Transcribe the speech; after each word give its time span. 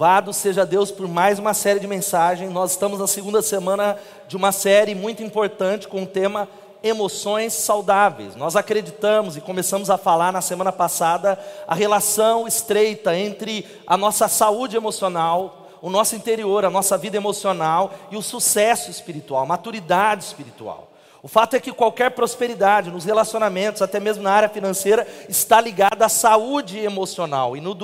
Louvado 0.00 0.32
seja 0.32 0.64
Deus 0.64 0.90
por 0.90 1.06
mais 1.06 1.38
uma 1.38 1.52
série 1.52 1.78
de 1.78 1.86
mensagens. 1.86 2.50
Nós 2.50 2.70
estamos 2.70 2.98
na 2.98 3.06
segunda 3.06 3.42
semana 3.42 3.98
de 4.26 4.34
uma 4.34 4.50
série 4.50 4.94
muito 4.94 5.22
importante 5.22 5.86
com 5.86 6.04
o 6.04 6.06
tema 6.06 6.48
emoções 6.82 7.52
saudáveis. 7.52 8.34
Nós 8.34 8.56
acreditamos 8.56 9.36
e 9.36 9.42
começamos 9.42 9.90
a 9.90 9.98
falar 9.98 10.32
na 10.32 10.40
semana 10.40 10.72
passada 10.72 11.38
a 11.68 11.74
relação 11.74 12.48
estreita 12.48 13.14
entre 13.14 13.66
a 13.86 13.94
nossa 13.94 14.26
saúde 14.26 14.74
emocional, 14.74 15.68
o 15.82 15.90
nosso 15.90 16.16
interior, 16.16 16.64
a 16.64 16.70
nossa 16.70 16.96
vida 16.96 17.18
emocional 17.18 17.92
e 18.10 18.16
o 18.16 18.22
sucesso 18.22 18.90
espiritual, 18.90 19.44
maturidade 19.44 20.24
espiritual. 20.24 20.89
O 21.22 21.28
fato 21.28 21.54
é 21.54 21.60
que 21.60 21.72
qualquer 21.72 22.10
prosperidade 22.12 22.90
nos 22.90 23.04
relacionamentos, 23.04 23.82
até 23.82 24.00
mesmo 24.00 24.22
na 24.22 24.32
área 24.32 24.48
financeira, 24.48 25.06
está 25.28 25.60
ligada 25.60 26.06
à 26.06 26.08
saúde 26.08 26.78
emocional. 26.78 27.56
E 27.56 27.60
no, 27.60 27.74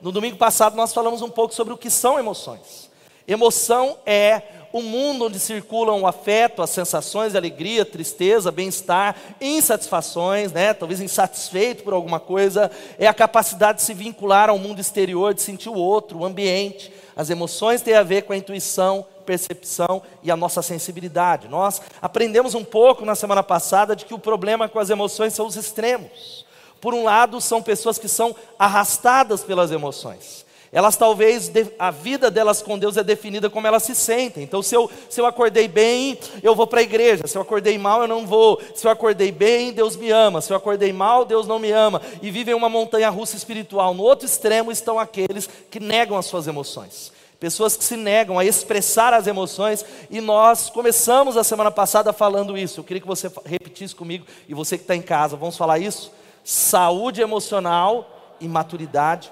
no 0.00 0.12
domingo 0.12 0.36
passado 0.36 0.76
nós 0.76 0.94
falamos 0.94 1.20
um 1.20 1.28
pouco 1.28 1.54
sobre 1.54 1.74
o 1.74 1.76
que 1.76 1.90
são 1.90 2.18
emoções. 2.18 2.90
Emoção 3.28 3.98
é 4.06 4.42
o 4.72 4.80
mundo 4.80 5.26
onde 5.26 5.38
circulam 5.38 6.02
o 6.02 6.06
afeto, 6.06 6.62
as 6.62 6.70
sensações 6.70 7.32
de 7.32 7.38
alegria, 7.38 7.84
tristeza, 7.84 8.52
bem-estar, 8.52 9.16
insatisfações, 9.40 10.52
né? 10.52 10.72
talvez 10.72 11.00
insatisfeito 11.00 11.82
por 11.82 11.92
alguma 11.92 12.20
coisa, 12.20 12.70
é 12.98 13.06
a 13.06 13.14
capacidade 13.14 13.78
de 13.78 13.84
se 13.84 13.94
vincular 13.94 14.48
ao 14.48 14.58
mundo 14.58 14.80
exterior, 14.80 15.34
de 15.34 15.42
sentir 15.42 15.68
o 15.68 15.74
outro, 15.74 16.20
o 16.20 16.24
ambiente. 16.24 16.92
As 17.16 17.30
emoções 17.30 17.82
têm 17.82 17.94
a 17.94 18.02
ver 18.02 18.22
com 18.22 18.32
a 18.32 18.36
intuição, 18.36 19.06
percepção 19.26 20.00
e 20.22 20.30
a 20.30 20.36
nossa 20.36 20.62
sensibilidade. 20.62 21.48
Nós 21.48 21.82
aprendemos 22.00 22.54
um 22.54 22.64
pouco 22.64 23.04
na 23.04 23.14
semana 23.14 23.42
passada 23.42 23.94
de 23.94 24.06
que 24.06 24.14
o 24.14 24.18
problema 24.18 24.68
com 24.68 24.78
as 24.78 24.88
emoções 24.88 25.34
são 25.34 25.46
os 25.46 25.56
extremos. 25.56 26.46
Por 26.80 26.94
um 26.94 27.04
lado, 27.04 27.40
são 27.40 27.60
pessoas 27.60 27.98
que 27.98 28.08
são 28.08 28.34
arrastadas 28.58 29.42
pelas 29.42 29.72
emoções. 29.72 30.46
Elas 30.72 30.96
talvez, 30.96 31.50
a 31.78 31.90
vida 31.90 32.30
delas 32.30 32.60
com 32.60 32.78
Deus 32.78 32.96
é 32.96 33.02
definida 33.02 33.48
como 33.48 33.66
elas 33.66 33.82
se 33.82 33.94
sentem. 33.94 34.42
Então, 34.42 34.62
se 34.62 34.74
eu, 34.74 34.90
se 35.08 35.20
eu 35.20 35.26
acordei 35.26 35.68
bem, 35.68 36.18
eu 36.42 36.54
vou 36.54 36.66
para 36.66 36.80
a 36.80 36.82
igreja. 36.82 37.26
Se 37.26 37.38
eu 37.38 37.42
acordei 37.42 37.78
mal, 37.78 38.02
eu 38.02 38.08
não 38.08 38.26
vou. 38.26 38.60
Se 38.74 38.86
eu 38.86 38.90
acordei 38.90 39.32
bem, 39.32 39.72
Deus 39.72 39.96
me 39.96 40.10
ama. 40.10 40.40
Se 40.40 40.52
eu 40.52 40.56
acordei 40.56 40.92
mal, 40.92 41.24
Deus 41.24 41.46
não 41.46 41.58
me 41.58 41.70
ama. 41.70 42.02
E 42.20 42.30
vivem 42.30 42.54
uma 42.54 42.68
montanha 42.68 43.08
russa 43.08 43.36
espiritual. 43.36 43.94
No 43.94 44.02
outro 44.02 44.26
extremo 44.26 44.70
estão 44.70 44.98
aqueles 44.98 45.48
que 45.70 45.80
negam 45.80 46.18
as 46.18 46.26
suas 46.26 46.46
emoções. 46.46 47.15
Pessoas 47.38 47.76
que 47.76 47.84
se 47.84 47.96
negam 47.96 48.38
a 48.38 48.44
expressar 48.44 49.12
as 49.12 49.26
emoções, 49.26 49.84
e 50.10 50.20
nós 50.20 50.70
começamos 50.70 51.36
a 51.36 51.44
semana 51.44 51.70
passada 51.70 52.12
falando 52.12 52.56
isso. 52.56 52.80
Eu 52.80 52.84
queria 52.84 53.00
que 53.00 53.06
você 53.06 53.30
repetisse 53.44 53.94
comigo, 53.94 54.26
e 54.48 54.54
você 54.54 54.78
que 54.78 54.84
está 54.84 54.96
em 54.96 55.02
casa, 55.02 55.36
vamos 55.36 55.56
falar 55.56 55.78
isso? 55.78 56.12
Saúde 56.42 57.20
emocional 57.20 58.36
e 58.40 58.48
maturidade 58.48 59.30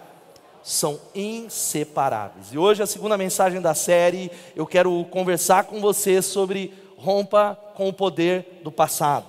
são 0.62 0.98
inseparáveis. 1.14 2.52
E 2.52 2.58
hoje, 2.58 2.82
a 2.82 2.86
segunda 2.86 3.16
mensagem 3.16 3.60
da 3.60 3.74
série, 3.74 4.30
eu 4.56 4.66
quero 4.66 5.04
conversar 5.10 5.64
com 5.64 5.80
você 5.80 6.20
sobre 6.20 6.72
rompa 6.96 7.58
com 7.74 7.88
o 7.88 7.92
poder 7.92 8.60
do 8.62 8.72
passado. 8.72 9.26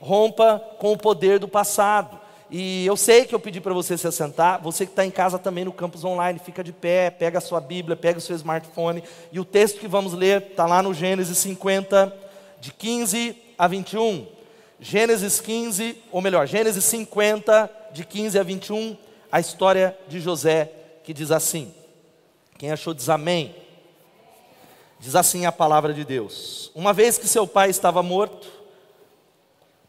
Rompa 0.00 0.62
com 0.78 0.92
o 0.92 0.98
poder 0.98 1.38
do 1.38 1.48
passado. 1.48 2.23
E 2.56 2.86
eu 2.86 2.96
sei 2.96 3.24
que 3.24 3.34
eu 3.34 3.40
pedi 3.40 3.60
para 3.60 3.74
você 3.74 3.98
se 3.98 4.06
assentar, 4.06 4.62
você 4.62 4.86
que 4.86 4.92
está 4.92 5.04
em 5.04 5.10
casa 5.10 5.40
também 5.40 5.64
no 5.64 5.72
campus 5.72 6.04
online, 6.04 6.38
fica 6.38 6.62
de 6.62 6.72
pé, 6.72 7.10
pega 7.10 7.38
a 7.38 7.40
sua 7.40 7.60
Bíblia, 7.60 7.96
pega 7.96 8.20
o 8.20 8.22
seu 8.22 8.36
smartphone, 8.36 9.02
e 9.32 9.40
o 9.40 9.44
texto 9.44 9.80
que 9.80 9.88
vamos 9.88 10.12
ler 10.12 10.40
está 10.50 10.64
lá 10.64 10.80
no 10.80 10.94
Gênesis 10.94 11.36
50, 11.38 12.16
de 12.60 12.72
15 12.72 13.36
a 13.58 13.66
21. 13.66 14.28
Gênesis 14.78 15.40
15, 15.40 16.00
ou 16.12 16.20
melhor, 16.20 16.46
Gênesis 16.46 16.84
50, 16.84 17.68
de 17.92 18.04
15 18.04 18.38
a 18.38 18.44
21, 18.44 18.96
a 19.32 19.40
história 19.40 19.98
de 20.06 20.20
José, 20.20 20.70
que 21.02 21.12
diz 21.12 21.32
assim. 21.32 21.74
Quem 22.56 22.70
achou 22.70 22.94
diz 22.94 23.08
amém. 23.08 23.52
Diz 25.00 25.16
assim 25.16 25.44
a 25.44 25.50
palavra 25.50 25.92
de 25.92 26.04
Deus: 26.04 26.70
Uma 26.72 26.92
vez 26.92 27.18
que 27.18 27.26
seu 27.26 27.48
pai 27.48 27.68
estava 27.68 28.00
morto, 28.00 28.46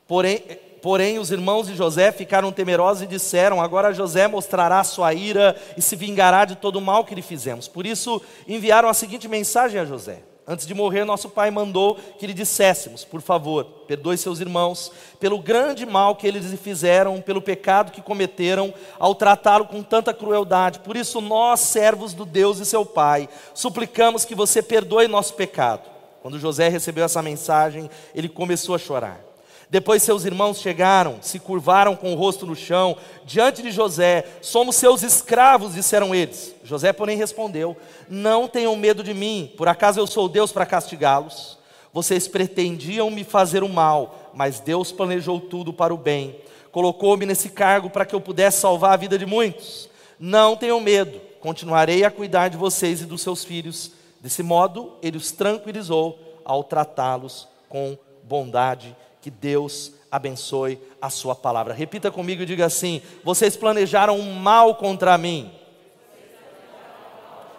porém 0.07 0.44
Porém, 0.85 1.18
os 1.18 1.31
irmãos 1.31 1.66
de 1.66 1.75
José 1.75 2.12
ficaram 2.12 2.51
temerosos 2.51 3.01
e 3.01 3.07
disseram: 3.07 3.59
Agora 3.59 3.91
José 3.91 4.28
mostrará 4.28 4.84
sua 4.84 5.16
ira 5.16 5.56
e 5.75 5.81
se 5.81 5.96
vingará 5.96 6.46
de 6.46 6.56
todo 6.56 6.75
o 6.75 6.81
mal 6.81 7.03
que 7.03 7.16
lhe 7.16 7.23
fizemos. 7.23 7.68
Por 7.68 7.88
isso, 7.88 8.22
enviaram 8.47 8.88
a 8.88 8.94
seguinte 8.94 9.28
mensagem 9.28 9.81
a 9.81 9.85
José: 9.85 10.19
Antes 10.47 10.68
de 10.68 10.75
morrer, 10.75 11.03
nosso 11.03 11.28
pai 11.28 11.50
mandou 11.50 11.95
que 12.19 12.28
lhe 12.28 12.35
disséssemos: 12.35 13.03
Por 13.03 13.19
favor, 13.19 13.66
perdoe 13.88 14.16
seus 14.16 14.40
irmãos 14.40 14.91
pelo 15.19 15.40
grande 15.40 15.88
mal 15.88 16.16
que 16.16 16.28
eles 16.28 16.45
lhe 16.51 16.56
fizeram, 16.56 17.19
pelo 17.19 17.41
pecado 17.41 17.91
que 17.91 18.00
cometeram 18.00 18.72
ao 19.00 19.16
tratá-lo 19.16 19.66
com 19.66 19.81
tanta 19.81 20.13
crueldade. 20.13 20.81
Por 20.81 20.95
isso, 20.95 21.19
nós, 21.19 21.62
servos 21.62 22.13
do 22.13 22.25
Deus 22.28 22.59
e 22.59 22.66
seu 22.66 22.85
pai, 22.85 23.28
suplicamos 23.56 24.24
que 24.24 24.35
você 24.35 24.62
perdoe 24.62 25.07
nosso 25.07 25.34
pecado. 25.34 25.90
Quando 26.22 26.38
José 26.38 26.69
recebeu 26.69 27.06
essa 27.06 27.24
mensagem, 27.24 27.90
ele 28.13 28.29
começou 28.29 28.75
a 28.75 28.78
chorar. 28.78 29.34
Depois 29.69 30.03
seus 30.03 30.25
irmãos 30.25 30.59
chegaram, 30.59 31.17
se 31.21 31.39
curvaram 31.39 31.95
com 31.95 32.13
o 32.13 32.15
rosto 32.15 32.45
no 32.45 32.55
chão, 32.55 32.95
diante 33.25 33.61
de 33.61 33.71
José: 33.71 34.25
Somos 34.41 34.75
seus 34.75 35.01
escravos, 35.01 35.73
disseram 35.73 36.13
eles. 36.13 36.55
José, 36.63 36.93
porém, 36.93 37.17
respondeu: 37.17 37.75
Não 38.07 38.47
tenham 38.47 38.75
medo 38.75 39.03
de 39.03 39.13
mim, 39.13 39.51
por 39.57 39.67
acaso 39.67 39.99
eu 39.99 40.07
sou 40.07 40.29
Deus 40.29 40.51
para 40.51 40.65
castigá-los? 40.65 41.57
Vocês 41.91 42.27
pretendiam 42.27 43.09
me 43.09 43.23
fazer 43.23 43.63
o 43.63 43.69
mal, 43.69 44.31
mas 44.33 44.59
Deus 44.59 44.91
planejou 44.91 45.39
tudo 45.39 45.73
para 45.73 45.93
o 45.93 45.97
bem. 45.97 46.35
Colocou-me 46.71 47.25
nesse 47.25 47.49
cargo 47.49 47.89
para 47.89 48.05
que 48.05 48.13
eu 48.13 48.19
pudesse 48.19 48.59
salvar 48.59 48.93
a 48.93 48.97
vida 48.97 49.17
de 49.17 49.25
muitos. 49.25 49.89
Não 50.19 50.57
tenham 50.57 50.79
medo, 50.81 51.21
continuarei 51.39 52.03
a 52.03 52.11
cuidar 52.11 52.49
de 52.49 52.57
vocês 52.57 53.01
e 53.01 53.05
dos 53.05 53.21
seus 53.21 53.45
filhos. 53.45 53.91
Desse 54.19 54.43
modo, 54.43 54.93
ele 55.01 55.17
os 55.17 55.31
tranquilizou 55.31 56.19
ao 56.43 56.63
tratá-los 56.65 57.47
com 57.69 57.97
bondade 58.23 58.95
que 59.25 59.31
Deus 59.31 59.91
abençoe 60.12 60.80
a 61.02 61.09
sua 61.09 61.34
palavra. 61.34 61.74
Repita 61.74 62.12
comigo 62.12 62.44
e 62.44 62.46
diga 62.46 62.63
assim: 62.63 63.02
vocês 63.24 63.58
planejaram 63.58 64.19
um 64.19 64.34
mal 64.34 64.75
contra 64.75 65.18
mim, 65.18 65.52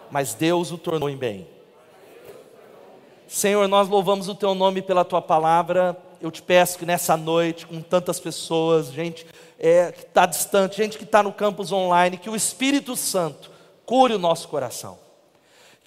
mas 0.09 0.33
Deus 0.33 0.71
o 0.71 0.77
tornou 0.77 1.09
em 1.09 1.17
bem. 1.17 1.45
Senhor, 3.27 3.67
nós 3.67 3.89
louvamos 3.89 4.29
o 4.29 4.35
teu 4.35 4.55
nome 4.55 4.81
pela 4.81 5.03
tua 5.03 5.21
palavra. 5.21 5.97
Eu 6.21 6.31
te 6.31 6.41
peço 6.41 6.79
que 6.79 6.85
nessa 6.85 7.17
noite, 7.17 7.67
com 7.67 7.81
tantas 7.81 8.17
pessoas, 8.17 8.87
gente 8.93 9.27
é, 9.59 9.91
que 9.91 10.03
está 10.03 10.25
distante, 10.25 10.77
gente 10.77 10.97
que 10.97 11.03
está 11.03 11.21
no 11.21 11.33
campus 11.33 11.73
online, 11.73 12.15
que 12.15 12.29
o 12.29 12.35
Espírito 12.35 12.95
Santo 12.95 13.51
cure 13.85 14.13
o 14.13 14.19
nosso 14.19 14.47
coração. 14.47 14.97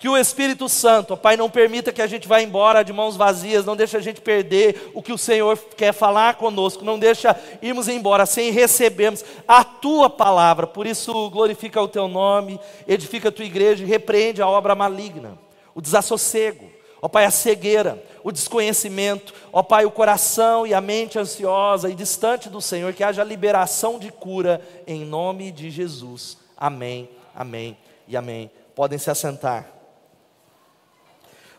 Que 0.01 0.09
o 0.09 0.17
Espírito 0.17 0.67
Santo, 0.67 1.15
Pai, 1.15 1.37
não 1.37 1.51
permita 1.51 1.93
que 1.93 2.01
a 2.01 2.07
gente 2.07 2.27
vá 2.27 2.41
embora 2.41 2.83
de 2.83 2.91
mãos 2.91 3.19
vazias, 3.19 3.67
não 3.67 3.77
deixe 3.77 3.99
a 3.99 4.01
gente 4.01 4.19
perder 4.19 4.91
o 4.95 5.03
que 5.03 5.13
o 5.13 5.19
Senhor 5.19 5.59
quer 5.77 5.93
falar 5.93 6.37
conosco, 6.37 6.83
não 6.83 6.99
deixa 6.99 7.39
irmos 7.61 7.87
embora 7.87 8.25
sem 8.25 8.51
recebermos 8.51 9.23
a 9.47 9.63
Tua 9.63 10.09
palavra. 10.09 10.67
Por 10.67 10.87
isso, 10.87 11.29
glorifica 11.29 11.83
o 11.83 11.87
Teu 11.87 12.09
nome, 12.09 12.59
edifica 12.89 13.29
a 13.29 13.33
Tua 13.33 13.45
igreja 13.45 13.85
e 13.85 13.87
repreende 13.87 14.41
a 14.41 14.49
obra 14.49 14.75
maligna, 14.75 15.37
o 15.75 15.83
desassossego, 15.83 16.65
ó 17.03 17.07
Pai, 17.07 17.27
a 17.27 17.31
cegueira, 17.31 18.03
o 18.25 18.33
desconhecimento, 18.33 19.35
ó 19.53 19.63
Pai, 19.63 19.85
o 19.85 19.91
coração 19.91 20.67
e 20.67 20.73
a 20.73 20.81
mente 20.81 21.19
ansiosa 21.19 21.91
e 21.91 21.95
distante 21.95 22.49
do 22.49 22.63
Senhor, 22.63 22.95
que 22.95 23.05
haja 23.05 23.23
liberação 23.23 23.99
de 23.99 24.11
cura 24.11 24.67
em 24.87 25.05
nome 25.05 25.53
de 25.53 25.69
Jesus. 25.71 26.39
Amém, 26.57 27.07
amém 27.35 27.77
e 28.09 28.17
amém. 28.17 28.51
Podem 28.75 28.99
se 28.99 29.11
assentar. 29.11 29.80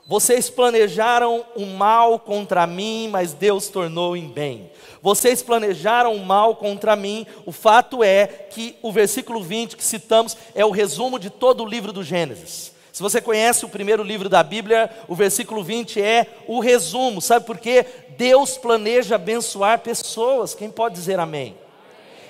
Vocês 0.07 0.50
planejaram 0.50 1.45
o 1.56 1.65
mal 1.65 2.19
contra 2.19 2.65
mim, 2.68 3.07
mas 3.09 3.33
Deus 3.33 3.68
tornou 3.68 4.18
em 4.18 4.27
bem. 4.27 4.69
Vocês 5.01 5.42
planejaram 5.42 6.15
o 6.15 6.25
mal 6.25 6.56
contra 6.56 6.95
mim. 6.95 7.25
O 7.45 7.51
fato 7.51 8.03
é 8.03 8.27
que 8.27 8.75
o 8.81 8.92
versículo 8.92 9.42
20 9.42 9.77
que 9.77 9.83
citamos 9.83 10.36
é 10.53 10.65
o 10.65 10.71
resumo 10.71 11.18
de 11.18 11.30
todo 11.30 11.63
o 11.63 11.68
livro 11.68 11.94
do 11.94 12.03
Gênesis. 12.03 12.71
Se 12.92 13.01
você 13.01 13.21
conhece 13.21 13.63
o 13.63 13.69
primeiro 13.69 14.03
livro 14.03 14.27
da 14.27 14.44
Bíblia, 14.44 14.89
o 15.07 15.15
versículo 15.15 15.63
20 15.63 16.01
é 16.01 16.27
o 16.45 16.59
resumo. 16.59 17.21
Sabe 17.21 17.45
por 17.45 17.57
quê? 17.57 17.86
Deus 18.18 18.57
planeja 18.57 19.15
abençoar 19.15 19.80
pessoas. 19.80 20.53
Quem 20.53 20.69
pode 20.69 20.95
dizer 20.95 21.19
amém? 21.19 21.56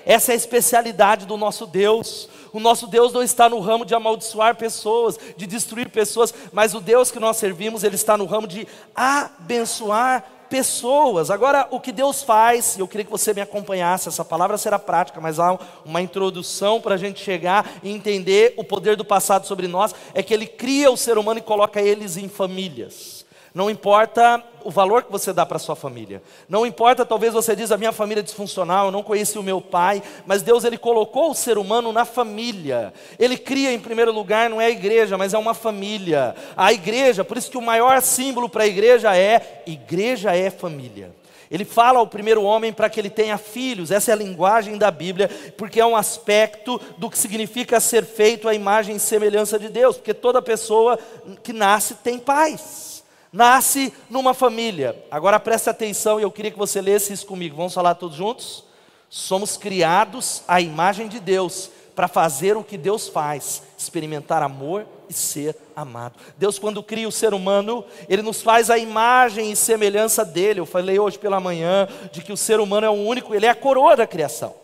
Essa 0.06 0.32
é 0.32 0.34
a 0.34 0.36
especialidade 0.36 1.26
do 1.26 1.36
nosso 1.36 1.66
Deus. 1.66 2.28
O 2.52 2.60
nosso 2.60 2.86
Deus 2.86 3.12
não 3.12 3.22
está 3.22 3.48
no 3.48 3.60
ramo 3.60 3.84
de 3.84 3.94
amaldiçoar 3.94 4.56
pessoas, 4.56 5.18
de 5.36 5.46
destruir 5.46 5.88
pessoas, 5.88 6.34
mas 6.52 6.74
o 6.74 6.80
Deus 6.80 7.10
que 7.10 7.18
nós 7.18 7.38
servimos, 7.38 7.82
ele 7.82 7.94
está 7.94 8.16
no 8.16 8.26
ramo 8.26 8.46
de 8.46 8.66
abençoar 8.94 10.24
pessoas. 10.50 11.30
Agora, 11.30 11.66
o 11.70 11.80
que 11.80 11.90
Deus 11.90 12.22
faz, 12.22 12.78
eu 12.78 12.86
queria 12.86 13.06
que 13.06 13.10
você 13.10 13.32
me 13.32 13.40
acompanhasse, 13.40 14.08
essa 14.08 14.22
palavra 14.22 14.58
será 14.58 14.78
prática, 14.78 15.18
mas 15.18 15.40
há 15.40 15.58
uma 15.82 16.02
introdução 16.02 16.78
para 16.78 16.94
a 16.94 16.98
gente 16.98 17.24
chegar 17.24 17.66
e 17.82 17.90
entender 17.90 18.52
o 18.58 18.62
poder 18.62 18.94
do 18.94 19.04
passado 19.04 19.46
sobre 19.46 19.66
nós, 19.66 19.94
é 20.12 20.22
que 20.22 20.34
Ele 20.34 20.46
cria 20.46 20.90
o 20.90 20.96
ser 20.96 21.16
humano 21.16 21.38
e 21.38 21.42
coloca 21.42 21.80
eles 21.80 22.18
em 22.18 22.28
famílias. 22.28 23.21
Não 23.54 23.70
importa 23.70 24.42
o 24.64 24.70
valor 24.70 25.02
que 25.02 25.12
você 25.12 25.32
dá 25.32 25.44
para 25.44 25.58
sua 25.58 25.76
família. 25.76 26.22
Não 26.48 26.64
importa, 26.64 27.04
talvez 27.04 27.34
você 27.34 27.54
diz 27.54 27.70
a 27.70 27.76
minha 27.76 27.92
família 27.92 28.20
é 28.20 28.24
disfuncional, 28.24 28.86
eu 28.86 28.92
não 28.92 29.02
conheci 29.02 29.38
o 29.38 29.42
meu 29.42 29.60
pai, 29.60 30.02
mas 30.24 30.42
Deus 30.42 30.64
ele 30.64 30.78
colocou 30.78 31.30
o 31.30 31.34
ser 31.34 31.58
humano 31.58 31.92
na 31.92 32.04
família. 32.04 32.94
Ele 33.18 33.36
cria 33.36 33.72
em 33.72 33.78
primeiro 33.78 34.12
lugar 34.12 34.48
não 34.48 34.60
é 34.60 34.66
a 34.66 34.70
igreja, 34.70 35.18
mas 35.18 35.34
é 35.34 35.38
uma 35.38 35.52
família. 35.52 36.34
A 36.56 36.72
igreja, 36.72 37.24
por 37.24 37.36
isso 37.36 37.50
que 37.50 37.58
o 37.58 37.62
maior 37.62 38.00
símbolo 38.00 38.48
para 38.48 38.64
a 38.64 38.66
igreja 38.66 39.14
é 39.16 39.62
igreja 39.66 40.34
é 40.34 40.48
família. 40.48 41.14
Ele 41.50 41.66
fala 41.66 41.98
ao 41.98 42.06
primeiro 42.06 42.42
homem 42.42 42.72
para 42.72 42.88
que 42.88 42.98
ele 42.98 43.10
tenha 43.10 43.36
filhos, 43.36 43.90
essa 43.90 44.10
é 44.10 44.14
a 44.14 44.16
linguagem 44.16 44.78
da 44.78 44.90
Bíblia, 44.90 45.28
porque 45.58 45.78
é 45.78 45.84
um 45.84 45.94
aspecto 45.94 46.80
do 46.96 47.10
que 47.10 47.18
significa 47.18 47.78
ser 47.78 48.06
feito 48.06 48.48
à 48.48 48.54
imagem 48.54 48.96
e 48.96 48.98
semelhança 48.98 49.58
de 49.58 49.68
Deus, 49.68 49.98
porque 49.98 50.14
toda 50.14 50.40
pessoa 50.40 50.98
que 51.42 51.52
nasce 51.52 51.96
tem 51.96 52.18
pais, 52.18 52.91
nasce 53.32 53.92
numa 54.10 54.34
família. 54.34 55.04
Agora 55.10 55.40
preste 55.40 55.70
atenção 55.70 56.20
e 56.20 56.22
eu 56.22 56.30
queria 56.30 56.50
que 56.50 56.58
você 56.58 56.80
lesse 56.80 57.12
isso 57.12 57.26
comigo, 57.26 57.56
vamos 57.56 57.74
falar 57.74 57.94
todos 57.94 58.16
juntos? 58.16 58.64
Somos 59.08 59.56
criados 59.56 60.42
à 60.46 60.60
imagem 60.60 61.08
de 61.08 61.18
Deus 61.18 61.70
para 61.94 62.08
fazer 62.08 62.56
o 62.56 62.64
que 62.64 62.78
Deus 62.78 63.08
faz, 63.08 63.62
experimentar 63.76 64.42
amor 64.42 64.86
e 65.08 65.12
ser 65.12 65.54
amado. 65.76 66.18
Deus, 66.38 66.58
quando 66.58 66.82
cria 66.82 67.06
o 67.06 67.12
ser 67.12 67.34
humano, 67.34 67.84
Ele 68.08 68.22
nos 68.22 68.40
faz 68.40 68.70
a 68.70 68.78
imagem 68.78 69.52
e 69.52 69.56
semelhança 69.56 70.24
dele. 70.24 70.60
Eu 70.60 70.66
falei 70.66 70.98
hoje 70.98 71.18
pela 71.18 71.40
manhã 71.40 71.86
de 72.10 72.22
que 72.22 72.32
o 72.32 72.36
ser 72.36 72.60
humano 72.60 72.86
é 72.86 72.90
o 72.90 72.94
único, 72.94 73.34
ele 73.34 73.46
é 73.46 73.50
a 73.50 73.54
coroa 73.54 73.94
da 73.94 74.06
criação. 74.06 74.61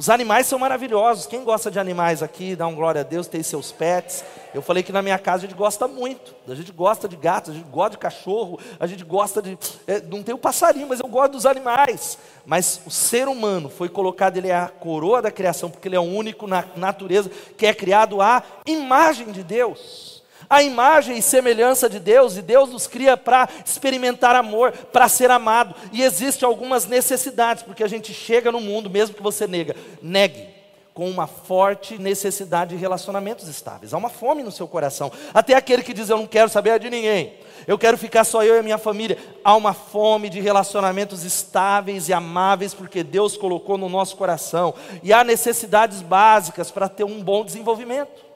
Os 0.00 0.08
animais 0.08 0.46
são 0.46 0.58
maravilhosos. 0.58 1.26
Quem 1.26 1.44
gosta 1.44 1.70
de 1.70 1.78
animais 1.78 2.22
aqui, 2.22 2.56
dá 2.56 2.66
um 2.66 2.74
glória 2.74 3.02
a 3.02 3.04
Deus, 3.04 3.26
tem 3.26 3.42
seus 3.42 3.70
pets. 3.70 4.24
Eu 4.54 4.62
falei 4.62 4.82
que 4.82 4.92
na 4.92 5.02
minha 5.02 5.18
casa 5.18 5.44
a 5.44 5.46
gente 5.46 5.54
gosta 5.54 5.86
muito. 5.86 6.34
A 6.48 6.54
gente 6.54 6.72
gosta 6.72 7.06
de 7.06 7.16
gatos, 7.16 7.50
a 7.50 7.52
gente 7.52 7.68
gosta 7.68 7.90
de 7.90 7.98
cachorro, 7.98 8.58
a 8.80 8.86
gente 8.86 9.04
gosta 9.04 9.42
de. 9.42 9.58
É, 9.86 10.00
não 10.00 10.22
tem 10.22 10.34
o 10.34 10.38
passarinho, 10.38 10.88
mas 10.88 11.00
eu 11.00 11.06
gosto 11.06 11.32
dos 11.32 11.44
animais. 11.44 12.16
Mas 12.46 12.80
o 12.86 12.90
ser 12.90 13.28
humano 13.28 13.68
foi 13.68 13.90
colocado, 13.90 14.38
ele 14.38 14.48
é 14.48 14.56
a 14.56 14.68
coroa 14.68 15.20
da 15.20 15.30
criação, 15.30 15.70
porque 15.70 15.86
ele 15.86 15.96
é 15.96 16.00
o 16.00 16.04
único 16.04 16.46
na 16.46 16.64
natureza 16.76 17.30
que 17.58 17.66
é 17.66 17.74
criado 17.74 18.22
à 18.22 18.42
imagem 18.64 19.30
de 19.30 19.42
Deus 19.42 20.19
a 20.50 20.64
imagem 20.64 21.16
e 21.16 21.22
semelhança 21.22 21.88
de 21.88 22.00
Deus, 22.00 22.36
e 22.36 22.42
Deus 22.42 22.70
nos 22.70 22.88
cria 22.88 23.16
para 23.16 23.48
experimentar 23.64 24.34
amor, 24.34 24.72
para 24.72 25.08
ser 25.08 25.30
amado. 25.30 25.76
E 25.92 26.02
existem 26.02 26.44
algumas 26.44 26.86
necessidades, 26.86 27.62
porque 27.62 27.84
a 27.84 27.88
gente 27.88 28.12
chega 28.12 28.50
no 28.50 28.60
mundo, 28.60 28.90
mesmo 28.90 29.14
que 29.14 29.22
você 29.22 29.46
nega, 29.46 29.76
negue, 30.02 30.48
com 30.92 31.08
uma 31.08 31.28
forte 31.28 31.96
necessidade 31.98 32.74
de 32.74 32.80
relacionamentos 32.80 33.46
estáveis. 33.46 33.94
Há 33.94 33.96
uma 33.96 34.10
fome 34.10 34.42
no 34.42 34.50
seu 34.50 34.66
coração. 34.66 35.12
Até 35.32 35.54
aquele 35.54 35.84
que 35.84 35.94
diz: 35.94 36.10
Eu 36.10 36.16
não 36.16 36.26
quero 36.26 36.48
saber 36.48 36.80
de 36.80 36.90
ninguém, 36.90 37.34
eu 37.64 37.78
quero 37.78 37.96
ficar 37.96 38.24
só 38.24 38.42
eu 38.42 38.56
e 38.56 38.58
a 38.58 38.62
minha 38.62 38.78
família. 38.78 39.18
Há 39.44 39.54
uma 39.54 39.72
fome 39.72 40.28
de 40.28 40.40
relacionamentos 40.40 41.22
estáveis 41.22 42.08
e 42.08 42.12
amáveis, 42.12 42.74
porque 42.74 43.04
Deus 43.04 43.36
colocou 43.36 43.78
no 43.78 43.88
nosso 43.88 44.16
coração. 44.16 44.74
E 45.00 45.12
há 45.12 45.22
necessidades 45.22 46.02
básicas 46.02 46.72
para 46.72 46.88
ter 46.88 47.04
um 47.04 47.22
bom 47.22 47.44
desenvolvimento. 47.44 48.29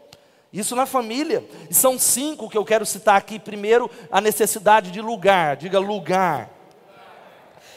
Isso 0.55 0.77
na 0.77 0.87
família. 0.87 1.45
E 1.69 1.75
são 1.75 1.99
cinco 1.99 2.49
que 2.49 2.57
eu 2.57 2.65
quero 2.65 2.87
citar 2.87 3.17
aqui. 3.17 3.41
Primeiro, 3.41 3.91
a 4.09 4.21
necessidade 4.21 4.93
de 4.93 5.01
lugar. 5.01 5.57
Diga 5.57 5.81
lugar. 5.81 6.49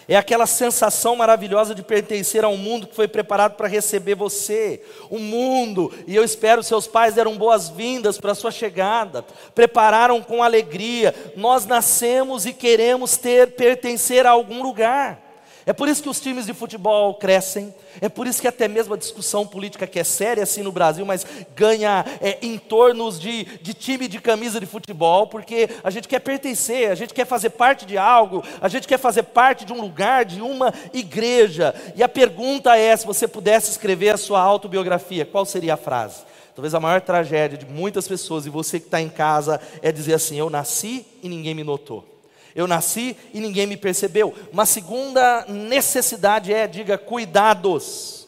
É 0.07 0.15
aquela 0.15 0.45
sensação 0.45 1.15
maravilhosa 1.15 1.73
de 1.73 1.81
pertencer 1.81 2.45
a 2.45 2.47
um 2.47 2.55
mundo 2.55 2.85
que 2.85 2.95
foi 2.95 3.07
preparado 3.07 3.55
para 3.55 3.67
receber 3.67 4.13
você. 4.13 4.81
Um 5.09 5.17
mundo, 5.19 5.91
e 6.05 6.15
eu 6.15 6.23
espero 6.23 6.61
seus 6.61 6.85
pais 6.85 7.15
deram 7.15 7.35
boas-vindas 7.35 8.19
para 8.19 8.31
a 8.31 8.35
sua 8.35 8.51
chegada, 8.51 9.25
prepararam 9.55 10.21
com 10.21 10.43
alegria. 10.43 11.13
Nós 11.35 11.65
nascemos 11.65 12.45
e 12.45 12.53
queremos 12.53 13.17
ter 13.17 13.55
pertencer 13.55 14.25
a 14.27 14.29
algum 14.29 14.61
lugar. 14.61 15.26
É 15.67 15.73
por 15.73 15.89
isso 15.89 16.01
que 16.01 16.07
os 16.07 16.21
times 16.21 16.45
de 16.45 16.53
futebol 16.53 17.13
crescem, 17.15 17.75
é 17.99 18.07
por 18.07 18.25
isso 18.25 18.41
que 18.41 18.47
até 18.47 18.69
mesmo 18.69 18.93
a 18.93 18.97
discussão 18.97 19.45
política, 19.45 19.85
que 19.85 19.99
é 19.99 20.03
séria 20.03 20.43
assim 20.43 20.63
no 20.63 20.71
Brasil, 20.71 21.05
mas 21.05 21.27
ganha 21.53 22.05
é, 22.21 22.37
em 22.41 22.57
torno 22.57 23.11
de, 23.11 23.43
de 23.43 23.73
time 23.73 24.07
de 24.07 24.21
camisa 24.21 24.61
de 24.61 24.65
futebol, 24.65 25.27
porque 25.27 25.69
a 25.83 25.89
gente 25.89 26.07
quer 26.07 26.19
pertencer, 26.19 26.89
a 26.89 26.95
gente 26.95 27.13
quer 27.13 27.25
fazer 27.25 27.49
parte 27.49 27.85
de 27.85 27.97
algo, 27.97 28.41
a 28.61 28.69
gente 28.69 28.87
quer 28.87 28.97
fazer 28.97 29.23
parte 29.23 29.65
de 29.65 29.73
um 29.73 29.81
lugar, 29.81 30.23
de 30.23 30.41
uma 30.41 30.73
igreja. 30.93 31.75
E 31.97 32.01
a 32.01 32.07
pergunta 32.07 32.77
é: 32.77 32.95
se 32.95 33.05
você 33.05 33.27
pudesse 33.27 33.69
escrever 33.69 34.11
a 34.11 34.17
sua 34.17 34.39
autobiografia, 34.39 35.25
qual 35.25 35.45
seria 35.45 35.73
a 35.73 35.77
frase? 35.77 36.23
Talvez 36.55 36.73
a 36.73 36.79
maior 36.79 37.01
tragédia 37.01 37.57
de 37.57 37.65
muitas 37.65 38.07
pessoas, 38.07 38.45
e 38.45 38.49
você 38.49 38.79
que 38.79 38.87
está 38.87 39.01
em 39.01 39.09
casa, 39.09 39.59
é 39.81 39.91
dizer 39.91 40.13
assim: 40.13 40.39
Eu 40.39 40.49
nasci 40.49 41.05
e 41.21 41.27
ninguém 41.27 41.53
me 41.53 41.65
notou. 41.65 42.16
Eu 42.57 42.65
nasci 42.65 43.15
e 43.35 43.39
ninguém 43.39 43.67
me 43.67 43.77
percebeu. 43.77 44.33
Uma 44.51 44.65
segunda 44.65 45.45
necessidade 45.47 46.51
é, 46.51 46.65
diga, 46.65 46.97
cuidados. 46.97 48.27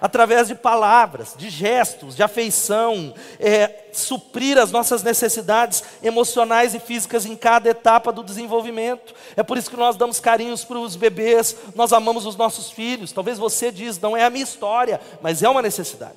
Através 0.00 0.48
de 0.48 0.54
palavras, 0.54 1.34
de 1.36 1.50
gestos, 1.50 2.16
de 2.16 2.22
afeição, 2.22 3.12
é, 3.38 3.90
suprir 3.92 4.56
as 4.56 4.70
nossas 4.70 5.02
necessidades 5.02 5.84
emocionais 6.02 6.74
e 6.74 6.80
físicas 6.80 7.26
em 7.26 7.36
cada 7.36 7.68
etapa 7.68 8.10
do 8.10 8.24
desenvolvimento. 8.24 9.14
É 9.36 9.42
por 9.42 9.58
isso 9.58 9.68
que 9.68 9.76
nós 9.76 9.94
damos 9.94 10.18
carinhos 10.18 10.64
para 10.64 10.78
os 10.78 10.96
bebês, 10.96 11.54
nós 11.74 11.92
amamos 11.92 12.24
os 12.24 12.36
nossos 12.36 12.70
filhos. 12.70 13.12
Talvez 13.12 13.36
você 13.36 13.70
diz, 13.70 14.00
não 14.00 14.16
é 14.16 14.24
a 14.24 14.30
minha 14.30 14.42
história, 14.42 14.98
mas 15.20 15.42
é 15.42 15.48
uma 15.50 15.60
necessidade. 15.60 16.16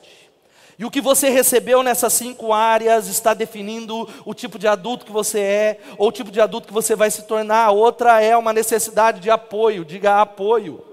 E 0.77 0.85
o 0.85 0.91
que 0.91 1.01
você 1.01 1.29
recebeu 1.29 1.83
nessas 1.83 2.13
cinco 2.13 2.51
áreas 2.51 3.07
está 3.07 3.33
definindo 3.33 4.09
o 4.25 4.33
tipo 4.33 4.57
de 4.57 4.67
adulto 4.67 5.05
que 5.05 5.11
você 5.11 5.39
é, 5.39 5.79
ou 5.97 6.07
o 6.07 6.11
tipo 6.11 6.31
de 6.31 6.41
adulto 6.41 6.67
que 6.67 6.73
você 6.73 6.95
vai 6.95 7.11
se 7.11 7.23
tornar. 7.23 7.69
Outra 7.71 8.21
é 8.21 8.35
uma 8.35 8.51
necessidade 8.51 9.19
de 9.19 9.29
apoio, 9.29 9.85
diga 9.85 10.19
apoio. 10.19 10.83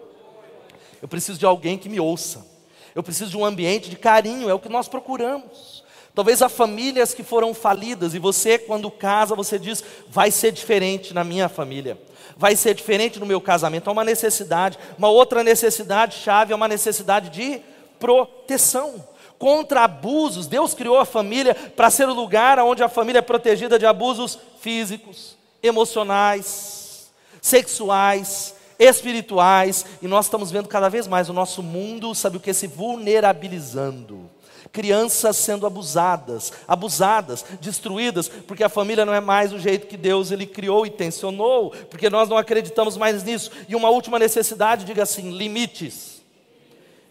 Eu 1.00 1.08
preciso 1.08 1.38
de 1.38 1.46
alguém 1.46 1.78
que 1.78 1.88
me 1.88 1.98
ouça. 1.98 2.46
Eu 2.94 3.02
preciso 3.02 3.30
de 3.30 3.36
um 3.36 3.44
ambiente 3.44 3.88
de 3.88 3.96
carinho, 3.96 4.50
é 4.50 4.54
o 4.54 4.58
que 4.58 4.68
nós 4.68 4.86
procuramos. 4.86 5.82
Talvez 6.14 6.42
há 6.42 6.48
famílias 6.48 7.14
que 7.14 7.22
foram 7.22 7.54
falidas 7.54 8.14
e 8.14 8.18
você, 8.18 8.58
quando 8.58 8.90
casa, 8.90 9.34
você 9.34 9.58
diz: 9.58 9.82
vai 10.08 10.30
ser 10.30 10.52
diferente 10.52 11.14
na 11.14 11.24
minha 11.24 11.48
família, 11.48 11.96
vai 12.36 12.54
ser 12.56 12.74
diferente 12.74 13.18
no 13.18 13.24
meu 13.24 13.40
casamento. 13.40 13.88
Há 13.88 13.92
uma 13.92 14.04
necessidade. 14.04 14.78
Uma 14.98 15.08
outra 15.08 15.42
necessidade 15.42 16.16
chave 16.16 16.52
é 16.52 16.56
uma 16.56 16.68
necessidade 16.68 17.30
de 17.30 17.62
proteção 17.98 19.08
contra 19.40 19.84
abusos. 19.84 20.46
Deus 20.46 20.74
criou 20.74 20.98
a 20.98 21.06
família 21.06 21.54
para 21.54 21.90
ser 21.90 22.06
o 22.06 22.14
lugar 22.14 22.60
onde 22.60 22.84
a 22.84 22.88
família 22.90 23.20
é 23.20 23.22
protegida 23.22 23.78
de 23.78 23.86
abusos 23.86 24.38
físicos, 24.60 25.34
emocionais, 25.62 27.10
sexuais, 27.40 28.54
espirituais, 28.78 29.84
e 30.00 30.06
nós 30.06 30.26
estamos 30.26 30.50
vendo 30.50 30.68
cada 30.68 30.90
vez 30.90 31.06
mais 31.06 31.28
o 31.28 31.32
nosso 31.32 31.62
mundo, 31.62 32.14
sabe 32.14 32.36
o 32.36 32.40
que? 32.40 32.52
Se 32.52 32.66
vulnerabilizando. 32.66 34.30
Crianças 34.72 35.36
sendo 35.36 35.66
abusadas, 35.66 36.52
abusadas, 36.68 37.44
destruídas, 37.60 38.28
porque 38.28 38.62
a 38.62 38.68
família 38.68 39.06
não 39.06 39.14
é 39.14 39.20
mais 39.20 39.52
o 39.52 39.58
jeito 39.58 39.86
que 39.86 39.96
Deus 39.96 40.30
ele 40.30 40.46
criou 40.46 40.86
e 40.86 40.90
tensionou, 40.90 41.70
porque 41.90 42.08
nós 42.10 42.28
não 42.28 42.36
acreditamos 42.36 42.96
mais 42.96 43.24
nisso. 43.24 43.50
E 43.68 43.74
uma 43.74 43.88
última 43.88 44.18
necessidade, 44.18 44.84
diga 44.84 45.02
assim: 45.02 45.30
limites. 45.30 46.19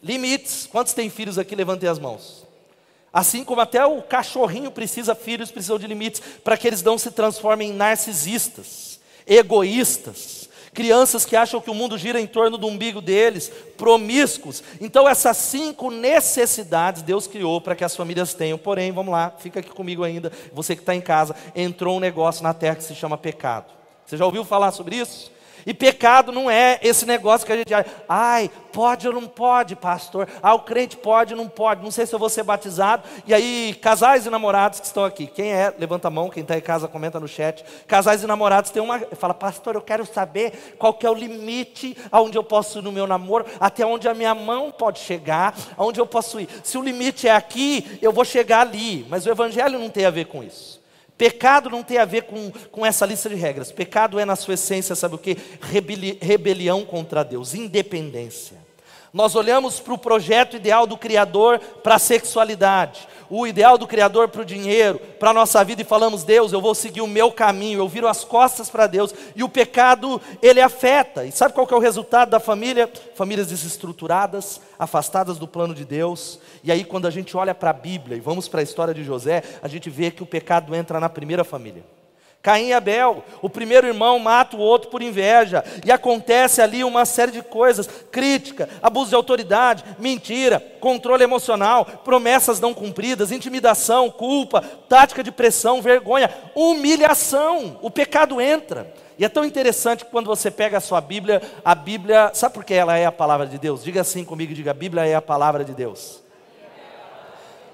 Limites. 0.01 0.68
Quantos 0.72 0.94
têm 0.94 1.10
filhos 1.10 1.38
aqui? 1.38 1.56
Levantem 1.56 1.89
as 1.89 2.00
mãos. 2.00 2.48
Assim 3.12 3.44
como 3.44 3.62
até 3.62 3.84
o 3.86 4.01
cachorrinho 4.01 4.72
precisa, 4.72 5.15
filhos 5.15 5.51
precisam 5.51 5.79
de 5.79 5.88
limites, 5.88 6.22
para 6.44 6.58
que 6.58 6.68
eles 6.68 6.84
não 6.84 6.98
se 6.98 7.10
transformem 7.10 7.72
em 7.72 7.74
narcisistas, 7.74 9.00
egoístas, 9.25 10.48
crianças 10.74 11.25
que 11.25 11.36
acham 11.36 11.60
que 11.60 11.72
o 11.72 11.74
mundo 11.74 11.98
gira 11.98 12.22
em 12.22 12.27
torno 12.27 12.58
do 12.58 12.68
umbigo 12.68 13.01
deles, 13.01 13.51
promíscuos. 13.75 14.63
Então, 14.79 15.10
essas 15.10 15.38
cinco 15.38 15.89
necessidades 15.89 17.01
Deus 17.01 17.25
criou 17.25 17.60
para 17.60 17.75
que 17.75 17.84
as 17.84 17.96
famílias 17.96 18.36
tenham. 18.36 18.60
Porém, 18.60 18.91
vamos 18.91 19.12
lá, 19.12 19.34
fica 19.39 19.60
aqui 19.60 19.72
comigo 19.72 20.03
ainda, 20.03 20.32
você 20.53 20.75
que 20.75 20.84
está 20.84 20.94
em 20.94 21.01
casa, 21.01 21.36
entrou 21.56 21.98
um 21.98 22.00
negócio 22.00 22.44
na 22.44 22.53
terra 22.53 22.75
que 22.75 22.84
se 22.84 22.94
chama 22.94 23.18
pecado. 23.18 23.74
Você 24.06 24.18
já 24.18 24.25
ouviu 24.25 24.46
falar 24.46 24.72
sobre 24.72 24.96
isso? 24.96 25.32
E 25.66 25.74
pecado 25.74 26.32
não 26.32 26.50
é 26.50 26.80
esse 26.82 27.06
negócio 27.06 27.46
que 27.46 27.54
a 27.54 27.58
gente 27.58 27.74
ai, 28.08 28.50
pode 28.72 29.08
ou 29.08 29.13
não 29.13 29.28
pode, 29.28 29.75
pastor? 29.75 30.28
Ah, 30.42 30.54
o 30.54 30.60
crente 30.60 30.98
pode 30.98 31.34
ou 31.34 31.38
não 31.38 31.50
pode? 31.50 31.84
Não 31.84 31.92
sei 31.92 32.06
se 32.06 32.13
eu 32.13 32.20
vou 32.20 32.30
ser 32.30 32.44
batizado. 32.44 33.04
E 33.25 33.34
aí, 33.34 33.78
casais 33.82 34.25
e 34.25 34.30
namorados 34.30 34.80
que 34.80 34.86
estão 34.86 35.04
aqui, 35.04 35.28
quem 35.28 35.51
é? 35.51 35.74
Levanta 35.78 36.08
a 36.08 36.12
mão, 36.12 36.30
quem 36.30 36.42
está 36.42 36.58
em 36.58 36.62
casa, 36.62 36.88
comenta 36.88 37.20
no 37.20 37.28
chat. 37.28 37.63
Casais 37.88 38.24
e 38.24 38.28
namorados 38.28 38.72
tem 38.72 38.82
uma. 38.82 39.00
Fala, 39.00 39.34
pastor, 39.34 39.75
eu 39.75 39.82
quero 39.82 40.06
saber 40.06 40.75
qual 40.78 40.94
que 40.94 41.06
é 41.06 41.10
o 41.10 41.13
limite 41.13 41.98
aonde 42.12 42.38
eu 42.38 42.44
posso 42.44 42.80
ir 42.80 42.82
no 42.82 42.92
meu 42.92 43.08
namoro, 43.08 43.46
até 43.60 43.86
onde 43.86 44.08
a 44.08 44.13
minha 44.13 44.34
mão 44.34 44.72
pode 44.72 45.00
chegar, 45.00 45.56
aonde 45.78 46.00
eu 46.00 46.08
posso 46.08 46.39
ir. 46.39 46.50
Se 46.63 46.78
o 46.78 46.82
limite 46.82 47.28
é 47.28 47.32
aqui, 47.32 48.00
eu 48.01 48.12
vou 48.12 48.25
chegar 48.25 48.62
ali. 48.62 49.06
Mas 49.10 49.25
o 49.25 49.30
evangelho 49.30 49.80
não 49.80 49.89
tem 49.89 50.06
a 50.06 50.10
ver 50.12 50.25
com 50.25 50.44
isso. 50.44 50.79
Pecado 51.20 51.70
não 51.70 51.84
tem 51.84 51.98
a 51.98 52.06
ver 52.06 52.22
com, 52.24 52.50
com 52.72 52.86
essa 52.86 53.06
lista 53.06 53.28
de 53.28 53.36
regras. 53.36 53.74
Pecado 53.74 54.18
é, 54.18 54.24
na 54.24 54.38
sua 54.38 54.54
essência, 54.54 54.96
sabe 54.96 55.16
o 55.16 55.18
que? 55.18 55.38
Rebeli 55.60 56.18
rebelião 56.22 56.86
contra 56.86 57.24
Deus, 57.24 57.54
independência. 57.54 58.56
Nós 59.14 59.36
olhamos 59.36 59.82
para 59.82 59.94
o 59.94 59.98
projeto 59.98 60.56
ideal 60.56 60.88
do 60.88 60.96
Criador 60.96 61.60
para 61.60 61.96
a 61.96 62.00
sexualidade. 62.00 63.06
O 63.30 63.46
ideal 63.46 63.78
do 63.78 63.88
Criador 63.88 64.30
para 64.30 64.42
o 64.42 64.46
dinheiro, 64.46 65.00
para 65.20 65.30
a 65.30 65.34
nossa 65.34 65.64
vida 65.64 65.82
e 65.82 65.86
falamos, 65.86 66.24
Deus, 66.24 66.52
eu 66.52 66.62
vou 66.62 66.74
seguir 66.74 67.02
o 67.02 67.08
meu 67.08 67.32
caminho, 67.32 67.80
eu 67.80 67.88
viro 67.88 68.08
as 68.08 68.24
costas 68.24 68.70
para 68.70 68.88
Deus, 68.88 69.14
e 69.36 69.44
o 69.44 69.50
pecado, 69.50 70.22
ele 70.42 70.62
afeta. 70.62 71.26
E 71.26 71.32
sabe 71.32 71.54
qual 71.54 71.68
que 71.68 71.74
é 71.74 71.78
o 71.78 71.82
resultado 71.82 72.30
da 72.30 72.40
família? 72.40 72.90
Famílias 73.16 73.48
desestruturadas, 73.48 74.60
afastadas 74.78 75.38
do 75.38 75.48
plano 75.48 75.76
de 75.76 75.86
Deus. 75.86 76.40
E 76.64 76.72
aí, 76.72 76.84
quando 76.84 77.08
a 77.08 77.12
gente 77.12 77.36
olha 77.38 77.54
para 77.54 77.70
a 77.70 77.74
Bíblia 77.74 78.18
e 78.18 78.22
vamos 78.22 78.48
para 78.48 78.62
a 78.62 78.64
história 78.64 78.94
de 78.94 79.04
José, 79.04 79.44
a 79.62 79.68
gente 79.68 79.90
vê 79.90 80.10
que 80.10 80.24
o 80.24 80.26
pecado 80.26 80.74
entra 80.74 81.00
na 81.00 81.10
primeira 81.10 81.44
família. 81.44 81.84
Caim 82.41 82.67
e 82.67 82.74
Abel, 82.74 83.22
o 83.41 83.50
primeiro 83.50 83.86
irmão 83.86 84.17
mata 84.17 84.55
o 84.55 84.62
outro 84.62 84.89
por 84.89 85.01
inveja, 85.01 85.62
e 85.86 85.91
acontece 85.91 86.62
ali 86.62 86.86
uma 86.86 87.05
série 87.05 87.34
de 87.34 87.41
coisas: 87.41 87.88
crítica, 88.10 88.69
abuso 88.81 89.10
de 89.10 89.15
autoridade, 89.15 89.84
mentira, 90.00 90.63
controle 90.79 91.22
emocional, 91.22 91.86
promessas 91.86 92.62
não 92.62 92.74
cumpridas, 92.74 93.34
intimidação, 93.34 94.10
culpa, 94.10 94.62
tática 94.88 95.22
de 95.22 95.34
pressão, 95.34 95.81
vergonha, 95.81 96.34
humilhação. 96.55 97.77
O 97.81 97.91
pecado 97.91 98.39
entra. 98.39 98.93
E 99.17 99.25
é 99.25 99.27
tão 99.27 99.43
interessante 99.43 100.05
que 100.05 100.12
quando 100.12 100.27
você 100.27 100.50
pega 100.50 100.77
a 100.77 100.81
sua 100.81 101.01
Bíblia, 101.01 101.41
a 101.63 101.75
Bíblia, 101.75 102.31
sabe 102.34 102.53
por 102.53 102.63
que 102.63 102.74
ela 102.74 102.98
é 102.98 103.05
a 103.05 103.12
palavra 103.12 103.48
de 103.48 103.58
Deus? 103.58 103.84
Diga 103.84 104.00
assim 104.00 104.24
comigo, 104.24 104.53
diga: 104.53 104.72
a 104.72 104.74
Bíblia 104.74 105.05
é 105.05 105.13
a 105.13 105.22
palavra 105.22 105.65
de 105.65 105.74
Deus. 105.74 106.24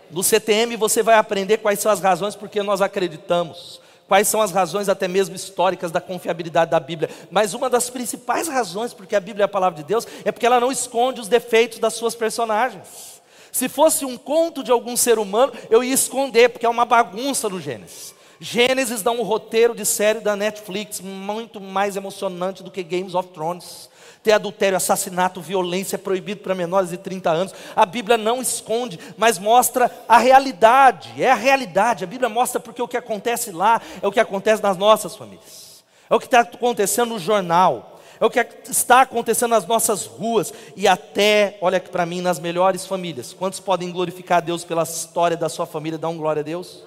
No 0.09 0.23
CTM 0.23 0.75
você 0.75 1.03
vai 1.03 1.15
aprender 1.15 1.57
quais 1.57 1.79
são 1.79 1.91
as 1.91 1.99
razões 1.99 2.35
porque 2.35 2.63
nós 2.63 2.81
acreditamos 2.81 3.84
quais 4.07 4.27
são 4.27 4.41
as 4.41 4.51
razões 4.51 4.89
até 4.89 5.07
mesmo 5.07 5.35
históricas 5.35 5.91
da 5.91 6.01
confiabilidade 6.01 6.71
da 6.71 6.79
Bíblia. 6.79 7.09
Mas 7.31 7.53
uma 7.53 7.69
das 7.69 7.89
principais 7.89 8.47
razões 8.47 8.93
porque 8.93 9.15
a 9.15 9.19
Bíblia 9.19 9.43
é 9.43 9.45
a 9.45 9.49
palavra 9.49 9.77
de 9.81 9.87
Deus 9.87 10.07
é 10.23 10.31
porque 10.31 10.45
ela 10.45 10.59
não 10.59 10.71
esconde 10.71 11.21
os 11.21 11.27
defeitos 11.27 11.79
das 11.79 11.93
suas 11.93 12.15
personagens. 12.15 13.21
Se 13.51 13.69
fosse 13.69 14.03
um 14.03 14.17
conto 14.17 14.63
de 14.63 14.71
algum 14.71 14.97
ser 14.97 15.17
humano, 15.17 15.53
eu 15.69 15.83
ia 15.83 15.93
esconder, 15.93 16.49
porque 16.49 16.65
é 16.65 16.69
uma 16.69 16.83
bagunça 16.83 17.47
no 17.47 17.59
Gênesis. 17.59 18.13
Gênesis 18.39 19.01
dá 19.01 19.11
um 19.11 19.23
roteiro 19.23 19.73
de 19.73 19.85
série 19.85 20.19
da 20.19 20.35
Netflix 20.35 20.99
muito 20.99 21.61
mais 21.61 21.95
emocionante 21.95 22.61
do 22.61 22.69
que 22.69 22.83
Games 22.83 23.15
of 23.15 23.29
Thrones 23.29 23.89
ter 24.25 24.31
adultério, 24.31 24.75
assassinato, 24.75 25.39
violência 25.39 25.97
é 25.97 25.99
proibido 25.99 26.41
para 26.41 26.55
menores 26.55 26.89
de 26.89 26.97
30 26.97 27.29
anos. 27.29 27.53
A 27.75 27.85
Bíblia 27.85 28.17
não 28.17 28.41
esconde, 28.41 28.99
mas 29.15 29.37
mostra 29.37 29.91
a 30.09 30.17
realidade. 30.17 31.13
É 31.21 31.29
a 31.29 31.35
realidade. 31.35 32.03
A 32.03 32.07
Bíblia 32.07 32.27
mostra 32.27 32.59
porque 32.59 32.81
o 32.81 32.87
que 32.87 32.97
acontece 32.97 33.51
lá 33.51 33.79
é 34.01 34.07
o 34.07 34.11
que 34.11 34.19
acontece 34.19 34.63
nas 34.63 34.77
nossas 34.77 35.15
famílias. 35.15 35.83
É 36.09 36.15
o 36.15 36.19
que 36.19 36.25
está 36.25 36.39
acontecendo 36.39 37.09
no 37.09 37.19
jornal. 37.19 38.01
É 38.19 38.25
o 38.25 38.29
que 38.31 38.43
está 38.67 39.01
acontecendo 39.01 39.51
nas 39.51 39.67
nossas 39.67 40.07
ruas 40.07 40.51
e 40.75 40.87
até, 40.87 41.59
olha 41.61 41.77
aqui 41.77 41.89
para 41.89 42.03
mim, 42.03 42.19
nas 42.19 42.39
melhores 42.39 42.83
famílias. 42.83 43.31
Quantos 43.31 43.59
podem 43.59 43.91
glorificar 43.91 44.39
a 44.39 44.41
Deus 44.41 44.63
pela 44.63 44.81
história 44.81 45.37
da 45.37 45.49
sua 45.49 45.67
família? 45.67 45.99
Dá 45.99 46.09
um 46.09 46.17
glória 46.17 46.39
a 46.39 46.43
Deus? 46.43 46.83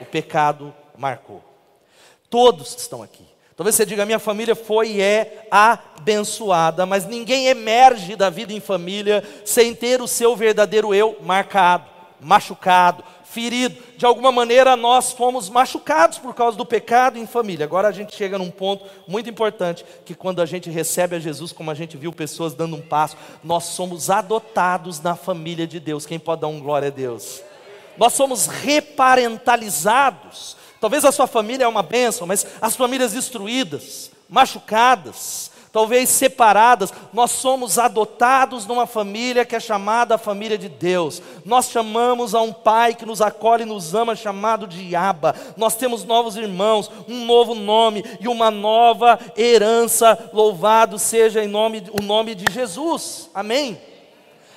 O 0.00 0.06
pecado 0.06 0.74
marcou. 0.96 1.44
Todos 2.30 2.74
estão 2.74 3.02
aqui. 3.02 3.33
Talvez 3.56 3.76
você 3.76 3.86
diga: 3.86 4.04
minha 4.04 4.18
família 4.18 4.54
foi 4.54 4.92
e 4.92 5.00
é 5.00 5.46
abençoada, 5.50 6.84
mas 6.84 7.06
ninguém 7.06 7.46
emerge 7.46 8.16
da 8.16 8.28
vida 8.28 8.52
em 8.52 8.60
família 8.60 9.22
sem 9.44 9.74
ter 9.74 10.00
o 10.00 10.08
seu 10.08 10.34
verdadeiro 10.34 10.94
eu 10.94 11.16
marcado, 11.22 11.84
machucado, 12.20 13.04
ferido. 13.22 13.80
De 13.96 14.04
alguma 14.04 14.32
maneira 14.32 14.74
nós 14.74 15.12
fomos 15.12 15.48
machucados 15.48 16.18
por 16.18 16.34
causa 16.34 16.56
do 16.56 16.66
pecado 16.66 17.16
em 17.16 17.26
família. 17.26 17.64
Agora 17.64 17.88
a 17.88 17.92
gente 17.92 18.14
chega 18.14 18.38
num 18.38 18.50
ponto 18.50 18.84
muito 19.06 19.30
importante: 19.30 19.84
que 20.04 20.16
quando 20.16 20.42
a 20.42 20.46
gente 20.46 20.68
recebe 20.68 21.14
a 21.14 21.20
Jesus, 21.20 21.52
como 21.52 21.70
a 21.70 21.74
gente 21.74 21.96
viu 21.96 22.12
pessoas 22.12 22.54
dando 22.54 22.74
um 22.74 22.82
passo, 22.82 23.16
nós 23.42 23.64
somos 23.64 24.10
adotados 24.10 25.00
na 25.00 25.14
família 25.14 25.66
de 25.66 25.78
Deus. 25.78 26.06
Quem 26.06 26.18
pode 26.18 26.40
dar 26.40 26.48
um 26.48 26.60
glória 26.60 26.88
a 26.88 26.90
Deus? 26.90 27.40
Nós 27.96 28.14
somos 28.14 28.46
reparentalizados. 28.46 30.56
Talvez 30.84 31.02
a 31.06 31.10
sua 31.10 31.26
família 31.26 31.64
é 31.64 31.66
uma 31.66 31.82
bênção, 31.82 32.26
mas 32.26 32.46
as 32.60 32.76
famílias 32.76 33.14
destruídas, 33.14 34.10
machucadas, 34.28 35.50
talvez 35.72 36.10
separadas, 36.10 36.92
nós 37.10 37.30
somos 37.30 37.78
adotados 37.78 38.66
numa 38.66 38.86
família 38.86 39.46
que 39.46 39.56
é 39.56 39.60
chamada 39.60 40.16
a 40.16 40.18
família 40.18 40.58
de 40.58 40.68
Deus. 40.68 41.22
Nós 41.42 41.70
chamamos 41.70 42.34
a 42.34 42.42
um 42.42 42.52
pai 42.52 42.94
que 42.94 43.06
nos 43.06 43.22
acolhe 43.22 43.62
e 43.62 43.66
nos 43.66 43.94
ama, 43.94 44.14
chamado 44.14 44.66
de 44.66 44.94
Abba. 44.94 45.34
Nós 45.56 45.74
temos 45.74 46.04
novos 46.04 46.36
irmãos, 46.36 46.90
um 47.08 47.24
novo 47.24 47.54
nome 47.54 48.04
e 48.20 48.28
uma 48.28 48.50
nova 48.50 49.18
herança. 49.38 50.28
Louvado 50.34 50.98
seja 50.98 51.42
em 51.42 51.48
nome, 51.48 51.82
o 51.98 52.02
nome 52.02 52.34
de 52.34 52.52
Jesus. 52.52 53.30
Amém. 53.34 53.80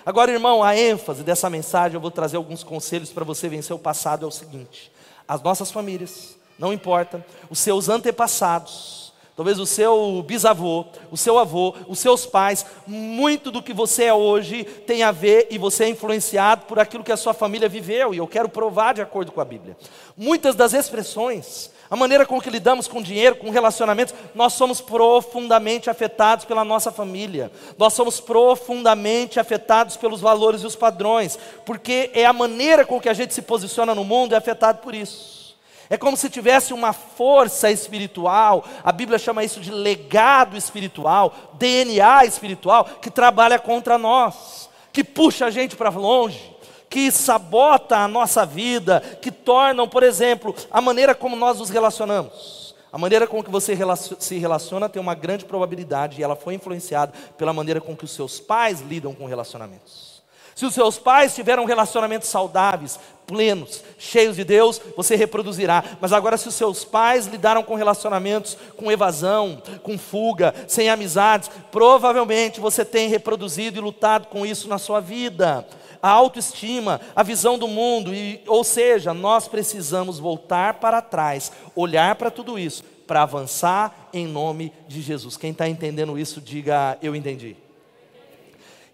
Agora, 0.05 0.29
irmão, 0.29 0.61
a 0.61 0.75
ênfase 0.77 1.23
dessa 1.23 1.49
mensagem, 1.49 1.95
eu 1.95 2.01
vou 2.01 2.11
trazer 2.11 2.35
alguns 2.35 2.65
conselhos 2.65 3.11
para 3.11 3.23
você 3.23 3.47
vencer 3.47 3.73
o 3.73 3.79
passado, 3.79 4.25
é 4.25 4.27
o 4.27 4.31
seguinte: 4.31 4.91
as 5.27 5.41
nossas 5.41 5.71
famílias, 5.71 6.37
não 6.57 6.71
importa, 6.71 7.25
os 7.49 7.59
seus 7.59 7.89
antepassados, 7.89 9.13
talvez 9.35 9.59
o 9.59 9.65
seu 9.65 10.23
bisavô, 10.25 10.85
o 11.11 11.17
seu 11.17 11.37
avô, 11.37 11.75
os 11.87 11.99
seus 11.99 12.25
pais, 12.25 12.65
muito 12.87 13.51
do 13.51 13.61
que 13.61 13.73
você 13.73 14.05
é 14.05 14.13
hoje 14.13 14.63
tem 14.63 15.03
a 15.03 15.11
ver 15.11 15.47
e 15.51 15.57
você 15.57 15.83
é 15.83 15.89
influenciado 15.89 16.65
por 16.65 16.79
aquilo 16.79 17.03
que 17.03 17.11
a 17.11 17.17
sua 17.17 17.33
família 17.33 17.69
viveu, 17.69 18.13
e 18.13 18.17
eu 18.17 18.27
quero 18.27 18.49
provar 18.49 18.93
de 18.93 19.01
acordo 19.01 19.31
com 19.31 19.41
a 19.41 19.45
Bíblia. 19.45 19.77
Muitas 20.15 20.55
das 20.55 20.73
expressões, 20.73 21.69
a 21.89 21.95
maneira 21.95 22.25
com 22.25 22.41
que 22.41 22.49
lidamos 22.49 22.87
com 22.87 23.01
dinheiro, 23.01 23.37
com 23.37 23.49
relacionamentos, 23.49 24.13
nós 24.35 24.53
somos 24.53 24.81
profundamente 24.81 25.89
afetados 25.89 26.43
pela 26.43 26.65
nossa 26.65 26.91
família. 26.91 27.49
Nós 27.77 27.93
somos 27.93 28.19
profundamente 28.19 29.39
afetados 29.39 29.95
pelos 29.95 30.19
valores 30.19 30.61
e 30.61 30.67
os 30.67 30.75
padrões, 30.75 31.39
porque 31.65 32.11
é 32.13 32.25
a 32.25 32.33
maneira 32.33 32.85
com 32.85 32.99
que 32.99 33.07
a 33.07 33.13
gente 33.13 33.33
se 33.33 33.41
posiciona 33.41 33.95
no 33.95 34.03
mundo 34.03 34.33
é 34.33 34.37
afetado 34.37 34.79
por 34.79 34.93
isso. 34.93 35.55
É 35.89 35.97
como 35.97 36.17
se 36.17 36.29
tivesse 36.29 36.73
uma 36.73 36.91
força 36.91 37.71
espiritual, 37.71 38.65
a 38.83 38.91
Bíblia 38.91 39.17
chama 39.17 39.45
isso 39.45 39.61
de 39.61 39.71
legado 39.71 40.57
espiritual, 40.57 41.33
DNA 41.53 42.25
espiritual, 42.25 42.83
que 43.01 43.09
trabalha 43.09 43.57
contra 43.57 43.97
nós, 43.97 44.69
que 44.91 45.05
puxa 45.05 45.45
a 45.45 45.49
gente 45.49 45.77
para 45.77 45.89
longe 45.89 46.56
que 46.89 47.11
sabota 47.11 47.97
a 47.97 48.07
nossa 48.07 48.45
vida, 48.45 49.01
que 49.21 49.31
tornam, 49.31 49.87
por 49.87 50.03
exemplo, 50.03 50.55
a 50.71 50.81
maneira 50.81 51.13
como 51.13 51.35
nós 51.35 51.59
nos 51.59 51.69
relacionamos. 51.69 52.75
A 52.91 52.97
maneira 52.97 53.27
com 53.27 53.43
que 53.43 53.51
você 53.51 53.77
se 54.19 54.37
relaciona 54.37 54.87
tem 54.87 55.01
uma 55.01 55.13
grande 55.13 55.45
probabilidade, 55.45 56.19
e 56.19 56.23
ela 56.23 56.35
foi 56.35 56.53
influenciada 56.53 57.13
pela 57.37 57.53
maneira 57.53 57.81
com 57.81 57.95
que 57.95 58.05
os 58.05 58.11
seus 58.11 58.39
pais 58.39 58.81
lidam 58.81 59.13
com 59.13 59.25
relacionamentos. 59.25 60.17
Se 60.55 60.65
os 60.65 60.73
seus 60.73 60.97
pais 60.97 61.35
tiveram 61.35 61.65
relacionamentos 61.65 62.29
saudáveis, 62.29 62.99
plenos, 63.27 63.83
cheios 63.99 64.35
de 64.35 64.43
Deus, 64.43 64.81
você 64.95 65.15
reproduzirá. 65.15 65.83
Mas 66.01 66.11
agora, 66.11 66.35
se 66.35 66.47
os 66.47 66.55
seus 66.55 66.83
pais 66.83 67.27
lidaram 67.27 67.61
com 67.61 67.75
relacionamentos 67.75 68.57
com 68.75 68.91
evasão, 68.91 69.61
com 69.83 69.99
fuga, 69.99 70.55
sem 70.67 70.89
amizades, 70.89 71.51
provavelmente 71.71 72.59
você 72.59 72.83
tem 72.83 73.07
reproduzido 73.07 73.77
e 73.77 73.81
lutado 73.81 74.29
com 74.29 74.43
isso 74.47 74.67
na 74.67 74.79
sua 74.79 74.99
vida 74.99 75.67
a 76.01 76.09
autoestima, 76.09 77.01
a 77.15 77.23
visão 77.23 77.57
do 77.57 77.67
mundo, 77.67 78.13
e, 78.13 78.41
ou 78.47 78.63
seja, 78.63 79.13
nós 79.13 79.47
precisamos 79.47 80.19
voltar 80.19 80.75
para 80.75 81.01
trás, 81.01 81.51
olhar 81.75 82.15
para 82.15 82.31
tudo 82.31 82.57
isso, 82.57 82.83
para 83.05 83.23
avançar 83.23 84.09
em 84.13 84.27
nome 84.27 84.71
de 84.87 85.01
Jesus. 85.01 85.37
Quem 85.37 85.51
está 85.51 85.67
entendendo 85.67 86.17
isso, 86.19 86.41
diga: 86.41 86.97
Eu 87.01 87.15
entendi. 87.15 87.55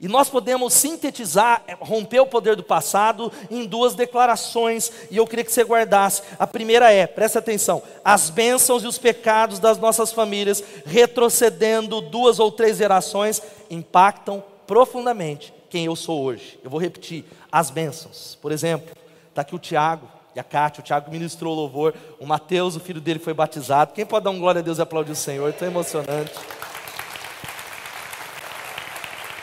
E 0.04 0.08
nós 0.10 0.30
podemos 0.30 0.74
sintetizar, 0.74 1.64
é, 1.66 1.78
romper 1.80 2.20
o 2.20 2.26
poder 2.26 2.58
do 2.58 2.64
passado 2.64 3.32
em 3.50 3.66
duas 3.66 3.96
declarações, 3.96 4.92
e 5.10 5.16
eu 5.16 5.26
queria 5.26 5.46
que 5.46 5.52
você 5.52 5.64
guardasse. 5.64 6.22
A 6.38 6.46
primeira 6.46 6.92
é, 6.92 7.08
presta 7.08 7.40
atenção: 7.40 7.82
as 8.04 8.30
bênçãos 8.30 8.84
e 8.84 8.88
os 8.88 8.98
pecados 8.98 9.60
das 9.60 9.78
nossas 9.78 10.12
famílias, 10.12 10.62
retrocedendo 10.86 12.02
duas 12.02 12.38
ou 12.38 12.52
três 12.52 12.78
gerações, 12.78 13.42
impactam 13.70 14.44
profundamente 14.68 15.54
quem 15.74 15.86
eu 15.86 15.96
sou 15.96 16.22
hoje. 16.22 16.60
Eu 16.64 16.70
vou 16.70 16.80
repetir: 16.80 17.26
as 17.52 17.72
bênçãos. 17.72 18.38
Por 18.40 18.52
exemplo, 18.52 18.96
está 19.30 19.42
aqui 19.42 19.56
o 19.56 19.60
Tiago 19.60 20.08
e 20.36 20.40
a 20.40 20.44
Cátia. 20.44 20.82
O 20.82 20.84
Tiago 20.84 21.10
ministrou 21.10 21.56
louvor. 21.56 21.96
O 22.20 22.28
Mateus, 22.28 22.76
o 22.76 22.80
filho 22.80 23.02
dele, 23.02 23.18
foi 23.18 23.34
batizado. 23.34 23.92
Quem 23.92 24.06
pode 24.06 24.24
dar 24.24 24.30
um 24.30 24.40
glória 24.40 24.60
a 24.60 24.62
Deus 24.62 24.78
e 24.78 24.84
aplaudir 24.84 25.14
o 25.14 25.16
Senhor? 25.16 25.52
Tão 25.54 25.68
emocionante. 25.68 26.32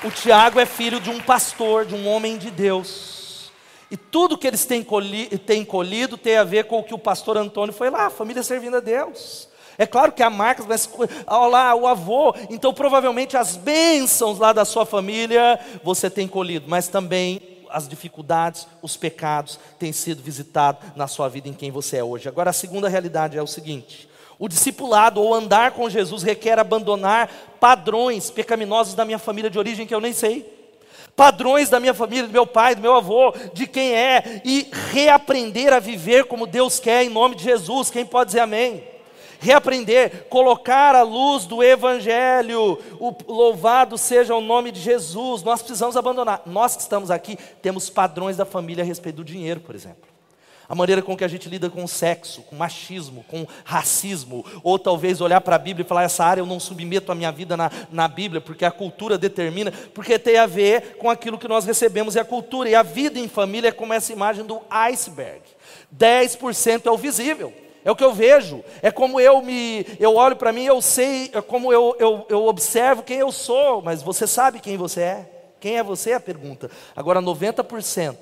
O 0.04 0.10
Tiago 0.12 0.60
é 0.60 0.66
filho 0.66 1.00
de 1.00 1.10
um 1.10 1.20
pastor, 1.20 1.84
de 1.84 1.96
um 1.96 2.06
homem 2.06 2.38
de 2.38 2.48
Deus. 2.48 3.50
E 3.90 3.96
tudo 3.96 4.38
que 4.38 4.46
eles 4.46 4.64
têm 4.64 4.86
têm 5.44 5.64
colhido 5.64 6.16
tem 6.16 6.36
a 6.36 6.44
ver 6.44 6.66
com 6.66 6.78
o 6.78 6.84
que 6.84 6.94
o 6.94 6.98
pastor 6.98 7.36
Antônio 7.36 7.74
foi 7.74 7.90
lá, 7.90 8.06
a 8.06 8.10
família 8.10 8.44
servindo 8.44 8.76
a 8.76 8.80
Deus. 8.80 9.48
É 9.80 9.86
claro 9.86 10.12
que 10.12 10.22
há 10.22 10.28
marcas, 10.28 10.66
mas 10.66 10.86
lá, 11.26 11.74
o 11.74 11.86
avô, 11.86 12.34
então 12.50 12.70
provavelmente 12.70 13.34
as 13.34 13.56
bênçãos 13.56 14.38
lá 14.38 14.52
da 14.52 14.66
sua 14.66 14.84
família 14.84 15.58
você 15.82 16.10
tem 16.10 16.28
colhido, 16.28 16.66
mas 16.68 16.86
também 16.86 17.40
as 17.70 17.88
dificuldades, 17.88 18.68
os 18.82 18.98
pecados 18.98 19.58
têm 19.78 19.90
sido 19.90 20.22
visitados 20.22 20.82
na 20.94 21.06
sua 21.06 21.30
vida 21.30 21.48
em 21.48 21.54
quem 21.54 21.70
você 21.70 21.96
é 21.96 22.04
hoje. 22.04 22.28
Agora 22.28 22.50
a 22.50 22.52
segunda 22.52 22.90
realidade 22.90 23.38
é 23.38 23.42
o 23.42 23.46
seguinte: 23.46 24.06
o 24.38 24.48
discipulado 24.48 25.18
ou 25.18 25.32
andar 25.32 25.70
com 25.70 25.88
Jesus 25.88 26.22
requer 26.22 26.58
abandonar 26.58 27.30
padrões 27.58 28.30
pecaminosos 28.30 28.92
da 28.92 29.06
minha 29.06 29.18
família 29.18 29.48
de 29.48 29.58
origem 29.58 29.86
que 29.86 29.94
eu 29.94 30.00
nem 30.00 30.12
sei. 30.12 30.44
padrões 31.16 31.70
da 31.70 31.80
minha 31.80 31.94
família, 31.94 32.26
do 32.26 32.32
meu 32.32 32.46
pai, 32.46 32.74
do 32.74 32.82
meu 32.82 32.96
avô, 32.96 33.32
de 33.54 33.66
quem 33.66 33.94
é, 33.94 34.42
e 34.44 34.68
reaprender 34.92 35.72
a 35.72 35.78
viver 35.78 36.24
como 36.24 36.46
Deus 36.46 36.78
quer, 36.78 37.02
em 37.02 37.08
nome 37.08 37.34
de 37.34 37.44
Jesus. 37.44 37.90
Quem 37.90 38.04
pode 38.04 38.28
dizer 38.28 38.40
amém? 38.40 38.89
Reaprender, 39.40 40.28
colocar 40.28 40.94
a 40.94 41.02
luz 41.02 41.46
do 41.46 41.62
Evangelho, 41.62 42.78
o 42.98 43.14
louvado 43.26 43.96
seja 43.98 44.34
o 44.34 44.40
nome 44.40 44.70
de 44.70 44.80
Jesus. 44.80 45.42
Nós 45.42 45.62
precisamos 45.62 45.96
abandonar. 45.96 46.42
Nós 46.46 46.76
que 46.76 46.82
estamos 46.82 47.10
aqui 47.10 47.38
temos 47.60 47.90
padrões 47.90 48.36
da 48.36 48.44
família 48.44 48.84
a 48.84 48.86
respeito 48.86 49.16
do 49.16 49.24
dinheiro, 49.24 49.60
por 49.60 49.74
exemplo 49.74 50.10
a 50.70 50.74
maneira 50.76 51.02
com 51.02 51.16
que 51.16 51.24
a 51.24 51.28
gente 51.28 51.48
lida 51.48 51.68
com 51.68 51.84
sexo, 51.84 52.42
com 52.42 52.54
machismo, 52.54 53.24
com 53.26 53.44
racismo, 53.64 54.46
ou 54.62 54.78
talvez 54.78 55.20
olhar 55.20 55.40
para 55.40 55.56
a 55.56 55.58
Bíblia 55.58 55.84
e 55.84 55.88
falar: 55.88 56.04
essa 56.04 56.24
área 56.24 56.40
eu 56.40 56.46
não 56.46 56.60
submeto 56.60 57.10
a 57.10 57.14
minha 57.16 57.32
vida 57.32 57.56
na, 57.56 57.68
na 57.90 58.06
Bíblia, 58.06 58.40
porque 58.40 58.64
a 58.64 58.70
cultura 58.70 59.18
determina, 59.18 59.72
porque 59.92 60.16
tem 60.16 60.36
a 60.36 60.46
ver 60.46 60.96
com 60.96 61.10
aquilo 61.10 61.38
que 61.38 61.48
nós 61.48 61.64
recebemos 61.64 62.14
e 62.14 62.20
a 62.20 62.24
cultura. 62.24 62.68
E 62.68 62.76
a 62.76 62.84
vida 62.84 63.18
em 63.18 63.26
família 63.26 63.70
é 63.70 63.72
como 63.72 63.92
essa 63.92 64.12
imagem 64.12 64.44
do 64.44 64.60
iceberg: 64.70 65.42
10% 65.92 66.86
é 66.86 66.90
o 66.92 66.96
visível. 66.96 67.52
É 67.84 67.90
o 67.90 67.96
que 67.96 68.04
eu 68.04 68.12
vejo, 68.12 68.62
é 68.82 68.90
como 68.90 69.18
eu 69.18 69.40
me, 69.40 69.86
eu 69.98 70.14
olho 70.14 70.36
para 70.36 70.52
mim, 70.52 70.64
eu 70.64 70.82
sei, 70.82 71.30
é 71.32 71.40
como 71.40 71.72
eu, 71.72 71.96
eu, 71.98 72.26
eu 72.28 72.46
observo 72.46 73.02
quem 73.02 73.18
eu 73.18 73.32
sou, 73.32 73.80
mas 73.80 74.02
você 74.02 74.26
sabe 74.26 74.60
quem 74.60 74.76
você 74.76 75.00
é? 75.00 75.30
Quem 75.58 75.78
é 75.78 75.82
você? 75.82 76.10
É 76.10 76.14
a 76.14 76.20
pergunta. 76.20 76.70
Agora, 76.94 77.20
90% 77.20 78.16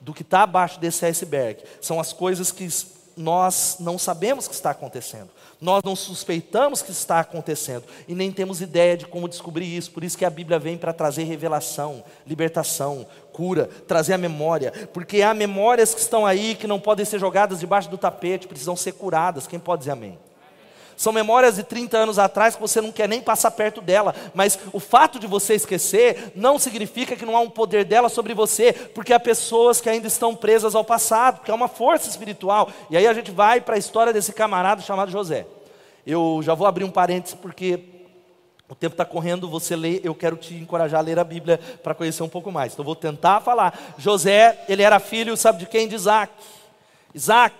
do 0.00 0.14
que 0.14 0.22
está 0.22 0.42
abaixo 0.42 0.80
desse 0.80 1.04
iceberg 1.04 1.62
são 1.80 2.00
as 2.00 2.12
coisas 2.12 2.50
que 2.52 2.68
nós 3.16 3.76
não 3.80 3.98
sabemos 3.98 4.48
que 4.48 4.54
está 4.54 4.70
acontecendo. 4.70 5.30
Nós 5.60 5.82
não 5.84 5.94
suspeitamos 5.94 6.80
que 6.80 6.90
está 6.90 7.20
acontecendo 7.20 7.84
e 8.08 8.14
nem 8.14 8.32
temos 8.32 8.62
ideia 8.62 8.96
de 8.96 9.06
como 9.06 9.28
descobrir 9.28 9.66
isso. 9.66 9.90
Por 9.90 10.02
isso 10.02 10.16
que 10.16 10.24
a 10.24 10.30
Bíblia 10.30 10.58
vem 10.58 10.78
para 10.78 10.92
trazer 10.92 11.24
revelação, 11.24 12.02
libertação, 12.26 13.06
cura, 13.32 13.68
trazer 13.86 14.14
a 14.14 14.18
memória, 14.18 14.72
porque 14.92 15.20
há 15.20 15.34
memórias 15.34 15.94
que 15.94 16.00
estão 16.00 16.24
aí 16.24 16.54
que 16.54 16.66
não 16.66 16.80
podem 16.80 17.04
ser 17.04 17.18
jogadas 17.18 17.60
debaixo 17.60 17.90
do 17.90 17.98
tapete, 17.98 18.48
precisam 18.48 18.74
ser 18.74 18.92
curadas. 18.92 19.46
Quem 19.46 19.58
pode 19.58 19.80
dizer 19.80 19.90
amém? 19.90 20.18
São 21.00 21.14
memórias 21.14 21.56
de 21.56 21.62
30 21.62 21.96
anos 21.96 22.18
atrás 22.18 22.54
que 22.54 22.60
você 22.60 22.78
não 22.78 22.92
quer 22.92 23.08
nem 23.08 23.22
passar 23.22 23.50
perto 23.52 23.80
dela, 23.80 24.14
mas 24.34 24.58
o 24.70 24.78
fato 24.78 25.18
de 25.18 25.26
você 25.26 25.54
esquecer 25.54 26.30
não 26.36 26.58
significa 26.58 27.16
que 27.16 27.24
não 27.24 27.34
há 27.34 27.40
um 27.40 27.48
poder 27.48 27.86
dela 27.86 28.10
sobre 28.10 28.34
você, 28.34 28.74
porque 28.74 29.14
há 29.14 29.18
pessoas 29.18 29.80
que 29.80 29.88
ainda 29.88 30.06
estão 30.06 30.36
presas 30.36 30.74
ao 30.74 30.84
passado, 30.84 31.40
que 31.40 31.50
é 31.50 31.54
uma 31.54 31.68
força 31.68 32.06
espiritual. 32.06 32.68
E 32.90 32.98
aí 32.98 33.06
a 33.06 33.14
gente 33.14 33.30
vai 33.30 33.62
para 33.62 33.76
a 33.76 33.78
história 33.78 34.12
desse 34.12 34.34
camarada 34.34 34.82
chamado 34.82 35.10
José. 35.10 35.46
Eu 36.06 36.40
já 36.42 36.52
vou 36.52 36.66
abrir 36.66 36.84
um 36.84 36.90
parênteses 36.90 37.34
porque 37.34 37.82
o 38.68 38.74
tempo 38.74 38.92
está 38.92 39.06
correndo, 39.06 39.48
você 39.48 39.74
lê, 39.74 40.02
eu 40.04 40.14
quero 40.14 40.36
te 40.36 40.52
encorajar 40.52 41.00
a 41.00 41.02
ler 41.02 41.18
a 41.18 41.24
Bíblia 41.24 41.58
para 41.82 41.94
conhecer 41.94 42.22
um 42.22 42.28
pouco 42.28 42.52
mais. 42.52 42.74
Então 42.74 42.84
vou 42.84 42.94
tentar 42.94 43.40
falar. 43.40 43.94
José, 43.96 44.66
ele 44.68 44.82
era 44.82 45.00
filho, 45.00 45.34
sabe 45.34 45.60
de 45.60 45.66
quem? 45.66 45.88
De 45.88 45.94
Isaac. 45.94 46.30
Isaac 47.14 47.56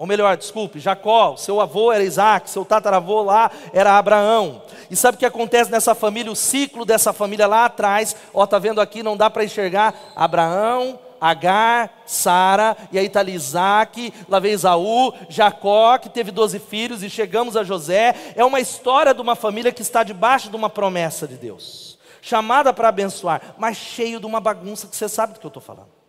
ou 0.00 0.06
melhor, 0.06 0.34
desculpe, 0.34 0.80
Jacó, 0.80 1.36
seu 1.36 1.60
avô 1.60 1.92
era 1.92 2.02
Isaac, 2.02 2.48
seu 2.48 2.64
tataravô 2.64 3.20
lá 3.20 3.50
era 3.70 3.98
Abraão. 3.98 4.62
E 4.90 4.96
sabe 4.96 5.16
o 5.16 5.18
que 5.18 5.26
acontece 5.26 5.70
nessa 5.70 5.94
família? 5.94 6.32
O 6.32 6.34
ciclo 6.36 6.86
dessa 6.86 7.12
família 7.12 7.46
lá 7.46 7.66
atrás, 7.66 8.16
ó, 8.32 8.46
tá 8.46 8.58
vendo 8.58 8.80
aqui, 8.80 9.02
não 9.02 9.14
dá 9.14 9.28
para 9.28 9.44
enxergar 9.44 9.94
Abraão, 10.16 10.98
Agar, 11.20 12.02
Sara, 12.06 12.74
e 12.90 12.98
aí 12.98 13.04
está 13.04 13.22
Isaac, 13.22 14.10
lá 14.26 14.38
vem 14.38 14.52
Esaú, 14.52 15.12
Jacó, 15.28 15.98
que 15.98 16.08
teve 16.08 16.30
doze 16.30 16.58
filhos, 16.58 17.02
e 17.02 17.10
chegamos 17.10 17.54
a 17.54 17.62
José. 17.62 18.32
É 18.34 18.42
uma 18.42 18.58
história 18.58 19.12
de 19.12 19.20
uma 19.20 19.36
família 19.36 19.70
que 19.70 19.82
está 19.82 20.02
debaixo 20.02 20.48
de 20.48 20.56
uma 20.56 20.70
promessa 20.70 21.28
de 21.28 21.36
Deus, 21.36 21.98
chamada 22.22 22.72
para 22.72 22.88
abençoar, 22.88 23.54
mas 23.58 23.76
cheio 23.76 24.18
de 24.18 24.24
uma 24.24 24.40
bagunça 24.40 24.86
que 24.86 24.96
você 24.96 25.10
sabe 25.10 25.34
do 25.34 25.40
que 25.40 25.44
eu 25.44 25.48
estou 25.48 25.62
falando. 25.62 25.99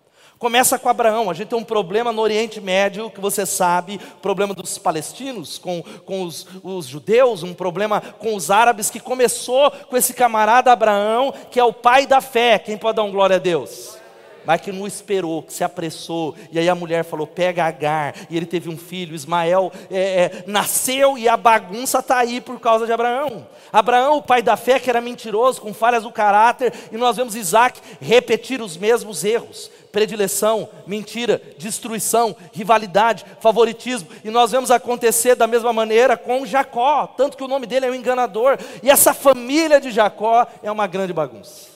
Começa 0.42 0.80
com 0.80 0.90
Abraão. 0.90 1.30
A 1.30 1.36
gente 1.36 1.50
tem 1.50 1.60
um 1.60 1.64
problema 1.64 2.12
no 2.12 2.20
Oriente 2.20 2.60
Médio, 2.60 3.12
que 3.12 3.22
você 3.22 3.46
sabe, 3.46 4.02
problema 4.24 4.56
dos 4.56 4.76
palestinos 4.80 5.60
com, 5.60 5.84
com 6.04 6.24
os, 6.24 6.48
os, 6.64 6.88
judeus, 6.88 7.44
um 7.44 7.54
problema 7.54 8.02
com 8.02 8.34
os 8.34 8.50
árabes, 8.50 8.90
que 8.90 9.00
começou 9.00 9.70
com 9.70 9.96
esse 9.96 10.16
camarada 10.16 10.72
Abraão, 10.72 11.32
que 11.52 11.60
é 11.60 11.64
o 11.64 11.72
pai 11.72 12.08
da 12.08 12.22
fé. 12.22 12.58
Quem 12.58 12.76
pode 12.76 12.96
dar 12.96 13.04
um 13.04 13.12
glória 13.12 13.36
a 13.36 13.40
Deus? 13.40 14.00
Mas 14.44 14.62
que 14.62 14.72
não 14.72 14.88
esperou, 14.88 15.44
que 15.44 15.54
se 15.54 15.64
apressou. 15.64 16.34
E 16.52 16.58
aí 16.58 16.68
a 16.68 16.74
mulher 16.74 17.04
falou: 17.04 17.28
pega 17.28 17.66
Agar. 17.66 18.16
E 18.28 18.36
ele 18.36 18.48
teve 18.48 18.68
um 18.68 18.78
filho, 18.78 19.14
Ismael 19.14 19.72
é, 19.92 20.00
é, 20.24 20.44
nasceu 20.48 21.20
e 21.20 21.30
a 21.30 21.38
bagunça 21.38 22.00
está 22.00 22.18
aí 22.18 22.42
por 22.42 22.60
causa 22.60 22.88
de 22.88 22.92
Abraão. 22.92 23.48
Abraão, 23.72 24.18
o 24.18 24.24
pai 24.24 24.42
da 24.42 24.58
fé, 24.58 24.80
que 24.80 24.90
era 24.90 25.00
mentiroso, 25.00 25.62
com 25.62 25.72
falhas 25.72 26.02
do 26.02 26.12
caráter. 26.12 26.74
E 26.92 26.98
nós 26.98 27.16
vemos 27.16 27.36
Isaac 27.36 27.80
repetir 28.02 28.60
os 28.60 28.76
mesmos 28.76 29.24
erros 29.24 29.70
predileção, 29.92 30.70
mentira, 30.88 31.42
destruição, 31.58 32.36
rivalidade, 32.54 33.26
favoritismo. 33.40 34.10
E 34.24 34.30
nós 34.30 34.52
vemos 34.52 34.72
acontecer 34.72 35.36
da 35.36 35.48
mesma 35.48 35.74
maneira 35.74 36.16
com 36.18 36.46
Jacó, 36.46 37.08
tanto 37.08 37.38
que 37.38 37.44
o 37.44 37.48
nome 37.48 37.66
dele 37.66 37.86
é 37.86 37.90
o 37.90 37.96
enganador. 37.96 38.58
E 38.82 38.90
essa 38.90 39.14
família 39.14 39.80
de 39.80 39.92
Jacó 39.92 40.48
é 40.64 40.72
uma 40.72 40.88
grande 40.88 41.14
bagunça. 41.14 41.72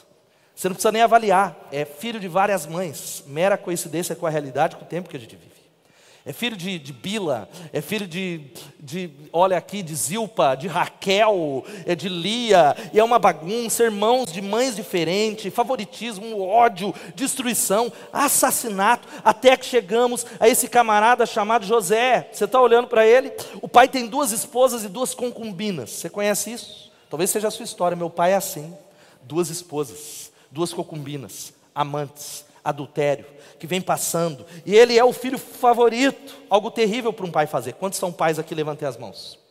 Você 0.55 0.69
não 0.69 0.75
precisa 0.75 0.91
nem 0.91 1.01
avaliar, 1.01 1.55
é 1.71 1.83
filho 1.83 2.19
de 2.19 2.29
várias 2.29 2.65
mães, 2.65 3.23
mera 3.27 3.57
coincidência 3.57 4.15
com 4.15 4.25
a 4.25 4.29
realidade, 4.29 4.77
com 4.77 4.85
o 4.85 4.87
tempo 4.87 5.09
que 5.09 5.17
a 5.17 5.19
gente 5.19 5.35
vive 5.35 5.54
é 6.25 6.33
filho 6.33 6.57
de, 6.57 6.79
de 6.79 6.91
Bila, 6.91 7.47
é 7.71 7.79
filho 7.81 8.07
de, 8.07 8.41
de, 8.79 9.11
olha 9.31 9.55
aqui, 9.55 9.83
de 9.83 9.93
Zilpa, 9.93 10.55
de 10.55 10.67
Raquel, 10.67 11.63
é 11.85 11.93
de 11.93 12.09
Lia, 12.09 12.75
e 12.91 12.99
é 12.99 13.03
uma 13.03 13.19
bagunça, 13.19 13.83
irmãos 13.83 14.31
de 14.31 14.41
mães 14.41 14.75
diferentes, 14.75 15.53
favoritismo, 15.53 16.41
ódio, 16.41 16.95
destruição, 17.13 17.93
assassinato, 18.11 19.07
até 19.23 19.55
que 19.55 19.67
chegamos 19.67 20.25
a 20.39 20.49
esse 20.49 20.67
camarada 20.67 21.27
chamado 21.27 21.63
José. 21.63 22.27
Você 22.33 22.45
está 22.45 22.59
olhando 22.59 22.87
para 22.87 23.05
ele? 23.05 23.31
O 23.61 23.67
pai 23.67 23.87
tem 23.87 24.07
duas 24.07 24.31
esposas 24.31 24.83
e 24.83 24.89
duas 24.89 25.13
concubinas. 25.13 25.91
Você 25.91 26.09
conhece 26.09 26.51
isso? 26.51 26.91
Talvez 27.07 27.29
seja 27.29 27.49
a 27.49 27.51
sua 27.51 27.65
história. 27.65 27.95
Meu 27.95 28.09
pai 28.09 28.31
é 28.31 28.35
assim: 28.35 28.75
duas 29.21 29.51
esposas, 29.51 30.31
duas 30.49 30.73
concubinas, 30.73 31.53
amantes 31.73 32.45
adultério, 32.65 33.27
que 33.59 33.67
vem 33.67 33.81
passando, 33.81 34.45
e 34.65 34.75
ele 34.75 34.97
é 34.97 35.03
o 35.03 35.13
filho 35.13 35.37
favorito, 35.37 36.35
algo 36.49 36.69
terrível 36.71 37.13
para 37.13 37.25
um 37.25 37.31
pai 37.31 37.47
fazer. 37.47 37.73
Quantos 37.73 37.99
são 37.99 38.11
pais 38.11 38.37
aqui? 38.39 38.53
Levantem 38.53 38.87
as 38.87 38.97
mãos. 38.97 39.44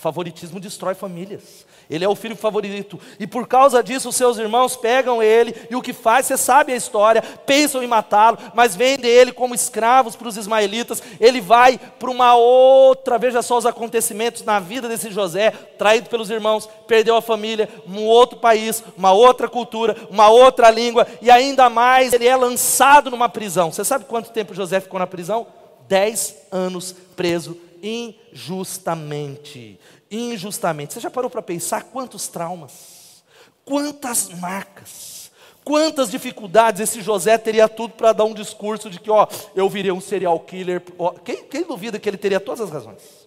Favoritismo 0.00 0.58
destrói 0.58 0.94
famílias. 0.94 1.66
Ele 1.90 2.06
é 2.06 2.08
o 2.08 2.14
filho 2.14 2.34
favorito. 2.34 2.98
E 3.18 3.26
por 3.26 3.46
causa 3.46 3.82
disso, 3.82 4.08
os 4.08 4.16
seus 4.16 4.38
irmãos 4.38 4.74
pegam 4.74 5.22
ele, 5.22 5.54
e 5.68 5.76
o 5.76 5.82
que 5.82 5.92
faz, 5.92 6.24
você 6.24 6.38
sabe 6.38 6.72
a 6.72 6.76
história, 6.76 7.20
pensam 7.20 7.82
em 7.82 7.86
matá-lo, 7.86 8.38
mas 8.54 8.74
vendem 8.74 9.10
ele 9.10 9.30
como 9.30 9.54
escravos 9.54 10.16
para 10.16 10.26
os 10.26 10.38
ismaelitas. 10.38 11.02
Ele 11.20 11.38
vai 11.38 11.78
para 11.98 12.10
uma 12.10 12.34
outra, 12.34 13.18
veja 13.18 13.42
só 13.42 13.58
os 13.58 13.66
acontecimentos 13.66 14.42
na 14.42 14.58
vida 14.58 14.88
desse 14.88 15.10
José, 15.10 15.50
traído 15.50 16.08
pelos 16.08 16.30
irmãos, 16.30 16.66
perdeu 16.86 17.14
a 17.14 17.20
família, 17.20 17.68
um 17.86 18.06
outro 18.06 18.38
país, 18.38 18.82
uma 18.96 19.12
outra 19.12 19.50
cultura, 19.50 19.94
uma 20.08 20.30
outra 20.30 20.70
língua, 20.70 21.06
e 21.20 21.30
ainda 21.30 21.68
mais, 21.68 22.14
ele 22.14 22.26
é 22.26 22.34
lançado 22.34 23.10
numa 23.10 23.28
prisão. 23.28 23.70
Você 23.70 23.84
sabe 23.84 24.06
quanto 24.06 24.30
tempo 24.30 24.54
José 24.54 24.80
ficou 24.80 24.98
na 24.98 25.06
prisão? 25.06 25.46
Dez 25.86 26.36
anos 26.50 26.94
preso 27.14 27.68
injustamente. 27.82 29.78
Injustamente. 30.10 30.94
Você 30.94 31.00
já 31.00 31.10
parou 31.10 31.30
para 31.30 31.42
pensar 31.42 31.84
quantos 31.84 32.28
traumas, 32.28 33.22
quantas 33.64 34.28
marcas, 34.30 35.30
quantas 35.64 36.10
dificuldades 36.10 36.80
esse 36.80 37.00
José 37.00 37.38
teria 37.38 37.68
tudo 37.68 37.94
para 37.94 38.12
dar 38.12 38.24
um 38.24 38.34
discurso 38.34 38.90
de 38.90 38.98
que, 38.98 39.10
ó, 39.10 39.26
eu 39.54 39.68
virei 39.68 39.92
um 39.92 40.00
serial 40.00 40.38
killer. 40.40 40.82
Ó, 40.98 41.10
quem, 41.10 41.44
quem 41.44 41.62
duvida 41.64 41.98
que 41.98 42.08
ele 42.08 42.16
teria 42.16 42.40
todas 42.40 42.60
as 42.60 42.70
razões? 42.70 43.20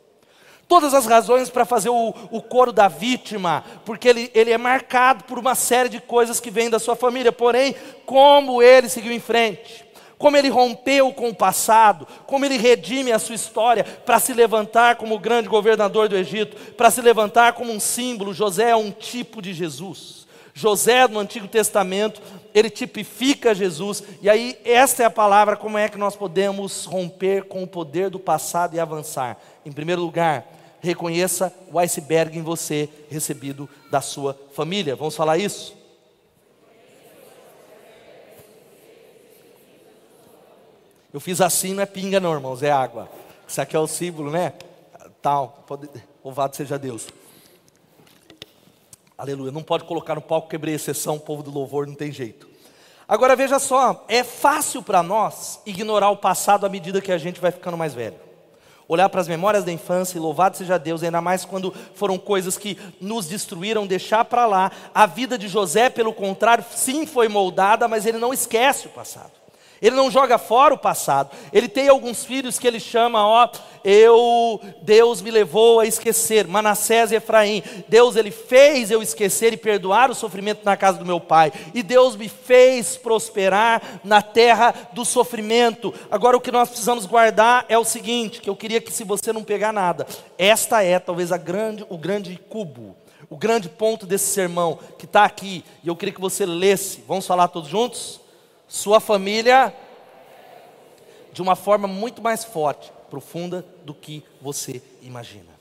todas 0.68 0.94
as 0.96 1.06
razões 1.06 1.52
para 1.52 1.66
fazer 1.66 1.90
o, 1.90 2.14
o 2.32 2.42
coro 2.42 2.72
da 2.72 2.88
vítima, 2.88 3.64
porque 3.86 4.08
ele, 4.08 4.32
ele 4.34 4.52
é 4.52 4.58
marcado 4.58 5.24
por 5.26 5.38
uma 5.38 5.54
série 5.54 5.88
de 5.88 6.02
coisas 6.02 6.40
que 6.40 6.50
vêm 6.50 6.68
da 6.68 6.80
sua 6.80 6.96
família. 6.96 7.32
Porém, 7.32 7.76
como 8.08 8.60
ele 8.60 8.90
seguiu 8.90 9.12
em 9.12 9.20
frente, 9.20 9.86
como 10.24 10.38
ele 10.38 10.48
rompeu 10.48 11.12
com 11.12 11.28
o 11.28 11.36
passado, 11.36 12.08
como 12.26 12.46
ele 12.46 12.56
redime 12.56 13.12
a 13.12 13.20
sua 13.20 13.36
história 13.36 13.84
para 13.84 14.22
se 14.22 14.34
levantar 14.34 14.96
como 14.96 15.16
o 15.16 15.20
grande 15.20 15.50
governador 15.50 16.08
do 16.08 16.16
Egito, 16.16 16.56
para 16.76 16.90
se 16.90 17.02
levantar 17.02 17.52
como 17.52 17.74
um 17.74 17.80
símbolo. 17.80 18.34
José 18.34 18.70
é 18.70 18.76
um 18.76 18.90
tipo 18.90 19.42
de 19.42 19.54
Jesus. 19.54 20.26
José 20.54 21.10
no 21.10 21.20
Antigo 21.20 21.46
Testamento, 21.46 22.22
ele 22.54 22.70
tipifica 22.70 23.54
Jesus, 23.54 24.02
e 24.22 24.30
aí 24.30 24.58
esta 24.64 25.04
é 25.04 25.06
a 25.06 25.12
palavra, 25.12 25.58
como 25.58 25.78
é 25.78 25.90
que 25.90 25.98
nós 25.98 26.16
podemos 26.16 26.86
romper 26.86 27.44
com 27.44 27.62
o 27.62 27.68
poder 27.68 28.10
do 28.10 28.18
passado 28.18 28.78
e 28.78 28.80
avançar. 28.80 29.38
Em 29.66 29.74
primeiro 29.74 30.02
lugar, 30.02 30.48
reconheça 30.80 31.54
o 31.70 31.78
iceberg 31.78 32.40
em 32.40 32.42
você 32.42 32.88
recebido 33.10 33.70
da 33.92 34.00
sua 34.00 34.40
família. 34.54 34.96
Vamos 34.96 35.18
falar 35.18 35.38
isso? 35.38 35.83
Eu 41.14 41.20
fiz 41.20 41.40
assim, 41.42 41.76
não 41.76 41.84
é 41.84 41.86
pinga 41.86 42.20
não, 42.20 42.34
irmãos, 42.34 42.64
é 42.64 42.72
água. 42.72 43.08
Isso 43.48 43.62
aqui 43.62 43.76
é 43.76 43.80
o 43.80 43.86
símbolo, 43.86 44.32
né? 44.32 44.54
Tal, 45.22 45.64
pode, 45.68 45.88
louvado 46.26 46.56
seja 46.56 46.80
Deus. 46.80 47.08
Aleluia, 49.16 49.52
não 49.52 49.62
pode 49.62 49.84
colocar 49.84 50.16
no 50.16 50.22
palco, 50.22 50.50
quebrei 50.50 50.74
exceção, 50.74 51.20
povo 51.20 51.44
do 51.44 51.52
louvor 51.52 51.86
não 51.86 51.94
tem 51.94 52.12
jeito. 52.12 52.50
Agora 53.08 53.36
veja 53.36 53.60
só, 53.60 54.04
é 54.08 54.24
fácil 54.24 54.82
para 54.82 55.04
nós 55.04 55.60
ignorar 55.68 56.10
o 56.10 56.18
passado 56.18 56.66
à 56.66 56.70
medida 56.70 57.00
que 57.00 57.12
a 57.12 57.18
gente 57.20 57.40
vai 57.40 57.52
ficando 57.52 57.78
mais 57.78 57.94
velho. 57.94 58.18
Olhar 58.88 59.08
para 59.08 59.22
as 59.22 59.28
memórias 59.28 59.64
da 59.64 59.72
infância 59.72 60.18
e 60.18 60.20
louvado 60.20 60.58
seja 60.58 60.80
Deus, 60.80 61.04
ainda 61.04 61.22
mais 61.22 61.46
quando 61.46 61.72
foram 61.94 62.18
coisas 62.18 62.58
que 62.58 62.76
nos 63.00 63.28
destruíram, 63.28 63.86
deixar 63.86 64.26
para 64.26 64.48
lá. 64.48 64.72
A 64.96 65.06
vida 65.06 65.38
de 65.38 65.48
José, 65.48 65.92
pelo 65.92 66.12
contrário, 66.12 66.66
sim 66.72 67.06
foi 67.06 67.28
moldada, 67.28 67.88
mas 67.88 68.08
ele 68.08 68.18
não 68.18 68.34
esquece 68.34 68.88
o 68.88 68.90
passado. 68.90 69.43
Ele 69.84 69.98
não 69.98 70.10
joga 70.10 70.38
fora 70.38 70.74
o 70.74 70.78
passado. 70.78 71.30
Ele 71.52 71.68
tem 71.68 71.90
alguns 71.90 72.24
filhos 72.24 72.58
que 72.58 72.66
ele 72.66 72.80
chama, 72.80 73.28
ó, 73.28 73.50
eu, 73.84 74.62
Deus 74.82 75.22
me 75.22 75.30
levou 75.30 75.82
a 75.82 75.86
esquecer, 75.86 76.48
Manassés 76.48 77.12
e 77.12 77.16
Efraim. 77.16 77.62
Deus 77.90 78.16
ele 78.16 78.32
fez 78.32 78.90
eu 78.90 79.02
esquecer 79.02 79.52
e 79.52 79.58
perdoar 79.58 80.10
o 80.10 80.16
sofrimento 80.16 80.64
na 80.64 80.78
casa 80.78 80.98
do 80.98 81.06
meu 81.06 81.20
pai. 81.20 81.52
E 81.74 81.84
Deus 81.84 82.16
me 82.16 82.30
fez 82.30 82.96
prosperar 82.96 84.00
na 84.06 84.22
terra 84.22 84.74
do 84.94 85.04
sofrimento. 85.04 85.94
Agora 86.10 86.38
o 86.38 86.42
que 86.42 86.52
nós 86.52 86.70
precisamos 86.70 87.06
guardar 87.06 87.66
é 87.68 87.78
o 87.78 87.84
seguinte, 87.84 88.40
que 88.40 88.50
eu 88.50 88.56
queria 88.56 88.80
que 88.80 88.92
se 88.92 89.04
você 89.04 89.34
não 89.34 89.44
pegar 89.44 89.74
nada, 89.74 90.08
esta 90.38 90.82
é 90.82 90.98
talvez 90.98 91.30
a 91.34 91.38
grande, 91.38 91.86
o 91.90 91.98
grande 91.98 92.40
cubo 92.50 92.96
o 93.30 93.38
grande 93.38 93.68
ponto 93.68 94.06
desse 94.06 94.32
sermão 94.32 94.78
que 95.00 95.06
está 95.06 95.24
aqui, 95.24 95.66
e 95.84 95.88
eu 95.88 95.96
queria 95.96 96.14
que 96.14 96.22
você 96.22 96.46
lesse, 96.46 97.04
vamos 97.08 97.26
falar 97.26 97.48
todos 97.48 97.68
juntos? 97.68 98.22
Sua 98.74 99.00
família 99.00 99.72
de 101.32 101.44
uma 101.44 101.56
forma 101.56 101.88
muito 101.88 102.24
mais 102.24 102.44
forte, 102.44 102.92
profunda 103.08 103.64
do 103.86 103.94
que 103.94 104.26
você 104.42 104.82
imagina. 105.00 105.52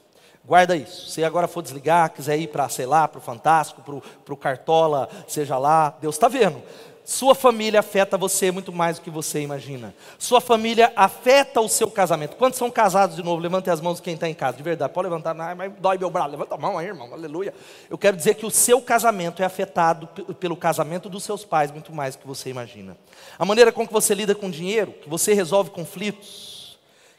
Guarda 0.42 0.75
isso. 0.75 1.11
Se 1.11 1.22
agora 1.22 1.46
for 1.46 1.62
desligar, 1.62 2.09
quiser 2.09 2.38
ir 2.38 2.46
para, 2.46 2.66
sei 2.70 2.87
lá, 2.87 3.07
para 3.07 3.18
o 3.18 3.22
Fantástico, 3.22 3.83
para 4.25 4.33
o 4.33 4.37
Cartola, 4.37 5.11
seja 5.29 5.59
lá, 5.59 5.94
Deus 6.01 6.14
está 6.14 6.27
vendo. 6.27 6.62
Sua 7.04 7.34
família 7.34 7.80
afeta 7.80 8.16
você 8.16 8.52
muito 8.52 8.72
mais 8.72 8.98
do 8.98 9.02
que 9.02 9.10
você 9.10 9.40
imagina. 9.40 9.92
Sua 10.18 10.40
família 10.40 10.92
afeta 10.94 11.60
o 11.60 11.68
seu 11.68 11.90
casamento. 11.90 12.36
Quantos 12.36 12.58
são 12.58 12.70
casados 12.70 13.16
de 13.16 13.22
novo? 13.22 13.42
Levantem 13.42 13.72
as 13.72 13.80
mãos 13.80 14.00
quem 14.00 14.14
está 14.14 14.28
em 14.28 14.34
casa, 14.34 14.56
de 14.56 14.62
verdade. 14.62 14.92
Pode 14.92 15.08
levantar, 15.08 15.34
não, 15.34 15.54
mas 15.56 15.72
dói 15.80 15.98
meu 15.98 16.10
braço. 16.10 16.30
Levanta 16.30 16.54
a 16.54 16.58
mão 16.58 16.78
aí, 16.78 16.86
irmão, 16.86 17.12
aleluia. 17.12 17.52
Eu 17.90 17.98
quero 17.98 18.16
dizer 18.16 18.34
que 18.34 18.46
o 18.46 18.50
seu 18.50 18.80
casamento 18.80 19.42
é 19.42 19.44
afetado 19.44 20.06
pelo 20.34 20.56
casamento 20.56 21.08
dos 21.08 21.24
seus 21.24 21.44
pais 21.44 21.72
muito 21.72 21.92
mais 21.92 22.14
do 22.14 22.20
que 22.20 22.26
você 22.26 22.50
imagina. 22.50 22.96
A 23.36 23.44
maneira 23.44 23.72
com 23.72 23.86
que 23.86 23.92
você 23.92 24.14
lida 24.14 24.34
com 24.34 24.48
dinheiro, 24.48 24.92
que 24.92 25.08
você 25.08 25.34
resolve 25.34 25.70
conflitos, 25.70 26.51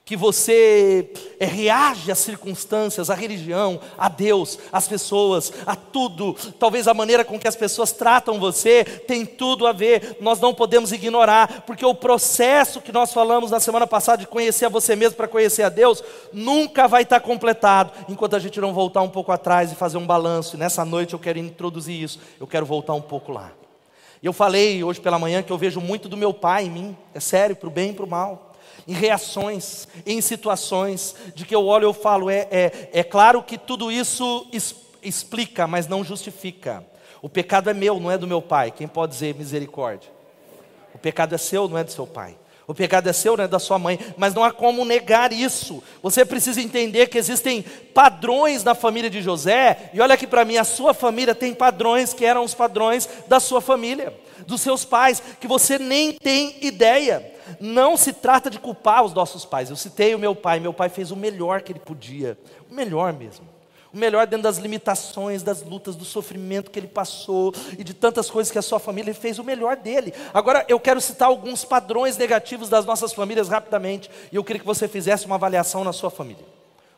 que 0.05 0.17
você 0.17 1.09
é, 1.39 1.45
reage 1.45 2.11
às 2.11 2.19
circunstâncias, 2.19 3.09
à 3.09 3.15
religião, 3.15 3.79
a 3.97 4.09
Deus, 4.09 4.59
às 4.69 4.85
pessoas, 4.85 5.53
a 5.65 5.77
tudo. 5.77 6.35
Talvez 6.59 6.89
a 6.89 6.93
maneira 6.93 7.23
com 7.23 7.39
que 7.39 7.47
as 7.47 7.55
pessoas 7.55 7.93
tratam 7.93 8.37
você 8.37 8.83
tem 8.83 9.25
tudo 9.25 9.65
a 9.65 9.71
ver. 9.71 10.17
Nós 10.19 10.41
não 10.41 10.53
podemos 10.53 10.91
ignorar, 10.91 11.63
porque 11.65 11.85
o 11.85 11.95
processo 11.95 12.81
que 12.81 12.91
nós 12.91 13.13
falamos 13.13 13.49
na 13.49 13.61
semana 13.61 13.87
passada 13.87 14.17
de 14.17 14.27
conhecer 14.27 14.65
a 14.65 14.69
você 14.69 14.93
mesmo 14.93 15.15
para 15.15 15.27
conhecer 15.27 15.63
a 15.63 15.69
Deus 15.69 16.03
nunca 16.33 16.85
vai 16.85 17.03
estar 17.03 17.21
completado 17.21 17.93
enquanto 18.09 18.35
a 18.35 18.39
gente 18.39 18.59
não 18.59 18.73
voltar 18.73 19.01
um 19.01 19.09
pouco 19.09 19.31
atrás 19.31 19.71
e 19.71 19.75
fazer 19.75 19.97
um 19.97 20.05
balanço. 20.05 20.57
E 20.57 20.59
nessa 20.59 20.83
noite 20.83 21.13
eu 21.13 21.19
quero 21.19 21.39
introduzir 21.39 22.03
isso. 22.03 22.19
Eu 22.41 22.47
quero 22.47 22.65
voltar 22.65 22.93
um 22.93 23.01
pouco 23.01 23.31
lá. 23.31 23.53
Eu 24.21 24.33
falei 24.33 24.83
hoje 24.83 24.99
pela 24.99 25.17
manhã 25.17 25.41
que 25.41 25.51
eu 25.51 25.57
vejo 25.57 25.79
muito 25.79 26.09
do 26.09 26.17
meu 26.17 26.33
pai 26.33 26.65
em 26.65 26.69
mim. 26.69 26.97
É 27.13 27.21
sério, 27.21 27.55
para 27.55 27.67
o 27.67 27.71
bem 27.71 27.91
e 27.91 27.93
para 27.93 28.05
o 28.05 28.09
mal 28.09 28.52
em 28.87 28.93
reações, 28.93 29.87
em 30.05 30.19
situações, 30.21 31.15
de 31.33 31.45
que 31.45 31.55
eu 31.55 31.65
olho 31.65 31.85
e 31.85 31.89
eu 31.89 31.93
falo, 31.93 32.29
é, 32.29 32.47
é, 32.51 32.89
é 32.93 33.03
claro 33.03 33.41
que 33.41 33.57
tudo 33.57 33.91
isso 33.91 34.47
es, 34.51 34.75
explica, 35.01 35.67
mas 35.67 35.87
não 35.87 36.03
justifica. 36.03 36.83
O 37.21 37.29
pecado 37.29 37.69
é 37.69 37.73
meu, 37.73 37.99
não 37.99 38.11
é 38.11 38.17
do 38.17 38.27
meu 38.27 38.41
pai. 38.41 38.71
Quem 38.71 38.87
pode 38.87 39.13
dizer 39.13 39.35
misericórdia? 39.35 40.11
O 40.93 40.97
pecado 40.97 41.33
é 41.33 41.37
seu, 41.37 41.67
não 41.67 41.77
é 41.77 41.83
do 41.83 41.91
seu 41.91 42.05
pai. 42.05 42.35
O 42.65 42.73
pecado 42.73 43.09
é 43.09 43.13
seu, 43.13 43.35
não 43.35 43.43
é 43.43 43.47
da 43.47 43.59
sua 43.59 43.77
mãe, 43.77 43.99
mas 44.17 44.33
não 44.33 44.43
há 44.43 44.51
como 44.51 44.85
negar 44.85 45.33
isso. 45.33 45.83
Você 46.01 46.23
precisa 46.23 46.61
entender 46.61 47.07
que 47.07 47.17
existem 47.17 47.61
padrões 47.93 48.63
na 48.63 48.73
família 48.73 49.09
de 49.09 49.21
José, 49.21 49.89
e 49.93 49.99
olha 49.99 50.13
aqui 50.13 50.25
para 50.25 50.45
mim, 50.45 50.57
a 50.57 50.63
sua 50.63 50.93
família 50.93 51.35
tem 51.35 51.53
padrões 51.53 52.13
que 52.13 52.25
eram 52.25 52.43
os 52.43 52.53
padrões 52.53 53.09
da 53.27 53.39
sua 53.39 53.59
família, 53.59 54.13
dos 54.47 54.61
seus 54.61 54.85
pais, 54.85 55.21
que 55.41 55.47
você 55.47 55.77
nem 55.77 56.13
tem 56.13 56.57
ideia. 56.61 57.32
Não 57.59 57.95
se 57.97 58.13
trata 58.13 58.49
de 58.49 58.59
culpar 58.59 59.03
os 59.03 59.13
nossos 59.13 59.45
pais. 59.45 59.69
Eu 59.69 59.75
citei 59.75 60.13
o 60.15 60.19
meu 60.19 60.35
pai, 60.35 60.59
meu 60.59 60.73
pai 60.73 60.89
fez 60.89 61.11
o 61.11 61.15
melhor 61.15 61.61
que 61.61 61.71
ele 61.71 61.79
podia, 61.79 62.37
o 62.69 62.73
melhor 62.73 63.13
mesmo. 63.13 63.47
O 63.93 63.97
melhor 63.97 64.25
dentro 64.25 64.43
das 64.43 64.57
limitações, 64.57 65.43
das 65.43 65.61
lutas, 65.61 65.95
do 65.95 66.03
sofrimento 66.03 66.71
que 66.71 66.79
ele 66.79 66.87
passou 66.87 67.53
e 67.77 67.83
de 67.83 67.93
tantas 67.93 68.27
coisas 68.27 68.51
que 68.51 68.57
a 68.57 68.61
sua 68.63 68.79
família 68.79 69.13
fez 69.13 69.37
o 69.37 69.43
melhor 69.43 69.75
dele. 69.75 70.11
Agora 70.33 70.65
eu 70.67 70.79
quero 70.79 70.99
citar 70.99 71.27
alguns 71.27 71.63
padrões 71.63 72.17
negativos 72.17 72.69
das 72.69 72.85
nossas 72.85 73.13
famílias 73.13 73.49
rapidamente 73.49 74.09
e 74.31 74.35
eu 74.35 74.43
queria 74.43 74.59
que 74.59 74.65
você 74.65 74.87
fizesse 74.87 75.27
uma 75.27 75.35
avaliação 75.35 75.83
na 75.83 75.93
sua 75.93 76.09
família. 76.09 76.43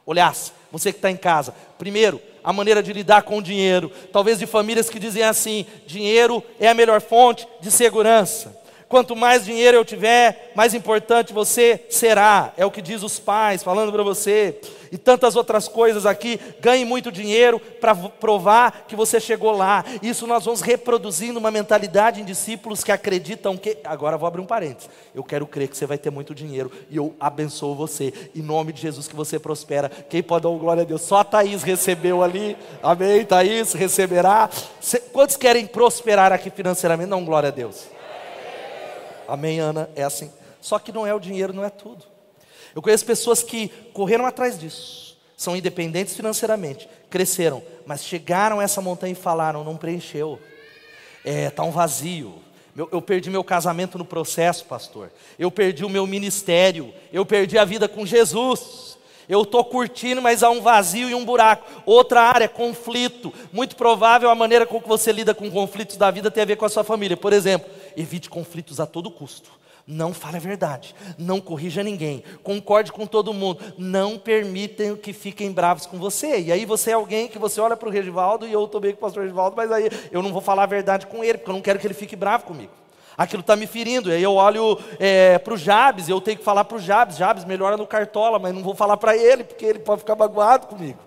Olhasse, 0.05 0.53
você 0.71 0.93
que 0.93 0.99
está 0.99 1.11
em 1.11 1.17
casa. 1.17 1.53
Primeiro, 1.77 2.21
a 2.43 2.53
maneira 2.53 2.83
de 2.83 2.93
lidar 2.93 3.23
com 3.23 3.39
o 3.39 3.41
dinheiro. 3.41 3.91
Talvez 4.13 4.37
de 4.37 4.45
famílias 4.45 4.89
que 4.89 4.99
dizem 4.99 5.23
assim: 5.23 5.65
dinheiro 5.87 6.43
é 6.59 6.67
a 6.67 6.73
melhor 6.73 7.01
fonte 7.01 7.47
de 7.59 7.71
segurança. 7.71 8.55
Quanto 8.87 9.15
mais 9.15 9.45
dinheiro 9.45 9.77
eu 9.77 9.85
tiver, 9.85 10.51
mais 10.55 10.73
importante 10.73 11.33
você 11.33 11.85
será. 11.89 12.53
É 12.55 12.65
o 12.65 12.71
que 12.71 12.81
diz 12.81 13.01
os 13.01 13.19
pais, 13.19 13.63
falando 13.63 13.91
para 13.91 14.03
você. 14.03 14.59
E 14.91 14.97
tantas 14.97 15.35
outras 15.35 15.67
coisas 15.67 16.05
aqui. 16.05 16.39
Ganhe 16.61 16.85
muito 16.85 17.11
dinheiro 17.11 17.59
para 17.59 17.95
provar 17.95 18.85
que 18.87 18.95
você 18.95 19.19
chegou 19.19 19.51
lá. 19.51 19.83
Isso 20.01 20.27
nós 20.27 20.45
vamos 20.45 20.61
reproduzindo 20.61 21.39
uma 21.39 21.49
mentalidade 21.49 22.21
em 22.21 22.25
discípulos 22.25 22.83
que 22.83 22.91
acreditam 22.91 23.57
que. 23.57 23.77
Agora 23.83 24.17
vou 24.17 24.27
abrir 24.27 24.41
um 24.41 24.45
parênteses. 24.45 24.89
Eu 25.13 25.23
quero 25.23 25.47
crer 25.47 25.67
que 25.67 25.75
você 25.75 25.85
vai 25.85 25.97
ter 25.97 26.11
muito 26.11 26.35
dinheiro. 26.35 26.71
E 26.89 26.97
eu 26.97 27.15
abençoo 27.19 27.75
você. 27.75 28.13
Em 28.35 28.41
nome 28.41 28.71
de 28.71 28.81
Jesus 28.81 29.07
que 29.07 29.15
você 29.15 29.39
prospera. 29.39 29.89
Quem 29.89 30.21
pode 30.21 30.43
dar 30.43 30.49
glória 30.49 30.83
a 30.83 30.85
Deus? 30.85 31.01
Só 31.01 31.17
a 31.17 31.23
Thaís 31.23 31.63
recebeu 31.63 32.23
ali. 32.23 32.55
Amém? 32.83 33.25
Thaís 33.25 33.73
receberá. 33.73 34.49
Quantos 35.11 35.35
querem 35.35 35.65
prosperar 35.65 36.31
aqui 36.31 36.51
financeiramente? 36.51 37.09
Não, 37.09 37.25
glória 37.25 37.49
a 37.49 37.51
Deus. 37.51 37.94
Amém, 39.27 39.59
Ana? 39.59 39.89
É 39.95 40.03
assim. 40.03 40.31
Só 40.61 40.79
que 40.79 40.91
não 40.91 41.05
é 41.05 41.13
o 41.13 41.19
dinheiro, 41.19 41.53
não 41.53 41.63
é 41.63 41.69
tudo. 41.69 42.05
Eu 42.73 42.81
conheço 42.81 43.05
pessoas 43.05 43.41
que 43.41 43.69
correram 43.93 44.25
atrás 44.25 44.59
disso, 44.59 45.17
são 45.37 45.55
independentes 45.55 46.15
financeiramente, 46.15 46.89
cresceram, 47.09 47.63
mas 47.85 48.03
chegaram 48.03 48.59
a 48.59 48.63
essa 48.63 48.81
montanha 48.81 49.13
e 49.13 49.15
falaram: 49.15 49.63
não 49.63 49.77
preencheu, 49.77 50.39
está 51.23 51.29
é, 51.31 51.49
tá 51.49 51.63
um 51.63 51.71
vazio. 51.71 52.45
Eu, 52.75 52.89
eu 52.91 53.01
perdi 53.01 53.29
meu 53.29 53.43
casamento 53.43 53.97
no 53.97 54.03
processo, 54.03 54.65
pastor. 54.65 55.09
Eu 55.39 55.49
perdi 55.49 55.85
o 55.85 55.89
meu 55.89 56.05
ministério. 56.05 56.93
Eu 57.13 57.25
perdi 57.25 57.57
a 57.57 57.63
vida 57.63 57.87
com 57.87 58.05
Jesus. 58.05 58.97
Eu 59.29 59.43
estou 59.43 59.63
curtindo, 59.63 60.21
mas 60.21 60.43
há 60.43 60.49
um 60.49 60.61
vazio 60.61 61.09
e 61.09 61.15
um 61.15 61.23
buraco. 61.23 61.65
Outra 61.85 62.21
área, 62.21 62.49
conflito. 62.49 63.33
Muito 63.53 63.77
provável 63.77 64.29
a 64.29 64.35
maneira 64.35 64.65
com 64.65 64.81
que 64.81 64.87
você 64.87 65.11
lida 65.13 65.33
com 65.33 65.49
conflitos 65.49 65.95
da 65.95 66.11
vida 66.11 66.29
tem 66.29 66.43
a 66.43 66.45
ver 66.45 66.57
com 66.57 66.65
a 66.65 66.69
sua 66.69 66.83
família. 66.83 67.15
Por 67.15 67.31
exemplo, 67.31 67.69
evite 67.97 68.29
conflitos 68.29 68.79
a 68.79 68.85
todo 68.85 69.11
custo. 69.11 69.49
Não 69.87 70.15
fale 70.15 70.37
a 70.37 70.39
verdade, 70.39 70.95
não 71.15 71.39
corrija 71.39 71.83
ninguém, 71.83 72.23
concorde 72.41 72.91
com 72.91 73.05
todo 73.05 73.31
mundo, 73.31 73.59
não 73.77 74.17
permitam 74.17 74.95
que 74.95 75.13
fiquem 75.13 75.51
bravos 75.51 75.85
com 75.85 75.99
você. 75.99 76.39
E 76.39 76.51
aí 76.51 76.65
você 76.65 76.89
é 76.89 76.93
alguém 76.93 77.27
que 77.27 77.37
você 77.37 77.61
olha 77.61 77.77
para 77.77 77.87
o 77.87 77.91
Regivaldo 77.91 78.47
e 78.47 78.51
eu 78.51 78.65
estou 78.65 78.81
bem 78.81 78.93
com 78.93 78.97
o 78.97 79.01
pastor 79.01 79.21
Regivaldo, 79.21 79.55
mas 79.55 79.71
aí 79.71 79.87
eu 80.11 80.23
não 80.23 80.33
vou 80.33 80.41
falar 80.41 80.63
a 80.63 80.67
verdade 80.67 81.05
com 81.05 81.23
ele, 81.23 81.37
porque 81.37 81.51
eu 81.51 81.53
não 81.53 81.61
quero 81.61 81.77
que 81.77 81.85
ele 81.85 81.93
fique 81.93 82.15
bravo 82.15 82.45
comigo. 82.45 82.71
Aquilo 83.15 83.41
está 83.41 83.55
me 83.55 83.67
ferindo. 83.67 84.09
E 84.09 84.13
aí 84.13 84.23
eu 84.23 84.33
olho 84.33 84.79
é, 84.99 85.37
para 85.37 85.53
o 85.53 85.57
Jabes, 85.57 86.09
eu 86.09 86.19
tenho 86.19 86.39
que 86.39 86.43
falar 86.43 86.65
para 86.65 86.77
o 86.77 86.79
Jabes, 86.79 87.15
Jabes 87.15 87.45
melhora 87.45 87.77
no 87.77 87.85
cartola, 87.85 88.39
mas 88.39 88.55
não 88.55 88.63
vou 88.63 88.73
falar 88.73 88.97
para 88.97 89.15
ele, 89.15 89.43
porque 89.43 89.65
ele 89.65 89.79
pode 89.79 89.99
ficar 89.99 90.15
magoado 90.15 90.65
comigo 90.65 90.99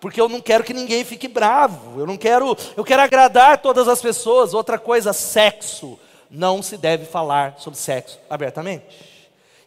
porque 0.00 0.20
eu 0.20 0.28
não 0.28 0.40
quero 0.40 0.64
que 0.64 0.74
ninguém 0.74 1.04
fique 1.04 1.28
bravo, 1.28 2.00
eu 2.00 2.04
não 2.04 2.16
quero, 2.16 2.56
eu 2.76 2.82
quero 2.82 3.02
agradar 3.02 3.58
todas 3.58 3.86
as 3.86 4.02
pessoas. 4.02 4.52
Outra 4.52 4.76
coisa, 4.76 5.12
sexo 5.12 5.96
não 6.32 6.62
se 6.62 6.76
deve 6.76 7.04
falar 7.04 7.56
sobre 7.58 7.78
sexo 7.78 8.18
abertamente. 8.28 9.12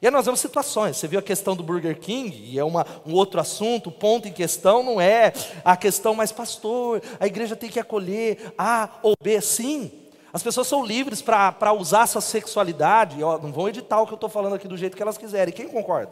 E 0.01 0.08
aí 0.08 0.12
nós 0.12 0.25
vemos 0.25 0.39
situações, 0.39 0.97
você 0.97 1.08
viu 1.08 1.19
a 1.19 1.23
questão 1.23 1.56
do 1.56 1.63
Burger 1.63 1.97
King, 1.97 2.36
e 2.36 2.60
é 2.60 2.63
uma, 2.63 2.86
um 3.06 3.13
outro 3.13 3.39
assunto, 3.39 3.88
o 3.88 3.91
ponto 3.91 4.28
em 4.28 4.34
questão 4.34 4.84
não 4.84 4.99
é 4.99 5.32
a 5.63 5.78
questão, 5.78 6.13
mas 6.13 6.32
pastor, 6.32 7.01
a 7.19 7.25
igreja 7.25 7.56
tem 7.56 7.69
que 7.69 7.80
acolher 7.80 8.54
A 8.58 8.89
ou 9.01 9.15
B, 9.21 9.39
sim. 9.39 9.91
As 10.34 10.43
pessoas 10.43 10.67
são 10.67 10.86
livres 10.86 11.21
para 11.21 11.71
usar 11.71 12.08
sua 12.08 12.19
sexualidade, 12.19 13.23
ó, 13.23 13.38
não 13.38 13.54
vão 13.54 13.69
editar 13.69 14.01
o 14.01 14.06
que 14.06 14.12
eu 14.12 14.15
estou 14.15 14.30
falando 14.30 14.56
aqui 14.56 14.67
do 14.67 14.75
jeito 14.75 14.97
que 14.97 15.01
elas 15.01 15.17
quiserem. 15.17 15.54
Quem 15.54 15.69
concorda? 15.69 16.12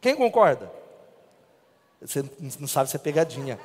Quem 0.00 0.14
concorda? 0.14 0.70
Você 2.00 2.24
não 2.58 2.68
sabe 2.68 2.88
se 2.88 2.96
é 2.96 2.98
pegadinha 2.98 3.58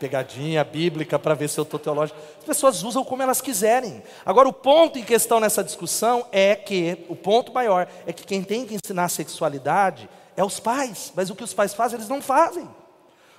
pegadinha 0.00 0.64
bíblica 0.64 1.18
para 1.18 1.34
ver 1.34 1.48
se 1.48 1.60
eu 1.60 1.62
estou 1.62 1.78
teológico. 1.78 2.18
As 2.38 2.44
pessoas 2.44 2.82
usam 2.82 3.04
como 3.04 3.22
elas 3.22 3.42
quiserem. 3.42 4.02
Agora, 4.24 4.48
o 4.48 4.52
ponto 4.52 4.98
em 4.98 5.04
questão 5.04 5.38
nessa 5.38 5.62
discussão 5.62 6.26
é 6.32 6.56
que, 6.56 7.04
o 7.06 7.14
ponto 7.14 7.52
maior, 7.52 7.86
é 8.06 8.12
que 8.12 8.24
quem 8.24 8.42
tem 8.42 8.64
que 8.64 8.74
ensinar 8.74 9.10
sexualidade 9.10 10.08
é 10.34 10.42
os 10.42 10.58
pais. 10.58 11.12
Mas 11.14 11.28
o 11.28 11.36
que 11.36 11.44
os 11.44 11.52
pais 11.52 11.74
fazem, 11.74 11.98
eles 11.98 12.08
não 12.08 12.22
fazem. 12.22 12.66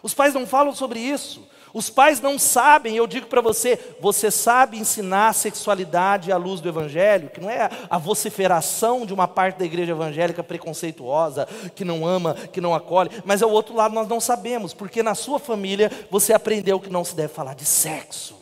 Os 0.03 0.13
pais 0.13 0.35
não 0.35 0.45
falam 0.45 0.73
sobre 0.75 0.99
isso. 0.99 1.49
Os 1.73 1.89
pais 1.89 2.19
não 2.19 2.37
sabem, 2.37 2.95
eu 2.95 3.07
digo 3.07 3.27
para 3.27 3.41
você, 3.41 3.79
você 3.99 4.29
sabe 4.29 4.77
ensinar 4.77 5.29
a 5.29 5.33
sexualidade 5.33 6.31
à 6.31 6.37
luz 6.37 6.59
do 6.59 6.67
Evangelho, 6.67 7.29
que 7.29 7.39
não 7.39 7.49
é 7.49 7.69
a 7.89 7.97
vociferação 7.97 9.05
de 9.05 9.13
uma 9.13 9.27
parte 9.27 9.59
da 9.59 9.65
igreja 9.65 9.91
evangélica 9.91 10.43
preconceituosa, 10.43 11.47
que 11.73 11.85
não 11.85 12.05
ama, 12.05 12.35
que 12.51 12.59
não 12.59 12.75
acolhe, 12.75 13.09
mas 13.23 13.41
é 13.41 13.45
o 13.45 13.51
outro 13.51 13.75
lado 13.75 13.95
nós 13.95 14.07
não 14.07 14.19
sabemos, 14.19 14.73
porque 14.73 15.01
na 15.01 15.15
sua 15.15 15.39
família 15.39 15.89
você 16.09 16.33
aprendeu 16.33 16.79
que 16.79 16.89
não 16.89 17.05
se 17.05 17.15
deve 17.15 17.33
falar 17.33 17.55
de 17.55 17.65
sexo. 17.65 18.35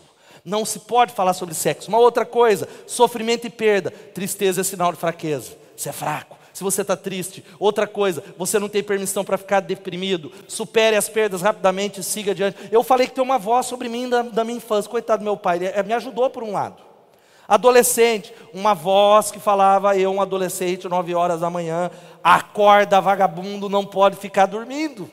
Não 0.44 0.66
se 0.66 0.80
pode 0.80 1.14
falar 1.14 1.34
sobre 1.34 1.54
sexo. 1.54 1.90
Uma 1.90 2.00
outra 2.00 2.26
coisa, 2.26 2.68
sofrimento 2.88 3.46
e 3.46 3.50
perda. 3.50 3.92
Tristeza 3.92 4.62
é 4.62 4.64
sinal 4.64 4.92
de 4.92 4.98
fraqueza. 4.98 5.52
Você 5.76 5.90
é 5.90 5.92
fraco 5.92 6.39
se 6.60 6.64
você 6.64 6.82
está 6.82 6.98
triste. 6.98 7.42
Outra 7.58 7.88
coisa, 7.88 8.22
você 8.38 8.60
não 8.60 8.68
tem 8.68 8.84
permissão 8.84 9.24
para 9.24 9.38
ficar 9.38 9.62
deprimido. 9.62 10.30
Supere 10.46 10.98
as 10.98 11.08
perdas 11.08 11.42
rapidamente 11.42 12.02
e 12.02 12.04
siga 12.04 12.32
adiante. 12.32 12.58
Eu 12.70 12.84
falei 12.84 13.08
que 13.08 13.14
tem 13.14 13.24
uma 13.24 13.38
voz 13.38 13.66
sobre 13.66 13.88
mim 13.88 14.10
da, 14.10 14.24
da 14.24 14.44
minha 14.44 14.58
infância. 14.58 14.92
Coitado 14.92 15.22
do 15.22 15.24
meu 15.24 15.38
pai, 15.38 15.58
ele 15.58 15.84
me 15.84 15.94
ajudou 15.94 16.30
por 16.30 16.44
um 16.44 16.52
lado. 16.52 16.84
Adolescente, 17.48 18.34
uma 18.54 18.74
voz 18.74 19.32
que 19.32 19.40
falava, 19.40 19.98
eu, 19.98 20.12
um 20.12 20.22
adolescente, 20.22 20.90
nove 20.90 21.16
horas 21.16 21.40
da 21.40 21.50
manhã, 21.50 21.90
acorda 22.22 23.00
vagabundo, 23.00 23.70
não 23.70 23.86
pode 23.86 24.18
ficar 24.18 24.46
dormindo. 24.46 25.10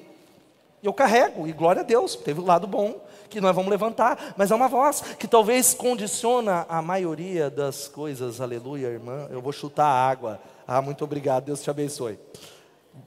Eu 0.82 0.92
carrego, 0.92 1.46
e 1.46 1.52
glória 1.52 1.82
a 1.82 1.84
Deus, 1.84 2.16
teve 2.16 2.40
o 2.40 2.42
um 2.42 2.46
lado 2.46 2.66
bom 2.66 3.00
que 3.30 3.40
nós 3.40 3.54
vamos 3.54 3.70
levantar, 3.70 4.34
mas 4.36 4.50
é 4.50 4.54
uma 4.54 4.66
voz 4.66 5.00
que 5.16 5.28
talvez 5.28 5.74
condiciona 5.74 6.66
a 6.68 6.82
maioria 6.82 7.48
das 7.48 7.86
coisas. 7.86 8.40
Aleluia, 8.40 8.88
irmã. 8.88 9.28
Eu 9.30 9.40
vou 9.40 9.52
chutar 9.52 9.86
a 9.86 10.08
água. 10.08 10.40
Ah, 10.66 10.82
muito 10.82 11.04
obrigado, 11.04 11.44
Deus 11.44 11.62
te 11.62 11.70
abençoe. 11.70 12.18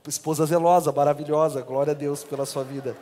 Esposa 0.07 0.45
zelosa, 0.45 0.91
maravilhosa, 0.91 1.61
glória 1.61 1.91
a 1.91 1.95
Deus 1.95 2.23
pela 2.23 2.45
sua 2.45 2.63
vida. 2.63 2.95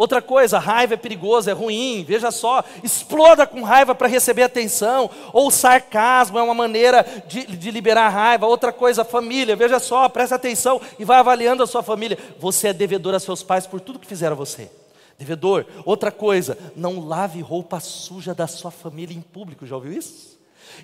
Outra 0.00 0.22
coisa, 0.22 0.58
raiva 0.58 0.94
é 0.94 0.96
perigoso, 0.96 1.50
é 1.50 1.52
ruim. 1.52 2.02
Veja 2.08 2.30
só, 2.30 2.64
exploda 2.82 3.46
com 3.46 3.62
raiva 3.62 3.94
para 3.94 4.08
receber 4.08 4.42
atenção. 4.42 5.10
Ou 5.30 5.50
sarcasmo 5.50 6.38
é 6.38 6.42
uma 6.42 6.54
maneira 6.54 7.04
de, 7.26 7.44
de, 7.44 7.70
liberar 7.70 8.08
raiva. 8.08 8.46
Outra 8.46 8.72
coisa, 8.72 9.04
família. 9.04 9.54
Veja 9.54 9.78
só, 9.78 10.08
presta 10.08 10.36
atenção 10.36 10.80
e 10.98 11.04
vai 11.04 11.18
avaliando 11.18 11.62
a 11.62 11.66
sua 11.66 11.82
família. 11.82 12.16
Você 12.38 12.68
é 12.68 12.72
devedor 12.72 13.14
a 13.14 13.20
seus 13.20 13.42
pais 13.42 13.66
por 13.66 13.78
tudo 13.78 13.98
que 13.98 14.06
fizeram 14.06 14.32
a 14.32 14.38
você. 14.38 14.70
Devedor. 15.18 15.66
Outra 15.84 16.10
coisa, 16.10 16.56
não 16.74 17.06
lave 17.06 17.42
roupa 17.42 17.78
suja 17.78 18.34
da 18.34 18.46
sua 18.46 18.70
família 18.70 19.14
em 19.14 19.20
público. 19.20 19.66
Já 19.66 19.74
ouviu 19.74 19.92
isso? 19.92 20.29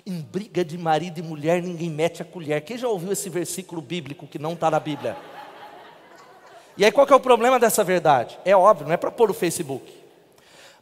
Em 0.05 0.21
briga 0.21 0.63
de 0.63 0.77
marido 0.77 1.19
e 1.19 1.23
mulher, 1.23 1.61
ninguém 1.61 1.89
mete 1.89 2.21
a 2.21 2.25
colher. 2.25 2.61
Quem 2.61 2.77
já 2.77 2.87
ouviu 2.87 3.11
esse 3.11 3.29
versículo 3.29 3.81
bíblico 3.81 4.27
que 4.27 4.39
não 4.39 4.53
está 4.53 4.69
na 4.69 4.79
Bíblia? 4.79 5.17
E 6.77 6.85
aí 6.85 6.91
qual 6.91 7.07
que 7.07 7.13
é 7.13 7.15
o 7.15 7.19
problema 7.19 7.59
dessa 7.59 7.83
verdade? 7.83 8.37
É 8.45 8.55
óbvio, 8.55 8.85
não 8.85 8.93
é 8.93 8.97
para 8.97 9.09
pôr 9.09 9.29
no 9.29 9.33
Facebook. 9.33 9.96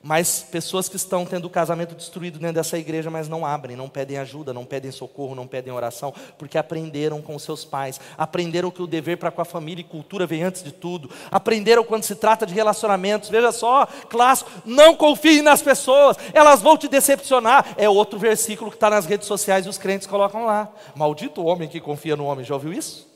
Mas 0.07 0.45
pessoas 0.51 0.87
que 0.87 0.97
estão 0.97 1.25
tendo 1.25 1.45
o 1.45 1.49
casamento 1.49 1.95
destruído 1.95 2.37
dentro 2.37 2.53
dessa 2.53 2.77
igreja, 2.77 3.09
mas 3.09 3.27
não 3.27 3.43
abrem, 3.43 3.75
não 3.75 3.89
pedem 3.89 4.19
ajuda, 4.19 4.53
não 4.53 4.63
pedem 4.63 4.91
socorro, 4.91 5.33
não 5.33 5.47
pedem 5.47 5.73
oração, 5.73 6.13
porque 6.37 6.59
aprenderam 6.59 7.23
com 7.23 7.39
seus 7.39 7.65
pais, 7.65 7.99
aprenderam 8.15 8.69
que 8.69 8.83
o 8.83 8.85
dever 8.85 9.17
para 9.17 9.31
com 9.31 9.41
a 9.41 9.45
família 9.45 9.81
e 9.81 9.83
cultura 9.83 10.27
vem 10.27 10.43
antes 10.43 10.61
de 10.61 10.71
tudo, 10.71 11.09
aprenderam 11.31 11.83
quando 11.83 12.03
se 12.03 12.13
trata 12.13 12.45
de 12.45 12.53
relacionamentos. 12.53 13.29
Veja 13.29 13.51
só, 13.51 13.87
clássico, 14.07 14.51
não 14.63 14.95
confie 14.95 15.41
nas 15.41 15.63
pessoas, 15.63 16.17
elas 16.35 16.61
vão 16.61 16.77
te 16.77 16.87
decepcionar. 16.87 17.73
É 17.75 17.89
outro 17.89 18.19
versículo 18.19 18.69
que 18.69 18.77
está 18.77 18.91
nas 18.91 19.07
redes 19.07 19.27
sociais 19.27 19.65
e 19.65 19.69
os 19.69 19.79
crentes 19.79 20.05
colocam 20.05 20.45
lá. 20.45 20.69
Maldito 20.93 21.41
o 21.41 21.45
homem 21.45 21.67
que 21.67 21.81
confia 21.81 22.15
no 22.15 22.25
homem, 22.25 22.45
já 22.45 22.53
ouviu 22.53 22.73
isso? 22.73 23.14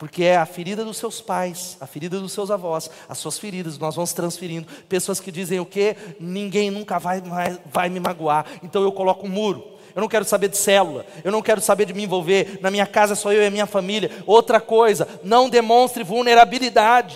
Porque 0.00 0.24
é 0.24 0.38
a 0.38 0.46
ferida 0.46 0.82
dos 0.82 0.96
seus 0.96 1.20
pais, 1.20 1.76
a 1.78 1.86
ferida 1.86 2.18
dos 2.18 2.32
seus 2.32 2.50
avós, 2.50 2.90
as 3.06 3.18
suas 3.18 3.38
feridas, 3.38 3.76
nós 3.76 3.94
vamos 3.94 4.14
transferindo. 4.14 4.66
Pessoas 4.88 5.20
que 5.20 5.30
dizem 5.30 5.60
o 5.60 5.66
quê? 5.66 5.94
Ninguém 6.18 6.70
nunca 6.70 6.98
vai, 6.98 7.20
vai, 7.20 7.58
vai 7.66 7.90
me 7.90 8.00
magoar, 8.00 8.46
então 8.62 8.82
eu 8.82 8.90
coloco 8.92 9.26
um 9.26 9.28
muro. 9.28 9.62
Eu 9.94 10.00
não 10.00 10.08
quero 10.08 10.24
saber 10.24 10.48
de 10.48 10.56
célula, 10.56 11.04
eu 11.22 11.30
não 11.30 11.42
quero 11.42 11.60
saber 11.60 11.84
de 11.84 11.92
me 11.92 12.04
envolver, 12.04 12.60
na 12.62 12.70
minha 12.70 12.86
casa 12.86 13.14
só 13.14 13.30
eu 13.30 13.42
e 13.42 13.46
a 13.46 13.50
minha 13.50 13.66
família. 13.66 14.10
Outra 14.24 14.58
coisa, 14.58 15.06
não 15.22 15.50
demonstre 15.50 16.02
vulnerabilidade. 16.02 17.14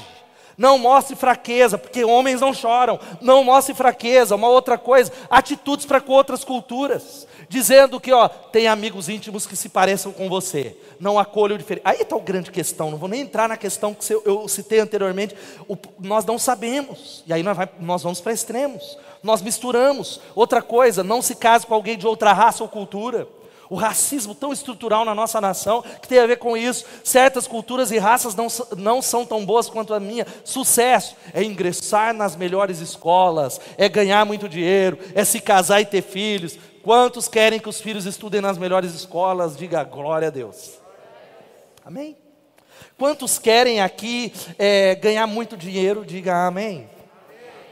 Não 0.57 0.79
mostre 0.79 1.17
fraqueza, 1.17 1.79
porque 1.79 2.05
homens 2.05 2.41
não 2.41 2.53
choram. 2.53 3.01
Não 3.21 3.43
mostre 3.43 3.75
fraqueza. 3.75 4.37
Uma 4.37 4.49
outra 4.49 4.79
coisa, 4.79 5.11
atitudes 5.29 5.85
para 5.85 6.01
com 6.01 6.13
outras 6.13 6.45
culturas 6.45 7.27
dizendo 7.49 8.01
que 8.01 8.13
ó, 8.13 8.29
tem 8.29 8.67
amigos 8.67 9.09
íntimos 9.09 9.47
que 9.47 9.57
se 9.57 9.69
pareçam 9.69 10.13
com 10.13 10.29
você, 10.29 10.77
não 10.99 11.19
acolha 11.19 11.55
o 11.55 11.59
diferente. 11.59 11.83
Aí 11.85 12.03
está 12.03 12.17
a 12.17 12.21
grande 12.21 12.51
questão, 12.51 12.91
não 12.91 12.99
vou 12.99 13.09
nem 13.09 13.23
entrar 13.23 13.49
na 13.49 13.57
questão 13.57 13.95
que 13.95 14.13
eu 14.13 14.47
citei 14.49 14.81
anteriormente, 14.81 15.35
o, 15.69 15.77
nós 15.99 16.25
não 16.25 16.39
sabemos, 16.39 17.23
e 17.27 17.33
aí 17.33 17.43
nós, 17.43 17.57
vai, 17.57 17.69
nós 17.81 18.03
vamos 18.03 18.21
para 18.21 18.33
extremos, 18.33 18.99
nós 19.23 19.41
misturamos. 19.41 20.21
Outra 20.35 20.61
coisa, 20.61 21.03
não 21.03 21.23
se 21.23 21.35
case 21.35 21.67
com 21.67 21.75
alguém 21.75 21.97
de 21.97 22.07
outra 22.07 22.33
raça 22.33 22.63
ou 22.63 22.69
cultura. 22.69 23.27
O 23.71 23.77
racismo 23.77 24.35
tão 24.35 24.53
estrutural 24.53 25.05
na 25.07 25.15
nossa 25.15 25.41
nação, 25.41 25.83
que 26.03 26.07
tem 26.07 26.19
a 26.19 26.27
ver 26.27 26.37
com 26.37 26.55
isso. 26.55 26.85
Certas 27.03 27.47
culturas 27.47 27.91
e 27.91 27.99
raças 27.99 28.35
não, 28.35 28.47
não 28.77 29.01
são 29.01 29.25
tão 29.25 29.45
boas 29.45 29.71
quanto 29.71 29.95
a 29.95 29.99
minha. 29.99 30.27
Sucesso 30.45 31.17
é 31.33 31.43
ingressar 31.43 32.13
nas 32.13 32.37
melhores 32.37 32.81
escolas, 32.81 33.59
é 33.79 33.89
ganhar 33.89 34.25
muito 34.27 34.49
dinheiro, 34.49 34.99
é 35.15 35.25
se 35.25 35.41
casar 35.41 35.81
e 35.81 35.87
ter 35.87 36.03
filhos. 36.03 36.59
Quantos 36.85 37.29
querem 37.29 37.59
que 37.59 37.69
os 37.69 37.81
filhos 37.81 38.05
estudem 38.05 38.43
nas 38.43 38.59
melhores 38.59 38.93
escolas? 38.93 39.57
Diga 39.57 39.83
glória 39.83 40.29
a 40.29 40.31
Deus. 40.31 40.79
Amém? 41.83 42.15
Quantos 42.99 43.39
querem 43.39 43.81
aqui 43.81 44.31
é, 44.59 44.95
ganhar 44.95 45.27
muito 45.27 45.57
dinheiro? 45.57 46.05
Diga 46.05 46.47
amém. 46.47 46.87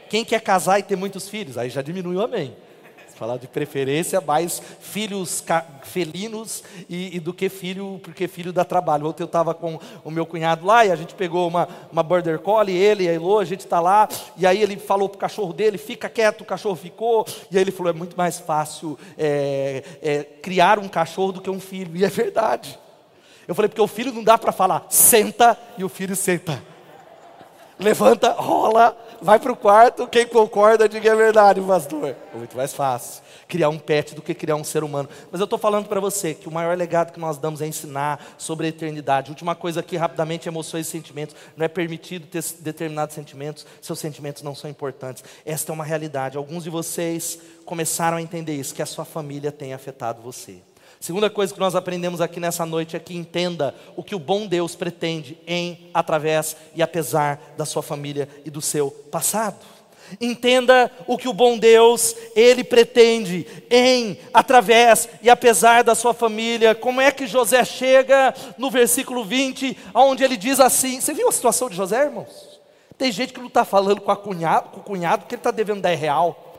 Quem 0.09 0.25
quer 0.25 0.41
casar 0.41 0.79
e 0.79 0.83
ter 0.83 0.95
muitos 0.95 1.29
filhos? 1.29 1.59
Aí 1.59 1.69
já 1.69 1.83
diminui 1.83 2.15
o 2.15 2.21
amém. 2.23 2.57
Falar 3.15 3.37
de 3.37 3.47
preferência, 3.47 4.19
mais 4.19 4.61
filhos 4.79 5.43
felinos 5.83 6.63
e, 6.89 7.17
e, 7.17 7.19
do 7.19 7.33
que 7.33 7.47
filho, 7.47 7.99
porque 8.03 8.27
filho 8.27 8.51
dá 8.51 8.65
trabalho. 8.65 9.07
Ontem 9.07 9.21
eu 9.21 9.27
estava 9.27 9.53
com 9.53 9.79
o 10.03 10.09
meu 10.09 10.25
cunhado 10.25 10.65
lá 10.65 10.83
e 10.85 10.91
a 10.91 10.95
gente 10.95 11.13
pegou 11.13 11.47
uma, 11.47 11.67
uma 11.91 12.01
border 12.01 12.39
collie, 12.39 12.75
ele 12.75 13.03
e 13.03 13.09
a 13.09 13.13
Elo, 13.13 13.37
a 13.37 13.45
gente 13.45 13.61
está 13.61 13.79
lá, 13.79 14.09
e 14.35 14.47
aí 14.47 14.61
ele 14.61 14.77
falou 14.77 15.07
para 15.07 15.17
o 15.17 15.19
cachorro 15.19 15.53
dele, 15.53 15.77
fica 15.77 16.09
quieto, 16.09 16.41
o 16.41 16.45
cachorro 16.45 16.75
ficou, 16.75 17.25
e 17.51 17.57
aí 17.57 17.63
ele 17.63 17.71
falou, 17.71 17.91
é 17.91 17.95
muito 17.95 18.17
mais 18.17 18.39
fácil 18.39 18.97
é, 19.17 19.83
é, 20.01 20.23
criar 20.23 20.79
um 20.79 20.87
cachorro 20.87 21.33
do 21.33 21.41
que 21.41 21.49
um 21.49 21.59
filho, 21.59 21.95
e 21.95 22.03
é 22.03 22.09
verdade. 22.09 22.79
Eu 23.47 23.53
falei, 23.53 23.69
porque 23.69 23.81
o 23.81 23.87
filho 23.87 24.11
não 24.11 24.23
dá 24.23 24.37
para 24.37 24.51
falar, 24.51 24.87
senta, 24.89 25.57
e 25.77 25.83
o 25.83 25.89
filho 25.89 26.15
senta. 26.15 26.72
Levanta, 27.79 28.31
rola, 28.31 28.97
vai 29.21 29.39
para 29.39 29.51
o 29.51 29.55
quarto, 29.55 30.07
quem 30.07 30.27
concorda, 30.27 30.87
diga 30.87 31.09
é 31.09 31.15
verdade, 31.15 31.59
pastor. 31.61 32.15
É 32.33 32.37
muito 32.37 32.55
mais 32.55 32.73
fácil 32.73 33.23
criar 33.47 33.69
um 33.69 33.77
pet 33.77 34.15
do 34.15 34.21
que 34.21 34.33
criar 34.33 34.55
um 34.55 34.63
ser 34.63 34.83
humano. 34.83 35.07
Mas 35.31 35.39
eu 35.39 35.45
estou 35.45 35.59
falando 35.59 35.87
para 35.87 35.99
você 35.99 36.33
que 36.33 36.47
o 36.47 36.51
maior 36.51 36.75
legado 36.75 37.11
que 37.11 37.19
nós 37.19 37.37
damos 37.37 37.61
é 37.61 37.67
ensinar 37.67 38.19
sobre 38.37 38.65
a 38.65 38.69
eternidade. 38.69 39.29
Última 39.29 39.53
coisa 39.53 39.79
aqui, 39.79 39.95
rapidamente, 39.95 40.47
emoções 40.47 40.87
e 40.87 40.89
sentimentos. 40.89 41.35
Não 41.55 41.63
é 41.63 41.67
permitido 41.67 42.25
ter 42.25 42.43
determinados 42.59 43.13
sentimentos, 43.13 43.65
seus 43.79 43.99
sentimentos 43.99 44.41
não 44.41 44.55
são 44.55 44.69
importantes. 44.69 45.23
Esta 45.45 45.71
é 45.71 45.73
uma 45.73 45.83
realidade. 45.83 46.35
Alguns 46.35 46.63
de 46.63 46.71
vocês 46.71 47.39
começaram 47.65 48.17
a 48.17 48.21
entender 48.21 48.55
isso, 48.55 48.73
que 48.73 48.81
a 48.81 48.87
sua 48.87 49.05
família 49.05 49.51
tem 49.51 49.73
afetado 49.73 50.21
você. 50.21 50.61
Segunda 51.03 51.29
coisa 51.29 51.53
que 51.53 51.59
nós 51.59 51.75
aprendemos 51.75 52.21
aqui 52.21 52.39
nessa 52.39 52.65
noite 52.65 52.95
é 52.95 52.99
que 52.99 53.13
entenda 53.13 53.75
o 53.97 54.01
que 54.01 54.15
o 54.15 54.19
bom 54.19 54.47
Deus 54.47 54.73
pretende 54.73 55.37
em, 55.45 55.89
através 55.93 56.55
e 56.73 56.81
apesar 56.81 57.55
da 57.57 57.65
sua 57.65 57.83
família 57.83 58.29
e 58.45 58.49
do 58.49 58.61
seu 58.61 58.89
passado. 58.89 59.57
Entenda 60.21 60.89
o 61.05 61.17
que 61.17 61.27
o 61.27 61.33
bom 61.33 61.57
Deus, 61.57 62.15
Ele 62.33 62.63
pretende 62.63 63.45
em, 63.69 64.17
através 64.33 65.09
e 65.21 65.29
apesar 65.29 65.83
da 65.83 65.93
sua 65.93 66.13
família. 66.13 66.73
Como 66.73 67.01
é 67.01 67.11
que 67.11 67.27
José 67.27 67.65
chega 67.65 68.33
no 68.57 68.71
versículo 68.71 69.25
20, 69.25 69.77
onde 69.93 70.23
ele 70.23 70.37
diz 70.37 70.61
assim: 70.61 71.01
Você 71.01 71.13
viu 71.13 71.27
a 71.27 71.33
situação 71.33 71.69
de 71.69 71.75
José, 71.75 72.05
irmãos? 72.05 72.61
Tem 72.97 73.11
gente 73.11 73.33
que 73.33 73.41
não 73.41 73.47
está 73.47 73.65
falando 73.65 73.99
com, 73.99 74.09
a 74.09 74.15
cunhado, 74.15 74.69
com 74.69 74.79
o 74.79 74.83
cunhado 74.83 75.23
porque 75.23 75.35
ele 75.35 75.41
está 75.41 75.51
devendo 75.51 75.81
10 75.81 75.99
real. 75.99 76.52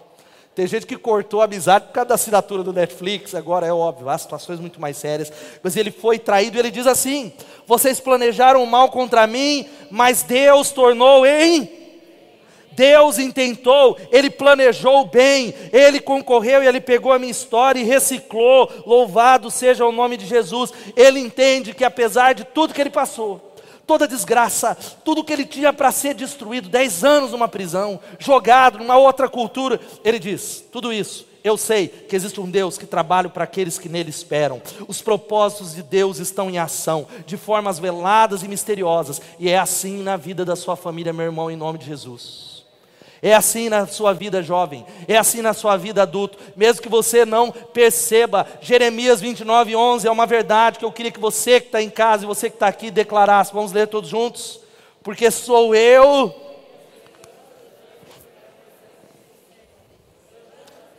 Tem 0.54 0.66
gente 0.68 0.86
que 0.86 0.96
cortou 0.96 1.40
a 1.40 1.46
amizade 1.46 1.86
por 1.86 1.92
causa 1.92 2.08
da 2.10 2.14
assinatura 2.14 2.62
do 2.62 2.72
Netflix, 2.72 3.34
agora 3.34 3.66
é 3.66 3.72
óbvio, 3.72 4.08
há 4.08 4.16
situações 4.16 4.60
muito 4.60 4.80
mais 4.80 4.96
sérias. 4.96 5.32
Mas 5.62 5.76
ele 5.76 5.90
foi 5.90 6.18
traído 6.18 6.56
e 6.56 6.60
ele 6.60 6.70
diz 6.70 6.86
assim: 6.86 7.32
Vocês 7.66 7.98
planejaram 7.98 8.64
mal 8.64 8.88
contra 8.90 9.26
mim, 9.26 9.66
mas 9.90 10.22
Deus 10.22 10.70
tornou 10.70 11.26
em. 11.26 11.84
Deus 12.74 13.18
intentou, 13.18 13.96
Ele 14.10 14.28
planejou 14.28 15.04
bem, 15.06 15.54
Ele 15.72 16.00
concorreu 16.00 16.62
e 16.62 16.66
Ele 16.66 16.80
pegou 16.80 17.12
a 17.12 17.18
minha 17.18 17.30
história 17.30 17.80
e 17.80 17.84
reciclou. 17.84 18.70
Louvado 18.84 19.50
seja 19.50 19.86
o 19.86 19.92
nome 19.92 20.16
de 20.16 20.26
Jesus. 20.26 20.72
Ele 20.96 21.20
entende 21.20 21.72
que 21.72 21.84
apesar 21.84 22.32
de 22.32 22.44
tudo 22.44 22.74
que 22.74 22.80
ele 22.80 22.90
passou, 22.90 23.53
toda 23.86 24.08
desgraça, 24.08 24.76
tudo 25.04 25.24
que 25.24 25.32
ele 25.32 25.44
tinha 25.44 25.72
para 25.72 25.92
ser 25.92 26.14
destruído, 26.14 26.68
dez 26.68 27.04
anos 27.04 27.32
numa 27.32 27.48
prisão, 27.48 28.00
jogado 28.18 28.78
numa 28.78 28.96
outra 28.96 29.28
cultura. 29.28 29.80
Ele 30.04 30.18
diz: 30.18 30.64
tudo 30.70 30.92
isso, 30.92 31.26
eu 31.42 31.56
sei 31.56 31.88
que 31.88 32.16
existe 32.16 32.40
um 32.40 32.50
Deus 32.50 32.78
que 32.78 32.86
trabalha 32.86 33.28
para 33.28 33.44
aqueles 33.44 33.78
que 33.78 33.88
nele 33.88 34.10
esperam. 34.10 34.62
Os 34.88 35.02
propósitos 35.02 35.74
de 35.74 35.82
Deus 35.82 36.18
estão 36.18 36.48
em 36.48 36.58
ação, 36.58 37.06
de 37.26 37.36
formas 37.36 37.78
veladas 37.78 38.42
e 38.42 38.48
misteriosas, 38.48 39.20
e 39.38 39.50
é 39.50 39.58
assim 39.58 40.02
na 40.02 40.16
vida 40.16 40.44
da 40.44 40.56
sua 40.56 40.76
família, 40.76 41.12
meu 41.12 41.26
irmão, 41.26 41.50
em 41.50 41.56
nome 41.56 41.78
de 41.78 41.86
Jesus. 41.86 42.53
É 43.26 43.32
assim 43.32 43.70
na 43.70 43.86
sua 43.86 44.12
vida 44.12 44.42
jovem, 44.42 44.84
é 45.08 45.16
assim 45.16 45.40
na 45.40 45.54
sua 45.54 45.78
vida 45.78 46.02
adulto, 46.02 46.38
mesmo 46.54 46.82
que 46.82 46.90
você 46.90 47.24
não 47.24 47.50
perceba. 47.50 48.46
Jeremias 48.60 49.18
29, 49.18 49.74
11 49.74 50.06
é 50.06 50.10
uma 50.10 50.26
verdade 50.26 50.78
que 50.78 50.84
eu 50.84 50.92
queria 50.92 51.10
que 51.10 51.18
você 51.18 51.58
que 51.58 51.68
está 51.68 51.80
em 51.80 51.88
casa 51.88 52.24
e 52.24 52.26
você 52.26 52.50
que 52.50 52.56
está 52.56 52.66
aqui 52.66 52.90
declarasse. 52.90 53.54
Vamos 53.54 53.72
ler 53.72 53.88
todos 53.88 54.10
juntos? 54.10 54.60
Porque 55.02 55.30
sou 55.30 55.74
eu. 55.74 56.34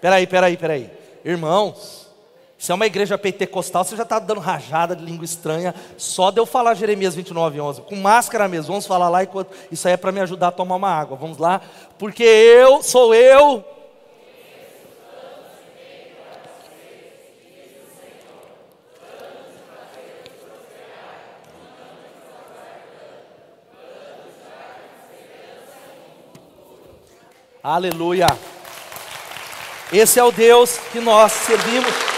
Peraí, 0.01 0.25
peraí, 0.25 0.57
peraí. 0.57 0.89
Irmãos, 1.23 2.04
se 2.65 2.71
é 2.71 2.75
uma 2.75 2.87
igreja 2.87 3.15
pentecostal, 3.15 3.83
você 3.83 3.95
já 3.95 4.01
está 4.01 4.17
dando 4.17 4.39
rajada 4.39 4.95
de 4.95 5.05
língua 5.05 5.23
estranha, 5.23 5.75
só 5.99 6.31
de 6.31 6.39
eu 6.39 6.47
falar 6.47 6.73
Jeremias 6.73 7.13
29, 7.13 7.61
11, 7.61 7.81
com 7.81 7.95
máscara 7.95 8.47
mesmo, 8.47 8.69
vamos 8.69 8.87
falar 8.87 9.07
lá 9.07 9.23
enquanto, 9.23 9.55
isso 9.71 9.87
aí 9.87 9.93
é 9.93 9.97
para 9.97 10.11
me 10.11 10.19
ajudar 10.21 10.47
a 10.47 10.51
tomar 10.51 10.77
uma 10.77 10.89
água, 10.89 11.15
vamos 11.15 11.37
lá, 11.37 11.61
porque 11.99 12.23
eu, 12.23 12.81
sou 12.81 13.13
eu, 13.13 13.63
Aleluia. 27.63 28.27
Esse 29.91 30.19
é 30.19 30.23
o 30.23 30.31
Deus 30.31 30.77
que 30.91 30.99
nós 30.99 31.31
servimos. 31.31 32.14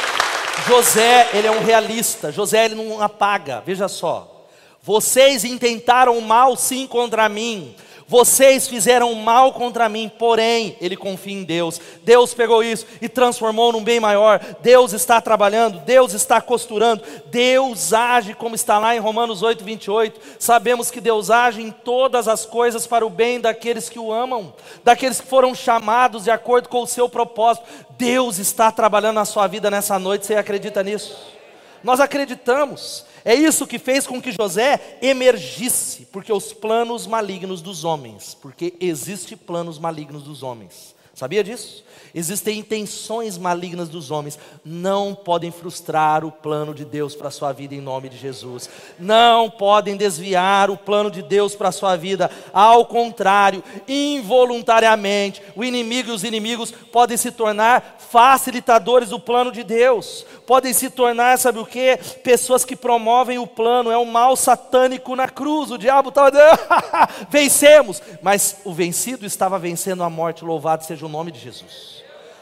José, 0.68 1.30
ele 1.34 1.48
é 1.48 1.52
um 1.52 1.64
realista. 1.64 2.32
José, 2.32 2.66
ele 2.66 2.76
não 2.76 3.02
apaga. 3.02 3.64
Veja 3.66 3.88
só. 3.88 4.46
Vocês 4.84 5.44
intentaram 5.44 6.20
mal 6.22 6.56
sim 6.56 6.86
contra 6.88 7.28
mim, 7.28 7.76
vocês 8.08 8.70
fizeram 8.70 9.14
mal 9.16 9.52
contra 9.52 9.90
mim, 9.90 10.10
porém, 10.18 10.78
ele 10.80 10.96
confia 10.96 11.34
em 11.34 11.44
Deus. 11.44 11.82
Deus 12.04 12.34
pegou 12.34 12.64
isso 12.64 12.86
e 13.02 13.10
transformou 13.10 13.74
num 13.74 13.84
bem 13.84 14.00
maior. 14.00 14.40
Deus 14.62 14.94
está 14.94 15.20
trabalhando, 15.20 15.80
Deus 15.80 16.14
está 16.14 16.40
costurando, 16.40 17.04
Deus 17.26 17.92
age 17.92 18.34
como 18.34 18.56
está 18.56 18.80
lá 18.80 18.96
em 18.96 19.00
Romanos 19.00 19.44
8, 19.44 19.62
28. 19.62 20.22
Sabemos 20.40 20.90
que 20.90 21.02
Deus 21.02 21.30
age 21.30 21.62
em 21.62 21.70
todas 21.70 22.30
as 22.30 22.46
coisas 22.46 22.88
para 22.88 23.06
o 23.06 23.10
bem 23.10 23.42
daqueles 23.42 23.90
que 23.90 24.00
o 24.00 24.14
amam, 24.14 24.54
daqueles 24.86 25.20
que 25.20 25.28
foram 25.28 25.54
chamados 25.54 26.24
de 26.24 26.32
acordo 26.32 26.70
com 26.70 26.84
o 26.84 26.88
seu 26.88 27.10
propósito. 27.10 27.66
Deus 27.98 28.38
está 28.40 28.72
trabalhando 28.72 29.16
na 29.16 29.26
sua 29.26 29.48
vida 29.48 29.70
nessa 29.70 30.00
noite, 30.00 30.26
você 30.26 30.36
acredita 30.36 30.82
nisso? 30.82 31.36
Nós 31.84 32.00
acreditamos. 32.00 33.07
É 33.28 33.36
isso 33.36 33.68
que 33.68 33.78
fez 33.78 34.08
com 34.08 34.22
que 34.22 34.32
José 34.32 35.00
emergisse, 35.02 36.08
porque 36.14 36.32
os 36.32 36.54
planos 36.54 37.06
malignos 37.06 37.62
dos 37.62 37.84
homens, 37.84 38.34
porque 38.34 38.74
existe 38.80 39.36
planos 39.36 39.78
malignos 39.78 40.24
dos 40.24 40.44
homens. 40.44 40.96
Sabia 41.14 41.44
disso? 41.44 41.84
Existem 42.14 42.60
intenções 42.60 43.38
malignas 43.38 43.90
dos 43.90 44.12
homens, 44.12 44.40
não 44.64 45.14
podem 45.14 45.52
frustrar 45.52 46.26
o 46.26 46.32
plano 46.32 46.74
de 46.74 46.86
Deus 46.86 47.16
para 47.16 47.28
a 47.28 47.32
sua 47.32 47.52
vida 47.52 47.76
em 47.76 47.82
nome 47.82 48.10
de 48.10 48.18
Jesus. 48.18 48.70
Não 49.00 49.50
podem 49.50 49.96
desviar 49.96 50.70
o 50.70 50.78
plano 50.78 51.12
de 51.12 51.22
Deus 51.22 51.56
para 51.56 51.70
a 51.70 51.72
sua 51.72 51.96
vida. 51.96 52.30
Ao 52.54 52.86
contrário, 52.86 53.64
involuntariamente, 53.88 55.42
o 55.56 55.64
inimigo 55.64 56.10
e 56.10 56.14
os 56.14 56.24
inimigos 56.24 56.72
podem 56.72 57.18
se 57.18 57.32
tornar 57.32 57.98
facilitadores 58.10 59.10
do 59.10 59.20
plano 59.20 59.52
de 59.52 59.64
Deus. 59.64 60.26
Podem 60.46 60.72
se 60.72 60.90
tornar, 60.90 61.38
sabe 61.38 61.60
o 61.60 61.66
que? 61.66 61.98
Pessoas 62.24 62.64
que 62.64 62.76
promovem 62.76 63.38
o 63.38 63.46
plano. 63.46 63.92
É 63.92 63.98
um 63.98 64.06
mal 64.06 64.36
satânico 64.36 65.16
na 65.16 65.28
cruz. 65.28 65.72
O 65.72 65.78
diabo 65.78 66.10
estava 66.10 66.32
dizendo, 66.32 66.58
vencemos. 67.30 68.02
Mas 68.22 68.58
o 68.64 68.74
vencido 68.74 69.26
estava 69.26 69.60
vencendo 69.60 70.04
a 70.04 70.10
morte. 70.10 70.46
Louvado 70.46 70.86
seja 70.86 71.06
o 71.06 71.10
nome 71.10 71.32
de 71.32 71.40
Jesus. 71.40 71.87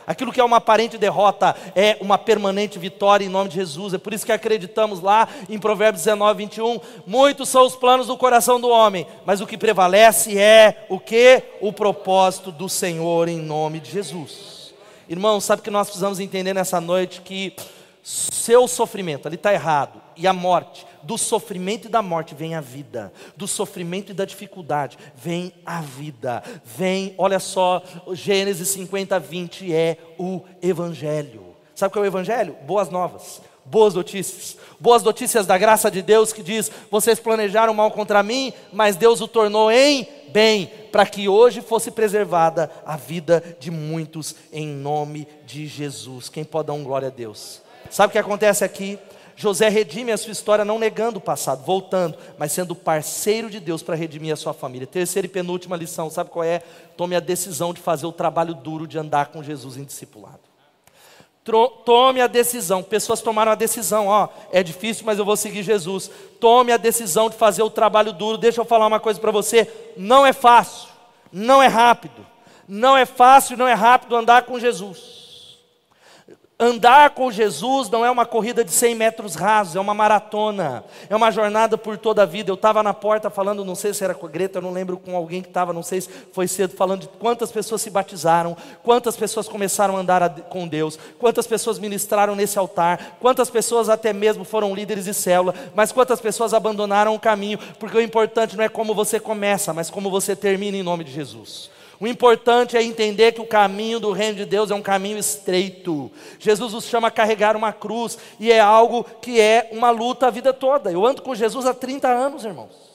Aquilo 0.07 0.31
que 0.31 0.39
é 0.39 0.43
uma 0.43 0.57
aparente 0.57 0.97
derrota 0.97 1.55
é 1.75 1.97
uma 1.99 2.17
permanente 2.17 2.77
vitória 2.77 3.25
em 3.25 3.29
nome 3.29 3.49
de 3.49 3.55
Jesus. 3.55 3.93
É 3.93 3.97
por 3.97 4.13
isso 4.13 4.25
que 4.25 4.31
acreditamos 4.31 5.01
lá 5.01 5.27
em 5.49 5.57
Provérbios 5.57 6.03
19, 6.03 6.43
21. 6.43 6.79
Muitos 7.07 7.49
são 7.49 7.65
os 7.65 7.75
planos 7.75 8.07
do 8.07 8.17
coração 8.17 8.59
do 8.59 8.69
homem, 8.69 9.07
mas 9.25 9.41
o 9.41 9.47
que 9.47 9.57
prevalece 9.57 10.37
é 10.37 10.85
o 10.89 10.99
que? 10.99 11.41
O 11.61 11.73
propósito 11.73 12.51
do 12.51 12.69
Senhor 12.69 13.27
em 13.27 13.37
nome 13.37 13.79
de 13.79 13.91
Jesus. 13.91 14.73
Irmãos, 15.07 15.43
sabe 15.43 15.61
que 15.61 15.69
nós 15.69 15.87
precisamos 15.87 16.19
entender 16.19 16.53
nessa 16.53 16.81
noite 16.81 17.21
que 17.21 17.53
seu 18.01 18.67
sofrimento, 18.67 19.27
ali 19.27 19.35
está 19.35 19.51
errado, 19.53 20.01
e 20.15 20.27
a 20.27 20.33
morte, 20.33 20.85
do 21.05 21.17
sofrimento 21.17 21.87
e 21.87 21.89
da 21.89 22.01
morte 22.01 22.33
vem 22.33 22.55
a 22.55 22.61
vida, 22.61 23.13
do 23.37 23.47
sofrimento 23.47 24.11
e 24.11 24.15
da 24.15 24.25
dificuldade 24.25 24.97
vem 25.15 25.53
a 25.65 25.79
vida, 25.81 26.43
vem, 26.63 27.13
olha 27.17 27.39
só, 27.39 27.81
Gênesis 28.11 28.69
50, 28.69 29.19
20 29.19 29.73
é 29.73 29.97
o 30.17 30.41
Evangelho. 30.61 31.55
Sabe 31.75 31.89
o 31.89 31.93
que 31.93 31.99
é 31.99 32.01
o 32.01 32.05
Evangelho? 32.05 32.55
Boas 32.65 32.89
novas, 32.89 33.41
boas 33.63 33.93
notícias, 33.93 34.57
boas 34.79 35.03
notícias 35.03 35.45
da 35.45 35.57
graça 35.57 35.91
de 35.91 36.01
Deus 36.01 36.33
que 36.33 36.41
diz: 36.41 36.71
vocês 36.89 37.19
planejaram 37.19 37.73
mal 37.73 37.91
contra 37.91 38.23
mim, 38.23 38.51
mas 38.73 38.95
Deus 38.95 39.21
o 39.21 39.27
tornou 39.27 39.69
em 39.69 40.07
bem, 40.29 40.71
para 40.91 41.05
que 41.05 41.29
hoje 41.29 41.61
fosse 41.61 41.91
preservada 41.91 42.69
a 42.85 42.97
vida 42.97 43.43
de 43.59 43.69
muitos, 43.69 44.35
em 44.51 44.67
nome 44.67 45.27
de 45.45 45.67
Jesus. 45.67 46.29
Quem 46.29 46.43
pode 46.43 46.67
dar 46.67 46.73
um 46.73 46.83
glória 46.83 47.09
a 47.09 47.11
Deus? 47.11 47.61
Sabe 47.89 48.09
o 48.09 48.11
que 48.11 48.17
acontece 48.17 48.63
aqui? 48.63 48.97
José 49.35 49.67
redime 49.69 50.11
a 50.11 50.17
sua 50.17 50.31
história 50.31 50.63
não 50.63 50.79
negando 50.79 51.17
o 51.17 51.21
passado, 51.21 51.63
voltando, 51.63 52.17
mas 52.37 52.51
sendo 52.51 52.73
parceiro 52.75 53.49
de 53.49 53.59
Deus 53.59 53.83
para 53.83 53.95
redimir 53.95 54.33
a 54.33 54.37
sua 54.37 54.53
família. 54.53 54.87
Terceira 54.87 55.25
e 55.25 55.29
penúltima 55.29 55.75
lição, 55.75 56.09
sabe 56.09 56.29
qual 56.29 56.43
é? 56.43 56.61
Tome 56.95 57.15
a 57.15 57.19
decisão 57.19 57.73
de 57.73 57.81
fazer 57.81 58.05
o 58.05 58.11
trabalho 58.11 58.53
duro 58.53 58.87
de 58.87 58.97
andar 58.97 59.27
com 59.27 59.43
Jesus 59.43 59.77
em 59.77 59.83
discipulado. 59.83 60.39
Tome 61.85 62.21
a 62.21 62.27
decisão. 62.27 62.81
Pessoas 62.81 63.21
tomaram 63.21 63.51
a 63.51 63.55
decisão, 63.55 64.07
ó, 64.07 64.29
é 64.51 64.63
difícil, 64.63 65.05
mas 65.05 65.19
eu 65.19 65.25
vou 65.25 65.37
seguir 65.37 65.63
Jesus. 65.63 66.09
Tome 66.39 66.71
a 66.71 66.77
decisão 66.77 67.29
de 67.29 67.35
fazer 67.35 67.61
o 67.61 67.69
trabalho 67.69 68.13
duro. 68.13 68.37
Deixa 68.37 68.61
eu 68.61 68.65
falar 68.65 68.87
uma 68.87 68.99
coisa 68.99 69.19
para 69.19 69.31
você, 69.31 69.71
não 69.95 70.25
é 70.25 70.33
fácil, 70.33 70.89
não 71.31 71.61
é 71.61 71.67
rápido. 71.67 72.25
Não 72.67 72.97
é 72.97 73.05
fácil, 73.05 73.57
não 73.57 73.67
é 73.67 73.73
rápido 73.73 74.15
andar 74.15 74.43
com 74.43 74.59
Jesus. 74.59 75.24
Andar 76.57 77.09
com 77.09 77.29
Jesus 77.29 77.89
não 77.89 78.05
é 78.05 78.09
uma 78.09 78.25
corrida 78.25 78.63
de 78.63 78.71
100 78.71 78.95
metros 78.95 79.35
rasos, 79.35 79.75
é 79.75 79.79
uma 79.79 79.93
maratona, 79.93 80.85
é 81.09 81.13
uma 81.13 81.29
jornada 81.29 81.77
por 81.77 81.97
toda 81.97 82.23
a 82.23 82.25
vida. 82.25 82.49
Eu 82.49 82.55
estava 82.55 82.81
na 82.81 82.93
porta 82.93 83.29
falando, 83.29 83.65
não 83.65 83.75
sei 83.75 83.93
se 83.93 84.05
era 84.05 84.13
com 84.13 84.25
a 84.25 84.29
Greta, 84.29 84.59
eu 84.59 84.61
não 84.61 84.71
lembro 84.71 84.95
com 84.95 85.17
alguém 85.17 85.41
que 85.41 85.49
estava, 85.49 85.73
não 85.73 85.83
sei 85.83 85.99
se 85.99 86.09
foi 86.31 86.47
cedo, 86.47 86.73
falando 86.73 87.01
de 87.01 87.07
quantas 87.09 87.51
pessoas 87.51 87.81
se 87.81 87.89
batizaram, 87.89 88.55
quantas 88.83 89.17
pessoas 89.17 89.49
começaram 89.49 89.97
a 89.97 89.99
andar 89.99 90.29
com 90.43 90.65
Deus, 90.65 90.97
quantas 91.19 91.45
pessoas 91.45 91.77
ministraram 91.77 92.37
nesse 92.37 92.57
altar, 92.57 93.17
quantas 93.19 93.49
pessoas 93.49 93.89
até 93.89 94.13
mesmo 94.13 94.45
foram 94.45 94.73
líderes 94.73 95.03
de 95.03 95.13
célula, 95.13 95.53
mas 95.75 95.91
quantas 95.91 96.21
pessoas 96.21 96.53
abandonaram 96.53 97.13
o 97.13 97.19
caminho, 97.19 97.59
porque 97.77 97.97
o 97.97 98.01
importante 98.01 98.55
não 98.55 98.63
é 98.63 98.69
como 98.69 98.95
você 98.95 99.19
começa, 99.19 99.73
mas 99.73 99.89
como 99.89 100.09
você 100.09 100.33
termina 100.37 100.77
em 100.77 100.83
nome 100.83 101.03
de 101.03 101.11
Jesus. 101.11 101.74
O 101.99 102.07
importante 102.07 102.75
é 102.75 102.83
entender 102.83 103.31
que 103.31 103.41
o 103.41 103.47
caminho 103.47 103.99
do 103.99 104.11
reino 104.11 104.35
de 104.35 104.45
Deus 104.45 104.71
é 104.71 104.75
um 104.75 104.81
caminho 104.81 105.17
estreito. 105.17 106.11
Jesus 106.39 106.73
nos 106.73 106.85
chama 106.85 107.07
a 107.07 107.11
carregar 107.11 107.55
uma 107.55 107.71
cruz 107.71 108.17
e 108.39 108.51
é 108.51 108.59
algo 108.59 109.03
que 109.21 109.39
é 109.39 109.69
uma 109.71 109.89
luta 109.89 110.27
a 110.27 110.31
vida 110.31 110.53
toda. 110.53 110.91
Eu 110.91 111.05
ando 111.05 111.21
com 111.21 111.33
Jesus 111.33 111.65
há 111.65 111.73
30 111.73 112.07
anos, 112.07 112.43
irmãos. 112.43 112.85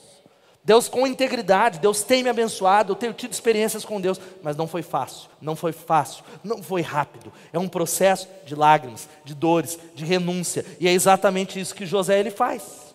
Deus 0.62 0.88
com 0.88 1.06
integridade, 1.06 1.78
Deus 1.78 2.02
tem 2.02 2.22
me 2.22 2.28
abençoado, 2.28 2.92
eu 2.92 2.96
tenho 2.96 3.14
tido 3.14 3.32
experiências 3.32 3.84
com 3.84 4.00
Deus, 4.00 4.20
mas 4.42 4.56
não 4.56 4.68
foi 4.68 4.82
fácil, 4.82 5.30
não 5.40 5.56
foi 5.56 5.72
fácil, 5.72 6.22
não 6.44 6.62
foi 6.62 6.82
rápido. 6.82 7.32
É 7.52 7.58
um 7.58 7.66
processo 7.66 8.28
de 8.44 8.54
lágrimas, 8.54 9.08
de 9.24 9.34
dores, 9.34 9.78
de 9.94 10.04
renúncia, 10.04 10.64
e 10.78 10.86
é 10.86 10.92
exatamente 10.92 11.58
isso 11.58 11.74
que 11.74 11.86
José 11.86 12.20
ele 12.20 12.30
faz. 12.30 12.89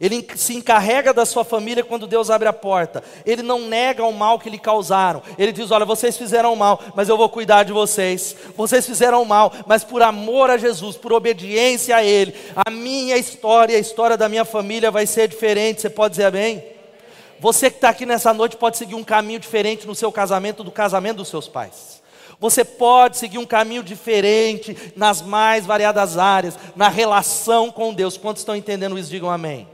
Ele 0.00 0.26
se 0.36 0.54
encarrega 0.54 1.12
da 1.12 1.24
sua 1.24 1.42
família 1.42 1.82
quando 1.82 2.06
Deus 2.06 2.28
abre 2.28 2.46
a 2.46 2.52
porta. 2.52 3.02
Ele 3.24 3.42
não 3.42 3.60
nega 3.60 4.04
o 4.04 4.12
mal 4.12 4.38
que 4.38 4.50
lhe 4.50 4.58
causaram. 4.58 5.22
Ele 5.38 5.52
diz: 5.52 5.70
Olha, 5.70 5.86
vocês 5.86 6.18
fizeram 6.18 6.54
mal, 6.54 6.80
mas 6.94 7.08
eu 7.08 7.16
vou 7.16 7.28
cuidar 7.28 7.62
de 7.62 7.72
vocês. 7.72 8.36
Vocês 8.54 8.84
fizeram 8.84 9.24
mal, 9.24 9.52
mas 9.66 9.84
por 9.84 10.02
amor 10.02 10.50
a 10.50 10.58
Jesus, 10.58 10.96
por 10.96 11.12
obediência 11.12 11.96
a 11.96 12.04
Ele, 12.04 12.34
a 12.54 12.70
minha 12.70 13.16
história, 13.16 13.76
a 13.76 13.80
história 13.80 14.16
da 14.16 14.28
minha 14.28 14.44
família 14.44 14.90
vai 14.90 15.06
ser 15.06 15.28
diferente. 15.28 15.80
Você 15.80 15.90
pode 15.90 16.12
dizer 16.12 16.26
amém? 16.26 16.62
Você 17.40 17.70
que 17.70 17.76
está 17.76 17.88
aqui 17.88 18.04
nessa 18.04 18.34
noite 18.34 18.56
pode 18.56 18.76
seguir 18.76 18.94
um 18.94 19.04
caminho 19.04 19.40
diferente 19.40 19.86
no 19.86 19.94
seu 19.94 20.12
casamento 20.12 20.62
do 20.62 20.70
casamento 20.70 21.18
dos 21.18 21.28
seus 21.28 21.48
pais. 21.48 22.02
Você 22.38 22.64
pode 22.64 23.16
seguir 23.16 23.38
um 23.38 23.46
caminho 23.46 23.82
diferente 23.82 24.76
nas 24.94 25.22
mais 25.22 25.64
variadas 25.64 26.18
áreas, 26.18 26.58
na 26.74 26.88
relação 26.90 27.70
com 27.70 27.94
Deus. 27.94 28.18
Quantos 28.18 28.42
estão 28.42 28.54
entendendo 28.54 28.98
isso? 28.98 29.10
Digam 29.10 29.30
amém. 29.30 29.66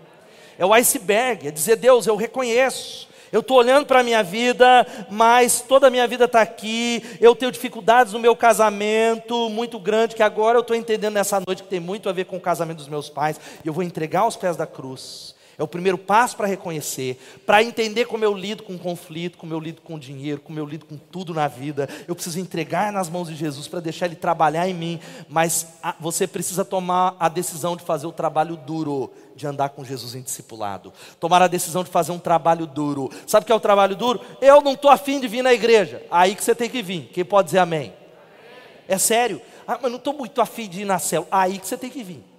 É 0.62 0.64
o 0.64 0.72
iceberg, 0.72 1.48
é 1.48 1.50
dizer, 1.50 1.74
Deus, 1.74 2.06
eu 2.06 2.14
reconheço. 2.14 3.08
Eu 3.32 3.40
estou 3.40 3.56
olhando 3.56 3.84
para 3.84 3.98
a 3.98 4.02
minha 4.04 4.22
vida, 4.22 4.86
mas 5.10 5.60
toda 5.60 5.88
a 5.88 5.90
minha 5.90 6.06
vida 6.06 6.26
está 6.26 6.40
aqui. 6.40 7.02
Eu 7.20 7.34
tenho 7.34 7.50
dificuldades 7.50 8.12
no 8.12 8.20
meu 8.20 8.36
casamento 8.36 9.50
muito 9.50 9.76
grande, 9.80 10.14
que 10.14 10.22
agora 10.22 10.56
eu 10.56 10.60
estou 10.60 10.76
entendendo 10.76 11.14
nessa 11.14 11.42
noite 11.44 11.64
que 11.64 11.68
tem 11.68 11.80
muito 11.80 12.08
a 12.08 12.12
ver 12.12 12.26
com 12.26 12.36
o 12.36 12.40
casamento 12.40 12.76
dos 12.76 12.86
meus 12.86 13.10
pais. 13.10 13.40
Eu 13.64 13.72
vou 13.72 13.82
entregar 13.82 14.20
aos 14.20 14.36
pés 14.36 14.56
da 14.56 14.64
cruz. 14.64 15.34
É 15.58 15.62
o 15.62 15.68
primeiro 15.68 15.98
passo 15.98 16.36
para 16.36 16.46
reconhecer, 16.46 17.20
para 17.44 17.62
entender 17.62 18.06
como 18.06 18.24
eu 18.24 18.34
lido 18.34 18.62
com 18.62 18.78
conflito, 18.78 19.36
como 19.36 19.52
eu 19.52 19.60
lido 19.60 19.82
com 19.82 19.98
dinheiro, 19.98 20.40
como 20.40 20.58
eu 20.58 20.64
lido 20.64 20.86
com 20.86 20.96
tudo 20.96 21.34
na 21.34 21.46
vida. 21.46 21.88
Eu 22.08 22.14
preciso 22.14 22.40
entregar 22.40 22.90
nas 22.90 23.08
mãos 23.08 23.28
de 23.28 23.34
Jesus 23.34 23.68
para 23.68 23.80
deixar 23.80 24.06
Ele 24.06 24.16
trabalhar 24.16 24.66
em 24.66 24.74
mim, 24.74 25.00
mas 25.28 25.66
você 26.00 26.26
precisa 26.26 26.64
tomar 26.64 27.16
a 27.20 27.28
decisão 27.28 27.76
de 27.76 27.84
fazer 27.84 28.06
o 28.06 28.12
trabalho 28.12 28.56
duro, 28.56 29.12
de 29.36 29.46
andar 29.46 29.70
com 29.70 29.84
Jesus 29.84 30.14
em 30.14 30.22
discipulado. 30.22 30.92
Tomar 31.20 31.42
a 31.42 31.48
decisão 31.48 31.84
de 31.84 31.90
fazer 31.90 32.12
um 32.12 32.18
trabalho 32.18 32.66
duro. 32.66 33.10
Sabe 33.26 33.44
o 33.44 33.46
que 33.46 33.52
é 33.52 33.54
o 33.54 33.60
trabalho 33.60 33.94
duro? 33.94 34.20
Eu 34.40 34.62
não 34.62 34.72
estou 34.72 34.90
afim 34.90 35.20
de 35.20 35.28
vir 35.28 35.42
na 35.42 35.52
igreja. 35.52 36.02
Aí 36.10 36.34
que 36.34 36.42
você 36.42 36.54
tem 36.54 36.70
que 36.70 36.82
vir. 36.82 37.10
Quem 37.12 37.24
pode 37.24 37.46
dizer 37.46 37.58
amém? 37.58 37.92
É 38.88 38.98
sério. 38.98 39.40
Ah, 39.66 39.78
mas 39.80 39.90
não 39.90 39.98
estou 39.98 40.12
muito 40.12 40.40
afim 40.40 40.68
de 40.68 40.82
ir 40.82 40.84
na 40.84 40.98
célula. 40.98 41.28
Aí 41.30 41.58
que 41.58 41.66
você 41.66 41.76
tem 41.76 41.90
que 41.90 42.02
vir. 42.02 42.31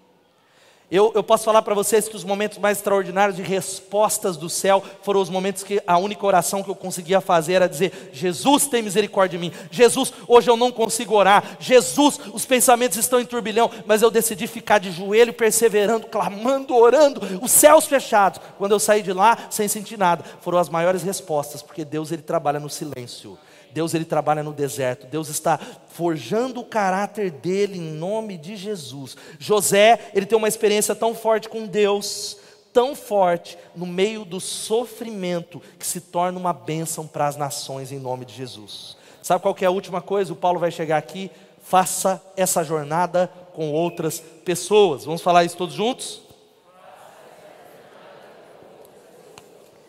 Eu, 0.91 1.11
eu 1.15 1.23
posso 1.23 1.45
falar 1.45 1.61
para 1.61 1.73
vocês 1.73 2.07
que 2.07 2.15
os 2.15 2.23
momentos 2.23 2.57
mais 2.59 2.77
extraordinários 2.77 3.35
de 3.35 3.41
respostas 3.41 4.37
do 4.37 4.49
céu 4.49 4.83
foram 5.01 5.21
os 5.21 5.29
momentos 5.29 5.63
que 5.63 5.81
a 5.87 5.97
única 5.97 6.25
oração 6.25 6.61
que 6.61 6.69
eu 6.69 6.75
conseguia 6.75 7.19
fazer 7.19 7.53
era 7.53 7.69
dizer: 7.69 8.11
Jesus 8.13 8.67
tem 8.67 8.83
misericórdia 8.83 9.39
de 9.39 9.45
mim. 9.45 9.53
Jesus, 9.71 10.13
hoje 10.27 10.49
eu 10.49 10.57
não 10.57 10.71
consigo 10.71 11.15
orar. 11.15 11.57
Jesus, 11.59 12.19
os 12.31 12.45
pensamentos 12.45 12.97
estão 12.97 13.19
em 13.19 13.25
turbilhão, 13.25 13.71
mas 13.85 14.01
eu 14.01 14.11
decidi 14.11 14.45
ficar 14.45 14.77
de 14.77 14.91
joelho, 14.91 15.33
perseverando, 15.33 16.07
clamando, 16.07 16.75
orando, 16.75 17.21
os 17.41 17.51
céus 17.51 17.85
fechados. 17.85 18.39
Quando 18.57 18.73
eu 18.73 18.79
saí 18.79 19.01
de 19.01 19.13
lá, 19.13 19.37
sem 19.49 19.67
sentir 19.67 19.97
nada, 19.97 20.23
foram 20.41 20.59
as 20.59 20.69
maiores 20.69 21.01
respostas, 21.01 21.63
porque 21.63 21.83
Deus 21.83 22.11
ele 22.11 22.21
trabalha 22.21 22.59
no 22.59 22.69
silêncio. 22.69 23.37
Deus 23.73 23.93
ele 23.93 24.05
trabalha 24.05 24.43
no 24.43 24.53
deserto. 24.53 25.07
Deus 25.07 25.29
está 25.29 25.59
forjando 25.89 26.61
o 26.61 26.65
caráter 26.65 27.31
dele 27.31 27.79
em 27.79 27.93
nome 27.93 28.37
de 28.37 28.55
Jesus. 28.55 29.17
José, 29.39 30.11
ele 30.13 30.25
tem 30.25 30.37
uma 30.37 30.47
experiência 30.47 30.93
tão 30.93 31.15
forte 31.15 31.49
com 31.49 31.65
Deus, 31.65 32.37
tão 32.71 32.95
forte 32.95 33.57
no 33.75 33.85
meio 33.85 34.23
do 34.23 34.39
sofrimento 34.39 35.61
que 35.79 35.85
se 35.85 35.99
torna 35.99 36.39
uma 36.39 36.53
bênção 36.53 37.07
para 37.07 37.27
as 37.27 37.35
nações 37.35 37.91
em 37.91 37.99
nome 37.99 38.25
de 38.25 38.33
Jesus. 38.33 38.95
Sabe 39.21 39.41
qual 39.41 39.55
é 39.59 39.65
a 39.65 39.71
última 39.71 40.01
coisa? 40.01 40.33
O 40.33 40.35
Paulo 40.35 40.59
vai 40.59 40.69
chegar 40.69 40.97
aqui, 40.97 41.31
faça 41.63 42.21
essa 42.37 42.63
jornada 42.63 43.31
com 43.53 43.71
outras 43.71 44.19
pessoas. 44.19 45.05
Vamos 45.05 45.21
falar 45.21 45.43
isso 45.43 45.57
todos 45.57 45.73
juntos? 45.73 46.21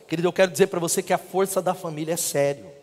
Querido, 0.06 0.28
eu 0.28 0.32
quero 0.32 0.52
dizer 0.52 0.68
para 0.68 0.78
você 0.78 1.02
que 1.02 1.12
a 1.12 1.18
força 1.18 1.60
da 1.60 1.74
família 1.74 2.14
é 2.14 2.16
sério. 2.16 2.73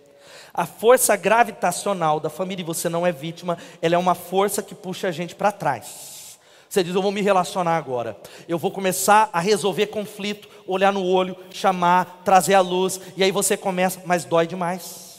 A 0.54 0.66
força 0.66 1.16
gravitacional 1.16 2.20
da 2.20 2.30
família, 2.30 2.64
e 2.64 2.66
você 2.66 2.89
não 2.89 3.06
é 3.06 3.12
vítima, 3.12 3.58
ela 3.82 3.95
é 3.95 3.97
uma 3.97 4.16
força 4.16 4.62
que 4.62 4.76
puxa 4.76 5.08
a 5.08 5.12
gente 5.12 5.36
para 5.36 5.52
trás. 5.52 6.38
Você 6.68 6.84
diz, 6.84 6.95
eu 6.95 7.02
vou 7.02 7.12
me 7.12 7.22
relacionar 7.22 7.78
agora. 7.78 8.18
Eu 8.47 8.58
vou 8.58 8.72
começar 8.72 9.30
a 9.34 9.39
resolver 9.39 9.88
conflito, 9.88 10.47
olhar 10.66 10.93
no 10.93 11.06
olho, 11.06 11.36
chamar, 11.52 12.22
trazer 12.24 12.54
a 12.54 12.62
luz, 12.62 12.99
e 13.18 13.24
aí 13.24 13.32
você 13.32 13.58
começa, 13.58 14.02
mas 14.06 14.26
dói 14.26 14.47
demais 14.47 15.11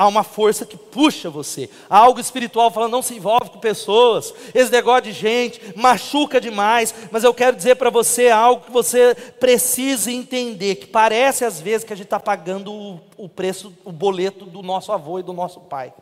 há 0.00 0.08
uma 0.08 0.24
força 0.24 0.64
que 0.64 0.78
puxa 0.78 1.28
você, 1.28 1.68
há 1.90 1.98
algo 1.98 2.18
espiritual 2.18 2.70
falando, 2.70 2.92
não 2.92 3.02
se 3.02 3.14
envolve 3.14 3.50
com 3.50 3.58
pessoas, 3.58 4.32
esse 4.54 4.72
negócio 4.72 5.02
de 5.02 5.12
gente 5.12 5.60
machuca 5.76 6.40
demais, 6.40 6.94
mas 7.10 7.22
eu 7.22 7.34
quero 7.34 7.54
dizer 7.54 7.74
para 7.76 7.90
você 7.90 8.30
algo 8.30 8.64
que 8.64 8.72
você 8.72 9.14
precisa 9.38 10.10
entender, 10.10 10.76
que 10.76 10.86
parece 10.86 11.44
às 11.44 11.60
vezes 11.60 11.84
que 11.84 11.92
a 11.92 11.96
gente 11.96 12.06
está 12.06 12.18
pagando 12.18 12.72
o, 12.72 12.98
o 13.18 13.28
preço, 13.28 13.74
o 13.84 13.92
boleto 13.92 14.46
do 14.46 14.62
nosso 14.62 14.90
avô 14.90 15.18
e 15.18 15.22
do 15.22 15.34
nosso 15.34 15.60
pai. 15.60 15.92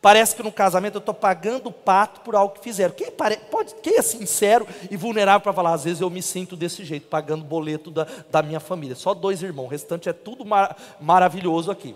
Parece 0.00 0.36
que 0.36 0.42
no 0.44 0.52
casamento 0.52 0.94
eu 0.94 1.00
estou 1.00 1.12
pagando 1.12 1.68
o 1.68 1.72
pato 1.72 2.20
por 2.20 2.36
algo 2.36 2.54
que 2.54 2.62
fizeram. 2.62 2.94
Quem, 2.94 3.10
pare... 3.10 3.38
Pode... 3.50 3.74
Quem 3.82 3.98
é 3.98 4.02
sincero 4.02 4.66
e 4.88 4.96
vulnerável 4.96 5.40
para 5.40 5.52
falar? 5.52 5.74
Às 5.74 5.84
vezes 5.84 6.00
eu 6.00 6.08
me 6.08 6.22
sinto 6.22 6.56
desse 6.56 6.84
jeito, 6.84 7.08
pagando 7.08 7.44
boleto 7.44 7.90
da, 7.90 8.06
da 8.30 8.40
minha 8.40 8.60
família. 8.60 8.94
Só 8.94 9.12
dois 9.12 9.42
irmãos, 9.42 9.66
o 9.66 9.68
restante 9.68 10.08
é 10.08 10.12
tudo 10.12 10.42
mar... 10.42 10.74
maravilhoso 11.00 11.70
aqui. 11.70 11.94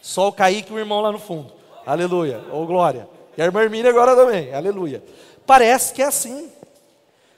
Só 0.00 0.28
o 0.28 0.32
Kaique 0.32 0.72
e 0.72 0.74
o 0.74 0.78
irmão 0.78 1.00
lá 1.00 1.12
no 1.12 1.18
fundo. 1.18 1.52
Aleluia. 1.86 2.40
Ou 2.52 2.62
oh, 2.62 2.66
glória. 2.66 3.08
E 3.36 3.42
a 3.42 3.44
irmã 3.44 3.62
Hermínia 3.62 3.90
agora 3.90 4.14
também. 4.14 4.52
Aleluia. 4.52 5.02
Parece 5.46 5.94
que 5.94 6.02
é 6.02 6.06
assim. 6.06 6.50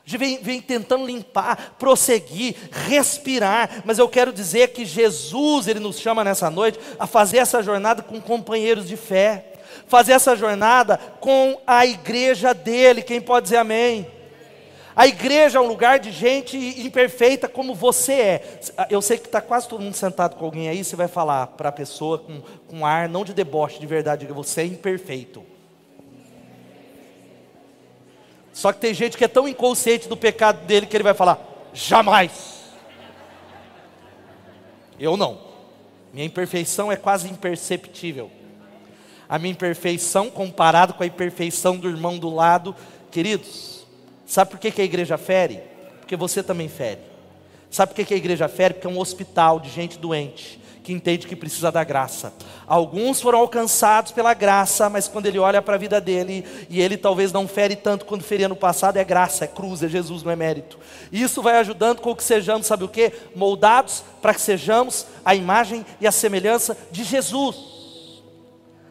A 0.04 0.10
gente 0.10 0.18
vem, 0.18 0.38
vem, 0.42 0.60
tentando 0.60 1.06
limpar, 1.06 1.76
prosseguir, 1.78 2.56
respirar, 2.72 3.82
mas 3.84 3.98
eu 3.98 4.08
quero 4.08 4.32
dizer 4.32 4.68
que 4.68 4.84
Jesus, 4.84 5.68
Ele 5.68 5.78
nos 5.78 6.00
chama 6.00 6.24
nessa 6.24 6.50
noite 6.50 6.80
a 6.98 7.06
fazer 7.06 7.38
essa 7.38 7.62
jornada 7.62 8.02
com 8.02 8.20
companheiros 8.20 8.88
de 8.88 8.96
fé, 8.96 9.52
fazer 9.86 10.12
essa 10.12 10.34
jornada 10.34 10.98
com 11.20 11.60
a 11.66 11.86
igreja 11.86 12.52
dele. 12.52 13.02
Quem 13.02 13.20
pode 13.20 13.44
dizer 13.44 13.58
amém? 13.58 14.06
A 15.00 15.06
igreja 15.06 15.56
é 15.56 15.60
um 15.62 15.66
lugar 15.66 15.98
de 15.98 16.12
gente 16.12 16.58
imperfeita 16.58 17.48
como 17.48 17.74
você 17.74 18.12
é. 18.12 18.60
Eu 18.90 19.00
sei 19.00 19.16
que 19.16 19.24
está 19.24 19.40
quase 19.40 19.66
todo 19.66 19.80
mundo 19.80 19.94
sentado 19.94 20.36
com 20.36 20.44
alguém 20.44 20.68
aí, 20.68 20.84
você 20.84 20.94
vai 20.94 21.08
falar 21.08 21.46
para 21.46 21.70
a 21.70 21.72
pessoa 21.72 22.18
com, 22.18 22.42
com 22.68 22.84
ar, 22.84 23.08
não 23.08 23.24
de 23.24 23.32
deboche, 23.32 23.80
de 23.80 23.86
verdade, 23.86 24.26
você 24.26 24.60
é 24.60 24.66
imperfeito. 24.66 25.42
Só 28.52 28.74
que 28.74 28.80
tem 28.80 28.92
gente 28.92 29.16
que 29.16 29.24
é 29.24 29.28
tão 29.28 29.48
inconsciente 29.48 30.06
do 30.06 30.18
pecado 30.18 30.66
dele 30.66 30.84
que 30.84 30.94
ele 30.94 31.04
vai 31.04 31.14
falar, 31.14 31.40
jamais. 31.72 32.60
Eu 34.98 35.16
não. 35.16 35.40
Minha 36.12 36.26
imperfeição 36.26 36.92
é 36.92 36.96
quase 36.96 37.26
imperceptível. 37.26 38.30
A 39.26 39.38
minha 39.38 39.52
imperfeição 39.52 40.28
comparado 40.28 40.92
com 40.92 41.02
a 41.02 41.06
imperfeição 41.06 41.78
do 41.78 41.88
irmão 41.88 42.18
do 42.18 42.28
lado, 42.28 42.76
queridos, 43.10 43.79
Sabe 44.30 44.52
por 44.52 44.60
que, 44.60 44.70
que 44.70 44.80
a 44.80 44.84
igreja 44.84 45.18
fere? 45.18 45.60
Porque 45.98 46.14
você 46.14 46.40
também 46.40 46.68
fere. 46.68 47.00
Sabe 47.68 47.90
por 47.90 47.96
que, 47.96 48.04
que 48.04 48.14
a 48.14 48.16
igreja 48.16 48.46
fere? 48.46 48.74
Porque 48.74 48.86
é 48.86 48.90
um 48.90 49.00
hospital 49.00 49.58
de 49.58 49.68
gente 49.68 49.98
doente, 49.98 50.60
que 50.84 50.92
entende 50.92 51.26
que 51.26 51.34
precisa 51.34 51.72
da 51.72 51.82
graça. 51.82 52.32
Alguns 52.64 53.20
foram 53.20 53.40
alcançados 53.40 54.12
pela 54.12 54.32
graça, 54.32 54.88
mas 54.88 55.08
quando 55.08 55.26
ele 55.26 55.40
olha 55.40 55.60
para 55.60 55.74
a 55.74 55.78
vida 55.78 56.00
dele, 56.00 56.44
e 56.68 56.80
ele 56.80 56.96
talvez 56.96 57.32
não 57.32 57.48
fere 57.48 57.74
tanto 57.74 58.04
quando 58.04 58.22
feria 58.22 58.48
no 58.48 58.54
passado, 58.54 58.98
é 58.98 59.04
graça, 59.04 59.46
é 59.46 59.48
cruz, 59.48 59.82
é 59.82 59.88
Jesus, 59.88 60.22
não 60.22 60.30
é 60.30 60.36
mérito. 60.36 60.78
Isso 61.10 61.42
vai 61.42 61.58
ajudando 61.58 62.00
com 62.00 62.14
que 62.14 62.22
sejamos, 62.22 62.68
sabe 62.68 62.84
o 62.84 62.88
que? 62.88 63.12
Moldados 63.34 64.04
para 64.22 64.32
que 64.32 64.40
sejamos 64.40 65.08
a 65.24 65.34
imagem 65.34 65.84
e 66.00 66.06
a 66.06 66.12
semelhança 66.12 66.78
de 66.92 67.02
Jesus. 67.02 67.56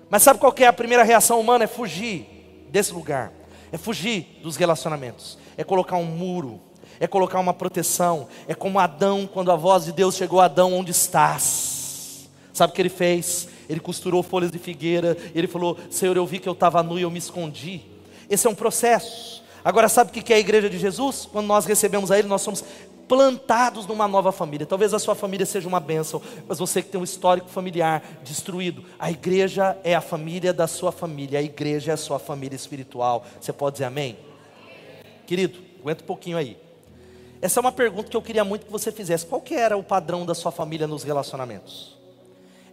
Mas 0.10 0.22
sabe 0.22 0.38
qual 0.38 0.54
é 0.58 0.66
a 0.66 0.74
primeira 0.74 1.04
reação 1.04 1.40
humana? 1.40 1.64
É 1.64 1.68
fugir 1.68 2.68
desse 2.70 2.92
lugar 2.92 3.39
é 3.72 3.78
fugir 3.78 4.40
dos 4.42 4.56
relacionamentos, 4.56 5.38
é 5.58 5.64
colocar 5.64 5.98
um 5.98 6.06
muro, 6.06 6.60
é 7.00 7.08
colocar 7.08 7.40
uma 7.40 7.54
proteção, 7.54 8.28
é 8.48 8.54
como 8.54 8.80
Adão, 8.80 9.28
quando 9.32 9.52
a 9.52 9.56
voz 9.56 9.86
de 9.86 9.92
Deus 9.92 10.16
chegou 10.16 10.40
a 10.40 10.46
Adão, 10.46 10.74
onde 10.74 10.92
estás? 10.92 12.30
Sabe 12.54 12.72
o 12.72 12.76
que 12.76 12.82
ele 12.82 12.90
fez? 12.90 13.48
Ele 13.70 13.80
costurou 13.80 14.22
folhas 14.22 14.52
de 14.52 14.60
figueira, 14.60 15.16
ele 15.34 15.48
falou: 15.48 15.78
Senhor, 15.90 16.18
eu 16.18 16.26
vi 16.26 16.40
que 16.40 16.50
eu 16.50 16.54
estava 16.54 16.84
nu 16.84 17.00
e 17.00 17.04
eu 17.04 17.12
me 17.12 17.20
escondi. 17.20 17.82
Esse 18.30 18.48
é 18.48 18.50
um 18.50 18.56
processo. 18.56 19.44
Agora, 19.64 19.90
sabe 19.90 20.10
o 20.10 20.24
que 20.24 20.34
é 20.34 20.38
a 20.38 20.40
igreja 20.40 20.70
de 20.70 20.78
Jesus? 20.78 21.28
Quando 21.32 21.46
nós 21.46 21.66
recebemos 21.66 22.12
a 22.12 22.18
Ele, 22.18 22.28
nós 22.28 22.42
somos 22.42 22.64
plantados 23.10 23.88
numa 23.88 24.07
nova 24.07 24.32
família. 24.32 24.68
Talvez 24.68 24.93
a 24.93 24.99
sua 24.99 25.16
família 25.16 25.43
seja 25.43 25.68
uma 25.68 25.80
bênção, 25.80 26.22
mas 26.47 26.60
você 26.60 26.84
que 26.84 26.89
tem 26.89 27.01
um 27.01 27.03
histórico 27.03 27.49
familiar 27.49 28.03
destruído, 28.24 28.86
a 28.99 29.10
igreja 29.10 29.76
é 29.84 29.95
a 29.95 29.99
família 29.99 30.53
da 30.53 30.68
sua 30.68 30.91
família, 30.91 31.39
a 31.39 31.41
igreja 31.41 31.91
é 31.91 31.93
a 31.95 31.97
sua 31.97 32.20
família 32.20 32.55
espiritual. 32.55 33.26
Você 33.41 33.51
pode 33.51 33.74
dizer 33.74 33.86
amém? 33.86 34.16
Querido, 35.26 35.60
aguenta 35.82 36.03
um 36.03 36.05
pouquinho 36.05 36.38
aí. 36.38 36.55
Essa 37.41 37.60
é 37.60 37.62
uma 37.62 37.72
pergunta 37.72 38.10
que 38.10 38.16
eu 38.16 38.22
queria 38.22 38.43
muito 38.43 38.68
que 38.68 38.72
você 38.72 38.91
fizesse. 38.91 39.26
Qual 39.26 39.41
que 39.41 39.55
era 39.55 39.76
o 39.76 39.84
padrão 39.84 40.24
da 40.24 40.36
sua 40.36 40.51
família 40.51 40.86
nos 40.86 41.03
relacionamentos? 41.03 41.97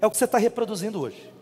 É 0.02 0.06
o 0.06 0.10
que 0.10 0.18
você 0.18 0.26
está 0.26 0.36
reproduzindo 0.36 1.00
hoje. 1.00 1.32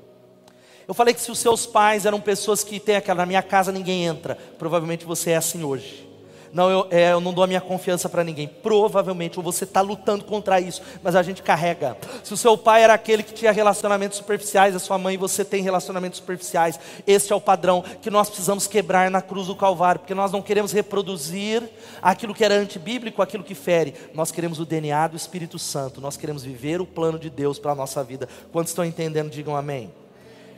Eu 0.86 0.95
falei 0.95 1.12
que 1.12 1.20
se 1.20 1.32
os 1.32 1.38
seus 1.40 1.66
pais 1.66 2.07
eram 2.07 2.20
pessoas 2.20 2.62
que 2.62 2.78
têm 2.78 2.95
aquela, 2.95 3.22
na 3.22 3.26
minha 3.26 3.42
casa 3.42 3.72
ninguém 3.72 4.05
entra, 4.05 4.36
provavelmente 4.57 5.05
você 5.05 5.30
é 5.30 5.36
assim 5.36 5.64
hoje 5.64 6.14
não, 6.55 6.71
eu, 6.71 6.87
é, 6.89 7.11
eu 7.11 7.21
não 7.21 7.33
dou 7.33 7.43
a 7.43 7.49
minha 7.49 7.61
confiança 7.61 8.09
para 8.09 8.23
ninguém. 8.23 8.47
Provavelmente, 8.47 9.41
você 9.41 9.65
está 9.65 9.81
lutando 9.81 10.25
contra 10.25 10.61
isso, 10.61 10.81
mas 11.03 11.17
a 11.17 11.23
gente 11.23 11.43
carrega. 11.43 11.97
Se 12.23 12.33
o 12.33 12.37
seu 12.37 12.57
pai 12.57 12.85
era 12.85 12.95
aquele 12.95 13.25
que 13.25 13.35
tinha 13.35 13.51
relacionamentos 13.51 14.19
superficiais, 14.19 14.77
a 14.77 14.79
sua 14.79 14.97
mãe 14.97 15.17
você 15.17 15.45
tem 15.45 15.65
relacionamentos 15.65 16.21
superficiais, 16.21 16.79
este 17.09 17.33
é 17.33 17.37
o 17.37 17.41
padrão 17.41 17.83
que 18.01 18.09
nós 18.09 18.29
precisamos 18.29 18.69
quebrar 18.69 19.11
na 19.11 19.21
cruz 19.21 19.49
do 19.49 19.57
Calvário, 19.57 19.99
porque 19.99 20.15
nós 20.15 20.31
não 20.31 20.41
queremos 20.41 20.71
reproduzir 20.71 21.61
aquilo 22.01 22.33
que 22.33 22.45
era 22.45 22.55
antibíblico, 22.55 23.21
aquilo 23.21 23.43
que 23.43 23.57
fere. 23.57 23.93
Nós 24.15 24.31
queremos 24.31 24.61
o 24.61 24.65
DNA 24.65 25.09
do 25.09 25.17
Espírito 25.17 25.59
Santo, 25.59 26.01
nós 26.01 26.17
queremos 26.17 26.45
viver 26.45 26.81
o 26.81 26.87
plano 26.87 27.19
de 27.19 27.31
Deus 27.31 27.59
para 27.59 27.73
a 27.73 27.75
nossa 27.75 28.05
vida. 28.05 28.29
Quantos 28.53 28.71
estão 28.71 28.85
entendendo, 28.85 29.29
digam 29.29 29.57
amém. 29.57 29.93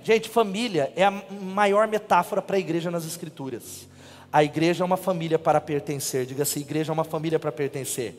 Gente, 0.05 0.29
família 0.29 0.93
é 0.95 1.05
a 1.05 1.11
maior 1.11 1.89
metáfora 1.89 2.43
para 2.43 2.57
a 2.57 2.61
igreja 2.61 2.91
nas 2.91 3.07
Escrituras. 3.07 3.96
A 4.37 4.45
igreja 4.45 4.85
é 4.85 4.87
uma 4.87 4.99
família 4.99 5.39
para 5.39 5.59
pertencer. 5.63 6.27
Diga 6.27 6.43
assim: 6.43 6.61
igreja 6.61 6.93
é 6.93 6.95
uma 6.95 7.05
família 7.05 7.39
para 7.39 7.51
pertencer. 7.51 8.15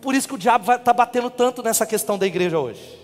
Por 0.00 0.12
isso 0.12 0.26
que 0.26 0.34
o 0.34 0.38
diabo 0.38 0.72
está 0.72 0.92
batendo 0.92 1.30
tanto 1.30 1.62
nessa 1.62 1.86
questão 1.86 2.18
da 2.18 2.26
igreja 2.26 2.58
hoje. 2.58 2.98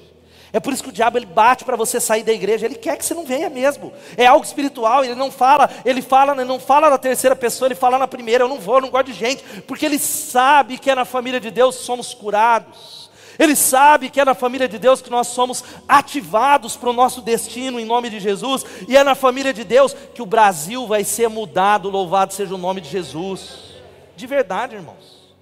É 0.52 0.58
por 0.58 0.72
isso 0.72 0.82
que 0.82 0.88
o 0.88 0.92
diabo 0.92 1.16
ele 1.16 1.26
bate 1.26 1.64
para 1.64 1.76
você 1.76 2.00
sair 2.00 2.24
da 2.24 2.32
igreja. 2.32 2.66
Ele 2.66 2.74
quer 2.74 2.96
que 2.96 3.04
você 3.04 3.14
não 3.14 3.24
venha 3.24 3.48
mesmo. 3.48 3.92
É 4.16 4.26
algo 4.26 4.44
espiritual. 4.44 5.04
Ele 5.04 5.14
não 5.14 5.30
fala, 5.30 5.70
ele 5.84 6.02
fala, 6.02 6.32
ele 6.32 6.46
não 6.46 6.58
fala 6.58 6.90
na 6.90 6.98
terceira 6.98 7.36
pessoa, 7.36 7.68
ele 7.68 7.76
fala 7.76 7.96
na 7.96 8.08
primeira. 8.08 8.42
Eu 8.42 8.48
não 8.48 8.58
vou, 8.58 8.78
eu 8.78 8.80
não 8.80 8.90
gosto 8.90 9.06
de 9.06 9.12
gente, 9.12 9.44
porque 9.68 9.86
ele 9.86 10.00
sabe 10.00 10.78
que 10.78 10.90
é 10.90 10.96
na 10.96 11.04
família 11.04 11.38
de 11.38 11.52
Deus 11.52 11.76
somos 11.76 12.12
curados. 12.12 13.03
Ele 13.38 13.56
sabe 13.56 14.10
que 14.10 14.20
é 14.20 14.24
na 14.24 14.34
família 14.34 14.68
de 14.68 14.78
Deus 14.78 15.02
que 15.02 15.10
nós 15.10 15.28
somos 15.28 15.64
ativados 15.88 16.76
para 16.76 16.90
o 16.90 16.92
nosso 16.92 17.20
destino 17.20 17.80
em 17.80 17.84
nome 17.84 18.10
de 18.10 18.20
Jesus, 18.20 18.64
e 18.88 18.96
é 18.96 19.02
na 19.02 19.14
família 19.14 19.52
de 19.52 19.64
Deus 19.64 19.94
que 20.14 20.22
o 20.22 20.26
Brasil 20.26 20.86
vai 20.86 21.04
ser 21.04 21.28
mudado, 21.28 21.90
louvado 21.90 22.32
seja 22.32 22.54
o 22.54 22.58
nome 22.58 22.80
de 22.80 22.88
Jesus. 22.88 23.74
De 24.16 24.26
verdade, 24.26 24.76
irmãos. 24.76 25.34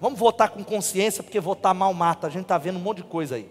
Vamos 0.00 0.18
votar 0.18 0.50
com 0.50 0.62
consciência, 0.62 1.22
porque 1.22 1.40
votar 1.40 1.74
mal 1.74 1.92
mata. 1.92 2.26
A 2.28 2.30
gente 2.30 2.42
está 2.42 2.56
vendo 2.56 2.76
um 2.76 2.82
monte 2.82 2.98
de 2.98 3.04
coisa 3.04 3.34
aí. 3.34 3.48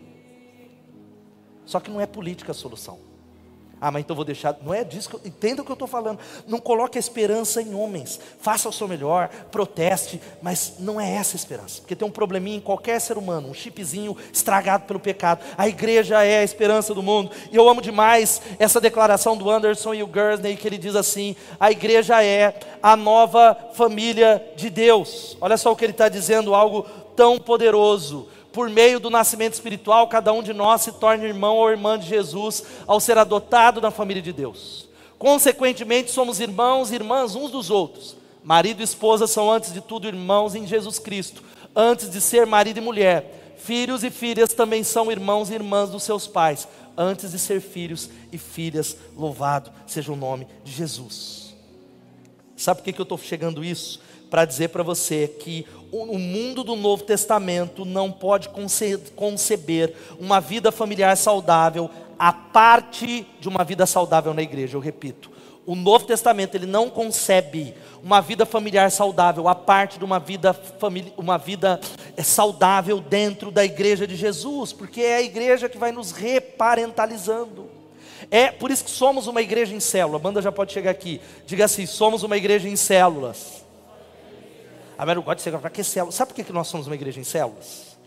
Só 1.66 1.80
que 1.80 1.92
não 1.92 2.00
é 2.00 2.06
política 2.06 2.52
a 2.52 2.56
solução. 2.56 3.07
Ah, 3.80 3.92
mas 3.92 4.02
então 4.02 4.16
vou 4.16 4.26
deixar. 4.26 4.58
Não 4.64 4.74
é 4.74 4.84
disso 4.84 5.10
que 5.10 5.16
eu. 5.16 5.22
Entenda 5.24 5.62
o 5.62 5.66
que 5.66 5.72
eu 5.72 5.76
estou 5.76 5.88
falando. 5.88 6.20
Não 6.48 6.60
coloque 6.60 6.98
a 6.98 7.00
esperança 7.00 7.62
em 7.62 7.76
homens. 7.76 8.20
Faça 8.40 8.68
o 8.68 8.74
seu 8.74 8.88
melhor, 8.88 9.30
proteste, 9.52 10.20
mas 10.42 10.74
não 10.80 11.00
é 11.00 11.12
essa 11.12 11.36
a 11.36 11.38
esperança. 11.38 11.82
Porque 11.82 11.96
tem 11.96 12.08
um 12.08 12.12
probleminha 12.12 12.58
em 12.58 12.62
qualquer 12.62 13.00
ser 13.00 13.18
humano, 13.18 13.50
um 13.50 13.54
chipzinho 13.54 14.18
estragado 14.34 14.86
pelo 14.86 15.00
pecado. 15.00 15.44
A 15.58 15.68
igreja 15.68 16.24
é 16.24 16.40
a 16.40 16.44
esperança 16.44 16.94
do 16.94 17.04
mundo. 17.04 17.32
E 17.52 17.56
eu 17.56 17.70
amo 17.70 17.82
demais 17.82 18.42
essa 18.58 18.82
declaração 18.82 19.38
do 19.38 19.50
Anderson 19.50 19.94
e 19.94 20.02
o 20.02 20.10
Gersney, 20.12 20.58
que 20.58 20.68
ele 20.68 20.78
diz 20.78 20.96
assim: 20.96 21.36
a 21.60 21.72
igreja 21.72 22.24
é 22.24 22.60
a 22.82 22.96
nova 22.96 23.56
família 23.74 24.44
de 24.56 24.70
Deus. 24.70 25.38
Olha 25.40 25.58
só 25.58 25.72
o 25.72 25.76
que 25.76 25.86
ele 25.86 25.92
está 25.92 26.10
dizendo, 26.10 26.56
algo 26.56 26.86
tão 27.16 27.40
poderoso 27.40 28.28
por 28.58 28.72
meio 28.72 29.00
do 29.00 29.12
nascimento 29.12 29.54
espiritual, 29.54 30.08
cada 30.08 30.34
um 30.34 30.42
de 30.42 30.52
nós 30.52 30.82
se 30.82 30.92
torna 30.94 31.26
irmão 31.26 31.58
ou 31.58 31.70
irmã 31.70 32.00
de 32.00 32.08
Jesus 32.08 32.64
ao 32.88 33.00
ser 33.00 33.16
adotado 33.16 33.80
na 33.80 33.92
família 33.92 34.20
de 34.20 34.34
Deus. 34.34 34.90
Consequentemente, 35.20 36.10
somos 36.10 36.40
irmãos 36.40 36.90
e 36.90 36.96
irmãs 36.96 37.36
uns 37.36 37.52
dos 37.52 37.70
outros. 37.70 38.18
Marido 38.44 38.82
e 38.82 38.84
esposa 38.84 39.28
são, 39.28 39.52
antes 39.52 39.72
de 39.72 39.80
tudo, 39.80 40.08
irmãos 40.08 40.56
em 40.56 40.66
Jesus 40.66 40.98
Cristo, 40.98 41.44
antes 41.76 42.10
de 42.10 42.20
ser 42.20 42.48
marido 42.48 42.78
e 42.78 42.82
mulher. 42.82 43.54
Filhos 43.60 44.04
e 44.04 44.10
filhas 44.10 44.52
também 44.54 44.84
são 44.84 45.12
irmãos 45.12 45.52
e 45.52 45.54
irmãs 45.54 45.92
dos 45.92 46.02
seus 46.02 46.26
pais, 46.26 46.68
antes 46.98 47.34
de 47.34 47.38
ser 47.38 47.62
filhos 47.62 48.10
e 48.32 48.40
filhas. 48.40 48.98
Louvado 49.16 49.72
seja 49.86 50.12
o 50.12 50.16
nome 50.16 50.48
de 50.64 50.72
Jesus. 50.72 51.56
Sabe 52.56 52.80
por 52.80 52.86
que, 52.86 52.94
que 52.94 53.02
eu 53.02 53.04
estou 53.04 53.20
chegando 53.20 53.64
isso? 53.64 54.02
Para 54.30 54.46
dizer 54.46 54.70
para 54.70 54.84
você 54.84 55.28
que 55.28 55.66
o 55.92 56.18
mundo 56.18 56.64
do 56.64 56.76
Novo 56.76 57.04
Testamento 57.04 57.86
não 57.86 58.12
pode 58.12 58.50
conceber 59.16 59.94
uma 60.20 60.40
vida 60.42 60.72
familiar 60.72 61.16
saudável 61.16 61.90
a 62.20 62.34
parte 62.34 63.28
de 63.40 63.48
uma 63.48 63.64
vida 63.64 63.86
saudável 63.86 64.34
na 64.34 64.42
igreja, 64.42 64.76
eu 64.76 64.82
repito. 64.82 65.32
O 65.66 65.76
Novo 65.76 66.06
Testamento 66.06 66.56
ele 66.56 66.66
não 66.66 66.90
concebe 66.90 67.74
uma 68.02 68.22
vida 68.22 68.46
familiar 68.46 68.90
saudável 68.90 69.48
a 69.48 69.56
parte 69.56 70.00
de 70.00 70.06
uma 70.06 70.18
vida, 70.18 70.56
uma 71.18 71.38
vida 71.38 71.80
eh, 72.16 72.24
saudável 72.24 73.00
dentro 73.02 73.52
da 73.52 73.66
igreja 73.66 74.08
de 74.08 74.16
Jesus, 74.16 74.72
porque 74.72 75.02
é 75.02 75.18
a 75.18 75.22
igreja 75.22 75.68
que 75.68 75.78
vai 75.78 75.92
nos 75.92 76.12
reparentalizando. 76.12 77.70
É 78.32 78.50
por 78.50 78.72
isso 78.72 78.86
que 78.86 78.92
somos 78.92 79.28
uma 79.28 79.42
igreja 79.42 79.76
em 79.76 79.80
célula. 79.80 80.18
A 80.18 80.22
banda 80.22 80.42
já 80.42 80.52
pode 80.52 80.72
chegar 80.72 80.92
aqui. 80.92 81.22
Diga 81.46 81.66
assim: 81.66 81.86
somos 81.86 82.24
uma 82.24 82.38
igreja 82.38 82.68
em 82.68 82.76
células. 82.76 83.67
A 84.98 85.06
Mary 85.06 85.22
gosta 85.22 85.52
de 85.52 85.58
para 85.58 85.70
que 85.70 85.84
células? 85.84 86.16
Sabe 86.16 86.34
por 86.34 86.44
que 86.44 86.52
nós 86.52 86.68
somos 86.68 86.88
uma 86.88 86.96
igreja 86.96 87.20
em 87.20 87.24
células? 87.24 87.98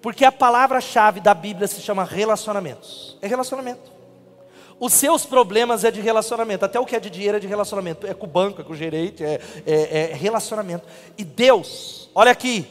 Porque 0.00 0.24
a 0.24 0.30
palavra-chave 0.30 1.20
da 1.20 1.34
Bíblia 1.34 1.66
se 1.66 1.80
chama 1.80 2.04
relacionamentos. 2.04 3.16
É 3.20 3.26
relacionamento. 3.26 3.98
Os 4.78 4.92
seus 4.92 5.26
problemas 5.26 5.82
é 5.82 5.90
de 5.90 6.00
relacionamento. 6.00 6.64
Até 6.64 6.78
o 6.78 6.86
que 6.86 6.94
é 6.94 7.00
de 7.00 7.10
dinheiro 7.10 7.36
é 7.36 7.40
de 7.40 7.48
relacionamento. 7.48 8.06
É 8.06 8.14
com 8.14 8.26
o 8.26 8.28
banco, 8.28 8.60
é 8.60 8.64
com 8.64 8.72
o 8.72 8.76
gerente, 8.76 9.24
é, 9.24 9.40
é, 9.66 10.10
é 10.12 10.14
relacionamento. 10.14 10.86
E 11.16 11.24
Deus, 11.24 12.08
olha 12.14 12.30
aqui. 12.30 12.64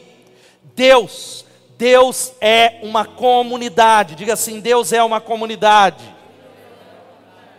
Deus, 0.74 1.46
Deus 1.78 2.32
é 2.40 2.80
uma 2.82 3.04
comunidade. 3.04 4.16
Diga 4.16 4.34
assim: 4.34 4.62
Deus 4.62 4.94
é 4.94 5.04
uma 5.04 5.20
comunidade. 5.20 6.17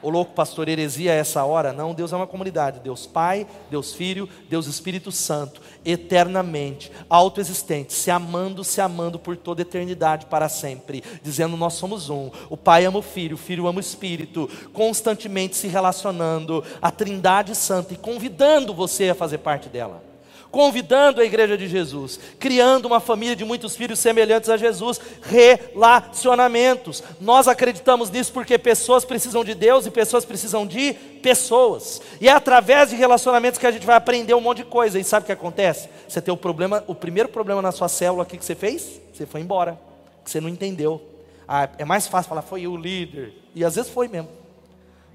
O 0.02 0.10
louco 0.10 0.32
pastor 0.32 0.68
heresia 0.68 1.12
a 1.12 1.14
essa 1.14 1.44
hora? 1.44 1.72
Não, 1.72 1.94
Deus 1.94 2.12
é 2.12 2.16
uma 2.16 2.26
comunidade. 2.26 2.80
Deus 2.80 3.06
Pai, 3.06 3.46
Deus 3.70 3.92
Filho, 3.92 4.28
Deus 4.48 4.66
Espírito 4.66 5.10
Santo, 5.10 5.60
eternamente, 5.84 6.90
autoexistente, 7.08 7.92
se 7.92 8.10
amando, 8.10 8.64
se 8.64 8.80
amando 8.80 9.18
por 9.18 9.36
toda 9.36 9.62
eternidade 9.62 10.26
para 10.26 10.48
sempre, 10.48 11.02
dizendo 11.22 11.56
nós 11.56 11.74
somos 11.74 12.10
um. 12.10 12.30
O 12.48 12.56
Pai 12.56 12.84
ama 12.84 12.98
o 12.98 13.02
Filho, 13.02 13.34
o 13.34 13.38
Filho 13.38 13.66
ama 13.66 13.78
o 13.78 13.80
Espírito, 13.80 14.48
constantemente 14.72 15.56
se 15.56 15.68
relacionando, 15.68 16.64
a 16.80 16.90
Trindade 16.90 17.54
Santa 17.54 17.94
e 17.94 17.96
convidando 17.96 18.72
você 18.72 19.10
a 19.10 19.14
fazer 19.14 19.38
parte 19.38 19.68
dela 19.68 20.07
convidando 20.50 21.20
a 21.20 21.24
igreja 21.24 21.56
de 21.56 21.68
Jesus, 21.68 22.18
criando 22.38 22.86
uma 22.86 23.00
família 23.00 23.36
de 23.36 23.44
muitos 23.44 23.76
filhos 23.76 23.98
semelhantes 23.98 24.48
a 24.48 24.56
Jesus, 24.56 25.00
relacionamentos. 25.22 27.02
Nós 27.20 27.46
acreditamos 27.46 28.10
nisso 28.10 28.32
porque 28.32 28.58
pessoas 28.58 29.04
precisam 29.04 29.44
de 29.44 29.54
Deus 29.54 29.86
e 29.86 29.90
pessoas 29.90 30.24
precisam 30.24 30.66
de 30.66 30.94
pessoas. 31.22 32.00
E 32.20 32.28
é 32.28 32.32
através 32.32 32.90
de 32.90 32.96
relacionamentos 32.96 33.58
que 33.58 33.66
a 33.66 33.70
gente 33.70 33.86
vai 33.86 33.96
aprender 33.96 34.34
um 34.34 34.40
monte 34.40 34.58
de 34.58 34.64
coisa. 34.64 34.98
E 34.98 35.04
sabe 35.04 35.24
o 35.24 35.26
que 35.26 35.32
acontece? 35.32 35.88
Você 36.08 36.20
tem 36.20 36.32
o 36.32 36.36
problema, 36.36 36.82
o 36.86 36.94
primeiro 36.94 37.28
problema 37.28 37.60
na 37.60 37.72
sua 37.72 37.88
célula, 37.88 38.22
o 38.22 38.26
que 38.26 38.36
você 38.36 38.54
fez? 38.54 39.00
Você 39.12 39.26
foi 39.26 39.40
embora, 39.40 39.78
você 40.24 40.40
não 40.40 40.48
entendeu. 40.48 41.02
Ah, 41.46 41.68
é 41.78 41.84
mais 41.84 42.06
fácil 42.06 42.28
falar, 42.28 42.42
foi 42.42 42.66
o 42.66 42.76
líder. 42.76 43.34
E 43.54 43.64
às 43.64 43.74
vezes 43.74 43.90
foi 43.90 44.08
mesmo. 44.08 44.28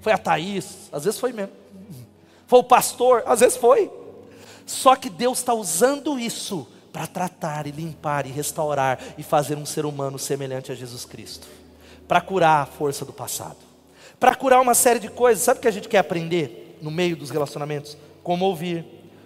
Foi 0.01 0.11
a 0.11 0.17
Thaís, 0.17 0.89
às 0.91 1.05
vezes 1.05 1.19
foi 1.19 1.31
mesmo. 1.31 1.53
Foi 2.45 2.59
o 2.59 2.63
pastor, 2.63 3.23
às 3.25 3.39
vezes 3.39 3.57
foi. 3.57 3.89
Só 4.66 4.95
que 4.95 5.09
Deus 5.09 5.39
está 5.39 5.53
usando 5.53 6.20
isso 6.20 6.68
para 6.91 7.07
tratar 7.07 7.66
e 7.66 7.72
limpar 7.72 8.26
e 8.26 8.30
restaurar 8.30 8.99
e 9.18 9.24
fazer 9.24 9.57
um 9.57 9.66
ser 9.66 9.86
humano 9.86 10.20
semelhante 10.20 10.72
a 10.72 10.76
Jesus 10.76 11.05
Cristo, 11.05 11.47
para 12.07 12.22
curar 12.22 12.61
a 12.61 12.66
força 12.66 13.03
do 13.03 13.11
passado, 13.11 13.57
para 14.20 14.36
curar 14.36 14.61
uma 14.61 14.76
série 14.76 14.99
de 14.99 15.09
coisas. 15.09 15.43
Sabe 15.43 15.57
o 15.57 15.61
que 15.61 15.68
a 15.68 15.72
gente 15.72 15.89
quer 15.89 15.97
aprender 15.97 16.78
no 16.82 16.91
meio 16.91 17.16
dos 17.16 17.32
relacionamentos? 17.32 17.97
Como 18.24 18.45
ouvir, 18.45 18.86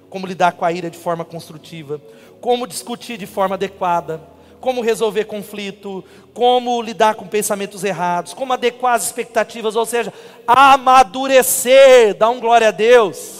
como 0.10 0.26
lidar 0.26 0.54
com 0.54 0.64
a 0.64 0.72
ira 0.72 0.90
de 0.90 0.98
forma 0.98 1.26
construtiva, 1.26 2.02
como 2.40 2.66
discutir 2.66 3.18
de 3.18 3.26
forma 3.26 3.56
adequada, 3.56 4.22
como 4.62 4.82
resolver 4.82 5.26
conflito, 5.26 6.04
como 6.34 6.82
lidar 6.82 7.16
com 7.16 7.28
pensamentos 7.28 7.84
errados, 7.84 8.34
como 8.34 8.54
adequar 8.54 8.96
as 8.96 9.06
expectativas, 9.06 9.76
ou 9.76 9.86
seja, 9.86 10.14
amadurecer, 10.48 12.16
dá 12.16 12.30
um 12.30 12.40
glória 12.40 12.70
a 12.70 12.72
Deus. 12.72 13.37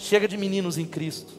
Chega 0.00 0.26
de 0.26 0.36
meninos 0.36 0.78
em 0.78 0.86
Cristo. 0.86 1.32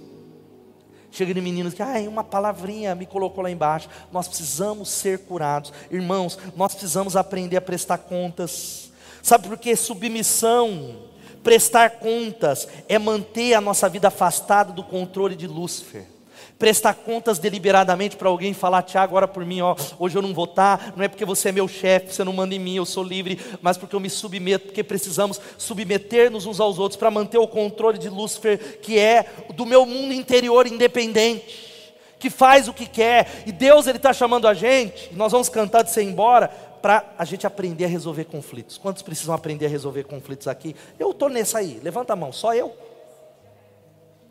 Chega 1.11 1.33
de 1.33 1.41
meninos 1.41 1.73
que, 1.73 1.81
ai, 1.81 2.07
uma 2.07 2.23
palavrinha 2.23 2.93
me 2.93 3.05
colocou 3.07 3.43
lá 3.43 3.49
embaixo. 3.49 3.89
Nós 4.11 4.27
precisamos 4.27 4.87
ser 4.89 5.19
curados. 5.19 5.73
Irmãos, 5.89 6.37
nós 6.55 6.73
precisamos 6.73 7.15
aprender 7.15 7.57
a 7.57 7.61
prestar 7.61 7.97
contas. 7.97 8.91
Sabe 9.23 9.47
por 9.47 9.57
que 9.57 9.75
submissão, 9.75 10.95
prestar 11.43 11.99
contas, 11.99 12.67
é 12.87 12.97
manter 12.99 13.55
a 13.55 13.61
nossa 13.61 13.89
vida 13.89 14.07
afastada 14.07 14.71
do 14.71 14.83
controle 14.83 15.35
de 15.35 15.47
Lúcifer 15.47 16.20
prestar 16.61 16.93
contas 16.93 17.39
deliberadamente 17.39 18.15
para 18.15 18.29
alguém 18.29 18.53
falar, 18.53 18.83
Tiago, 18.83 19.15
ora 19.15 19.27
por 19.27 19.43
mim, 19.43 19.61
ó, 19.61 19.75
hoje 19.97 20.15
eu 20.15 20.21
não 20.21 20.31
vou 20.31 20.45
estar, 20.45 20.93
não 20.95 21.03
é 21.03 21.07
porque 21.07 21.25
você 21.25 21.49
é 21.49 21.51
meu 21.51 21.67
chefe, 21.67 22.13
você 22.13 22.23
não 22.23 22.33
manda 22.33 22.53
em 22.53 22.59
mim, 22.59 22.75
eu 22.75 22.85
sou 22.85 23.03
livre, 23.03 23.39
mas 23.63 23.79
porque 23.79 23.95
eu 23.95 23.99
me 23.99 24.11
submeto, 24.11 24.67
porque 24.67 24.83
precisamos 24.83 25.41
submeter-nos 25.57 26.45
uns 26.45 26.59
aos 26.59 26.77
outros 26.77 26.97
para 26.97 27.09
manter 27.09 27.39
o 27.39 27.47
controle 27.47 27.97
de 27.97 28.09
Lúcifer, 28.09 28.79
que 28.79 28.99
é 28.99 29.25
do 29.55 29.65
meu 29.65 29.87
mundo 29.87 30.13
interior 30.13 30.67
independente, 30.67 31.95
que 32.19 32.29
faz 32.29 32.67
o 32.67 32.73
que 32.73 32.85
quer, 32.85 33.41
e 33.47 33.51
Deus 33.51 33.87
ele 33.87 33.97
está 33.97 34.13
chamando 34.13 34.47
a 34.47 34.53
gente, 34.53 35.09
nós 35.15 35.31
vamos 35.31 35.49
cantar 35.49 35.81
de 35.81 35.89
ser 35.89 36.03
embora, 36.03 36.47
para 36.79 37.11
a 37.17 37.25
gente 37.25 37.47
aprender 37.47 37.85
a 37.85 37.87
resolver 37.87 38.25
conflitos. 38.25 38.77
Quantos 38.77 39.01
precisam 39.01 39.33
aprender 39.33 39.65
a 39.65 39.69
resolver 39.69 40.03
conflitos 40.03 40.47
aqui? 40.47 40.75
Eu 40.99 41.09
estou 41.09 41.27
nessa 41.27 41.57
aí, 41.57 41.79
levanta 41.81 42.13
a 42.13 42.15
mão, 42.15 42.31
só 42.31 42.53
eu. 42.53 42.71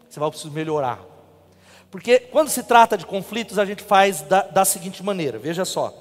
Você 0.09 0.21
vai 0.21 0.31
precisar 0.31 0.51
melhorar. 0.51 1.10
Porque 1.91 2.21
quando 2.21 2.49
se 2.49 2.63
trata 2.63 2.97
de 2.97 3.05
conflitos, 3.05 3.59
a 3.59 3.65
gente 3.65 3.83
faz 3.83 4.23
da, 4.23 4.43
da 4.43 4.65
seguinte 4.65 5.03
maneira: 5.03 5.39
veja 5.39 5.65
só, 5.65 5.93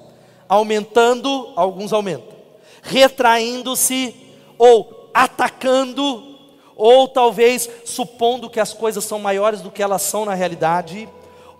aumentando, 0.48 1.52
alguns 1.56 1.92
aumentam, 1.92 2.36
retraindo-se, 2.82 4.14
ou 4.56 5.10
atacando, 5.12 6.36
ou 6.76 7.08
talvez 7.08 7.68
supondo 7.84 8.48
que 8.48 8.60
as 8.60 8.72
coisas 8.72 9.04
são 9.04 9.18
maiores 9.18 9.60
do 9.60 9.70
que 9.70 9.82
elas 9.82 10.02
são 10.02 10.24
na 10.24 10.34
realidade, 10.34 11.08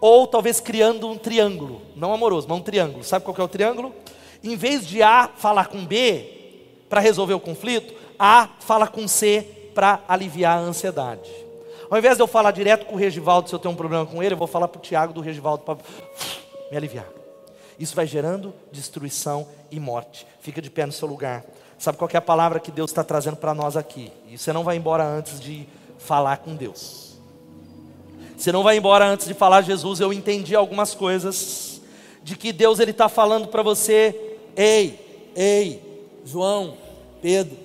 ou 0.00 0.26
talvez 0.26 0.60
criando 0.60 1.08
um 1.08 1.18
triângulo, 1.18 1.82
não 1.96 2.12
amoroso, 2.12 2.46
mas 2.48 2.58
um 2.58 2.62
triângulo. 2.62 3.02
Sabe 3.04 3.24
qual 3.24 3.36
é 3.38 3.42
o 3.42 3.48
triângulo? 3.48 3.94
Em 4.42 4.56
vez 4.56 4.86
de 4.86 5.02
A 5.02 5.28
falar 5.36 5.66
com 5.66 5.84
B 5.84 6.38
para 6.88 7.00
resolver 7.00 7.34
o 7.34 7.40
conflito, 7.40 7.94
A 8.18 8.48
fala 8.60 8.86
com 8.86 9.06
C 9.06 9.46
para 9.74 10.00
aliviar 10.08 10.58
a 10.58 10.60
ansiedade. 10.60 11.30
Ao 11.90 11.98
invés 11.98 12.16
de 12.16 12.22
eu 12.22 12.28
falar 12.28 12.52
direto 12.52 12.86
com 12.86 12.94
o 12.94 12.98
Regivaldo, 12.98 13.48
se 13.48 13.54
eu 13.54 13.58
tenho 13.58 13.74
um 13.74 13.76
problema 13.76 14.06
com 14.06 14.22
ele, 14.22 14.34
eu 14.34 14.38
vou 14.38 14.46
falar 14.46 14.68
para 14.68 14.78
o 14.78 14.82
Tiago 14.82 15.12
do 15.12 15.20
Regivaldo 15.20 15.64
para 15.64 15.76
me 16.70 16.76
aliviar. 16.76 17.06
Isso 17.76 17.96
vai 17.96 18.06
gerando 18.06 18.54
destruição 18.70 19.48
e 19.72 19.80
morte. 19.80 20.24
Fica 20.40 20.62
de 20.62 20.70
pé 20.70 20.86
no 20.86 20.92
seu 20.92 21.08
lugar. 21.08 21.44
Sabe 21.78 21.98
qual 21.98 22.08
é 22.12 22.16
a 22.16 22.20
palavra 22.20 22.60
que 22.60 22.70
Deus 22.70 22.90
está 22.90 23.02
trazendo 23.02 23.36
para 23.36 23.54
nós 23.54 23.76
aqui? 23.76 24.12
E 24.28 24.38
você 24.38 24.52
não 24.52 24.62
vai 24.62 24.76
embora 24.76 25.02
antes 25.02 25.40
de 25.40 25.66
falar 25.98 26.36
com 26.36 26.54
Deus. 26.54 27.18
Você 28.36 28.52
não 28.52 28.62
vai 28.62 28.76
embora 28.76 29.04
antes 29.04 29.26
de 29.26 29.34
falar 29.34 29.62
Jesus. 29.62 29.98
Eu 29.98 30.12
entendi 30.12 30.54
algumas 30.54 30.94
coisas 30.94 31.80
de 32.22 32.36
que 32.36 32.52
Deus 32.52 32.78
ele 32.78 32.92
está 32.92 33.08
falando 33.08 33.48
para 33.48 33.62
você. 33.62 34.38
Ei, 34.54 35.32
ei, 35.34 36.10
João, 36.24 36.76
Pedro, 37.20 37.56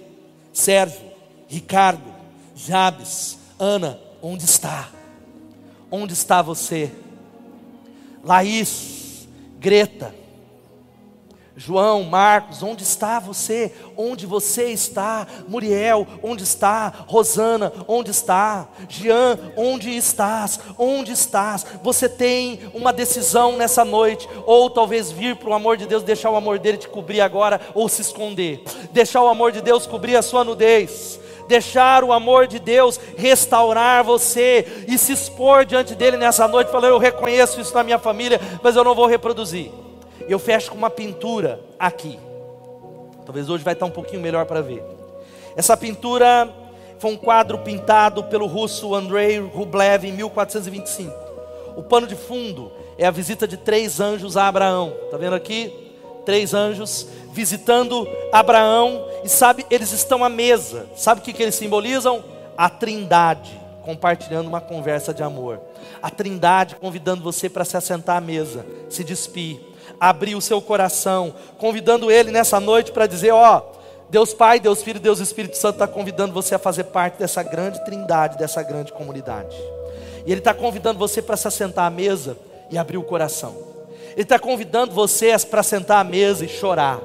Sérgio, 0.51 1.11
Ricardo, 1.47 2.11
Jabes, 2.55 3.37
Ana, 3.59 3.99
onde 4.25 4.45
está? 4.45 4.89
Onde 5.91 6.13
está 6.13 6.41
você? 6.41 6.91
Laís, 8.23 9.27
Greta, 9.59 10.15
João, 11.55 12.03
Marcos, 12.03 12.63
onde 12.63 12.81
está 12.81 13.19
você? 13.19 13.71
Onde 13.95 14.25
você 14.25 14.71
está? 14.71 15.27
Muriel, 15.47 16.07
onde 16.23 16.43
está? 16.43 16.91
Rosana, 17.07 17.71
onde 17.87 18.09
está? 18.09 18.67
Jean, 18.89 19.37
onde 19.55 19.95
estás? 19.95 20.59
Onde 20.75 21.11
estás? 21.11 21.63
Você 21.83 22.09
tem 22.09 22.59
uma 22.73 22.91
decisão 22.91 23.55
nessa 23.55 23.85
noite, 23.85 24.27
ou 24.47 24.71
talvez 24.71 25.11
vir 25.11 25.35
para 25.35 25.49
o 25.49 25.53
amor 25.53 25.77
de 25.77 25.85
Deus, 25.85 26.01
deixar 26.01 26.31
o 26.31 26.35
amor 26.35 26.57
dele 26.57 26.79
te 26.79 26.89
cobrir 26.89 27.21
agora, 27.21 27.61
ou 27.75 27.87
se 27.87 28.01
esconder, 28.01 28.63
deixar 28.91 29.21
o 29.21 29.29
amor 29.29 29.51
de 29.51 29.61
Deus 29.61 29.85
cobrir 29.85 30.15
a 30.15 30.23
sua 30.23 30.43
nudez 30.43 31.19
deixar 31.47 32.03
o 32.03 32.11
amor 32.11 32.47
de 32.47 32.59
Deus 32.59 32.99
restaurar 33.17 34.03
você 34.03 34.85
e 34.87 34.97
se 34.97 35.13
expor 35.13 35.65
diante 35.65 35.95
dele 35.95 36.17
nessa 36.17 36.47
noite, 36.47 36.71
falando: 36.71 36.93
Eu 36.93 36.97
reconheço 36.97 37.59
isso 37.59 37.73
na 37.73 37.83
minha 37.83 37.99
família, 37.99 38.39
mas 38.63 38.75
eu 38.75 38.83
não 38.83 38.95
vou 38.95 39.05
reproduzir. 39.05 39.71
Eu 40.27 40.39
fecho 40.39 40.71
com 40.71 40.77
uma 40.77 40.89
pintura 40.89 41.59
aqui. 41.79 42.19
Talvez 43.25 43.49
hoje 43.49 43.63
vai 43.63 43.73
estar 43.73 43.85
um 43.85 43.91
pouquinho 43.91 44.21
melhor 44.21 44.45
para 44.45 44.61
ver. 44.61 44.83
Essa 45.55 45.75
pintura 45.75 46.49
foi 46.99 47.11
um 47.11 47.17
quadro 47.17 47.59
pintado 47.59 48.23
pelo 48.23 48.45
russo 48.45 48.95
Andrei 48.95 49.39
Rublev 49.39 50.05
em 50.05 50.11
1425. 50.11 51.13
O 51.75 51.83
pano 51.83 52.07
de 52.07 52.15
fundo 52.15 52.71
é 52.97 53.05
a 53.05 53.11
visita 53.11 53.47
de 53.47 53.57
três 53.57 53.99
anjos 53.99 54.37
a 54.37 54.47
Abraão. 54.47 54.93
Está 55.05 55.17
vendo 55.17 55.35
aqui? 55.35 55.73
Três 56.25 56.53
anjos 56.53 57.07
visitando 57.35 58.07
Abraão 58.31 59.05
e 59.23 59.29
sabe, 59.29 59.65
eles 59.69 59.91
estão 59.91 60.23
à 60.23 60.29
mesa. 60.29 60.87
Sabe 60.95 61.21
o 61.21 61.23
que, 61.23 61.33
que 61.33 61.43
eles 61.43 61.55
simbolizam? 61.55 62.23
A 62.57 62.69
Trindade 62.69 63.61
compartilhando 63.83 64.47
uma 64.47 64.61
conversa 64.61 65.13
de 65.13 65.21
amor. 65.21 65.59
A 66.01 66.09
Trindade 66.09 66.75
convidando 66.77 67.21
você 67.21 67.47
para 67.47 67.63
se 67.63 67.77
assentar 67.77 68.17
à 68.17 68.21
mesa, 68.21 68.65
se 68.89 69.03
despir 69.03 69.75
abrir 69.99 70.35
o 70.35 70.41
seu 70.41 70.61
coração, 70.61 71.33
convidando 71.57 72.11
Ele 72.11 72.31
nessa 72.31 72.59
noite 72.59 72.91
para 72.91 73.07
dizer: 73.07 73.31
Ó, 73.31 73.61
Deus 74.09 74.33
Pai, 74.33 74.59
Deus 74.59 74.81
Filho, 74.83 74.99
Deus 74.99 75.19
Espírito 75.19 75.57
Santo 75.57 75.75
está 75.75 75.87
convidando 75.87 76.33
você 76.33 76.55
a 76.55 76.59
fazer 76.59 76.85
parte 76.85 77.17
dessa 77.17 77.43
grande 77.43 77.83
trindade, 77.85 78.37
dessa 78.37 78.61
grande 78.63 78.91
comunidade. 78.91 79.55
E 80.25 80.31
Ele 80.31 80.39
está 80.39 80.53
convidando 80.53 80.99
você 80.99 81.21
para 81.21 81.37
se 81.37 81.47
assentar 81.47 81.85
à 81.85 81.89
mesa 81.89 82.37
e 82.69 82.77
abrir 82.77 82.97
o 82.97 83.03
coração. 83.03 83.55
Ele 84.13 84.23
está 84.23 84.39
convidando 84.39 84.93
você 84.93 85.35
para 85.39 85.63
sentar 85.63 85.99
à 85.99 86.03
mesa 86.03 86.45
e 86.45 86.47
chorar. 86.47 86.99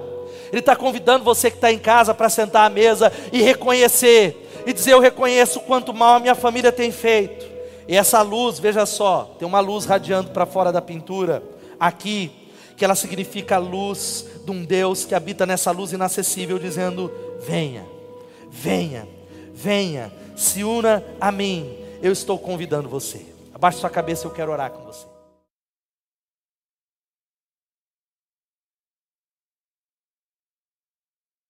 Ele 0.50 0.60
está 0.60 0.74
convidando 0.74 1.24
você 1.24 1.50
que 1.50 1.56
está 1.56 1.72
em 1.72 1.78
casa 1.78 2.12
para 2.12 2.28
sentar 2.28 2.66
à 2.66 2.70
mesa 2.70 3.12
e 3.32 3.40
reconhecer, 3.42 4.48
e 4.66 4.72
dizer: 4.72 4.92
Eu 4.92 5.00
reconheço 5.00 5.60
quanto 5.60 5.94
mal 5.94 6.16
a 6.16 6.20
minha 6.20 6.34
família 6.34 6.72
tem 6.72 6.90
feito. 6.90 7.46
E 7.86 7.96
essa 7.96 8.22
luz, 8.22 8.58
veja 8.58 8.86
só, 8.86 9.34
tem 9.38 9.46
uma 9.46 9.60
luz 9.60 9.84
radiando 9.84 10.30
para 10.30 10.46
fora 10.46 10.70
da 10.70 10.80
pintura, 10.80 11.42
aqui, 11.78 12.30
que 12.76 12.84
ela 12.84 12.94
significa 12.94 13.56
a 13.56 13.58
luz 13.58 14.26
de 14.44 14.50
um 14.50 14.64
Deus 14.64 15.04
que 15.04 15.14
habita 15.14 15.44
nessa 15.44 15.70
luz 15.70 15.92
inacessível, 15.92 16.58
dizendo: 16.58 17.12
venha, 17.40 17.84
venha, 18.50 19.08
venha, 19.52 20.12
se 20.36 20.64
una 20.64 21.04
a 21.20 21.30
mim, 21.30 21.76
eu 22.02 22.12
estou 22.12 22.38
convidando 22.38 22.88
você. 22.88 23.26
Abaixe 23.54 23.78
sua 23.78 23.90
cabeça, 23.90 24.26
eu 24.26 24.30
quero 24.30 24.52
orar 24.52 24.70
com 24.70 24.84
você. 24.84 25.09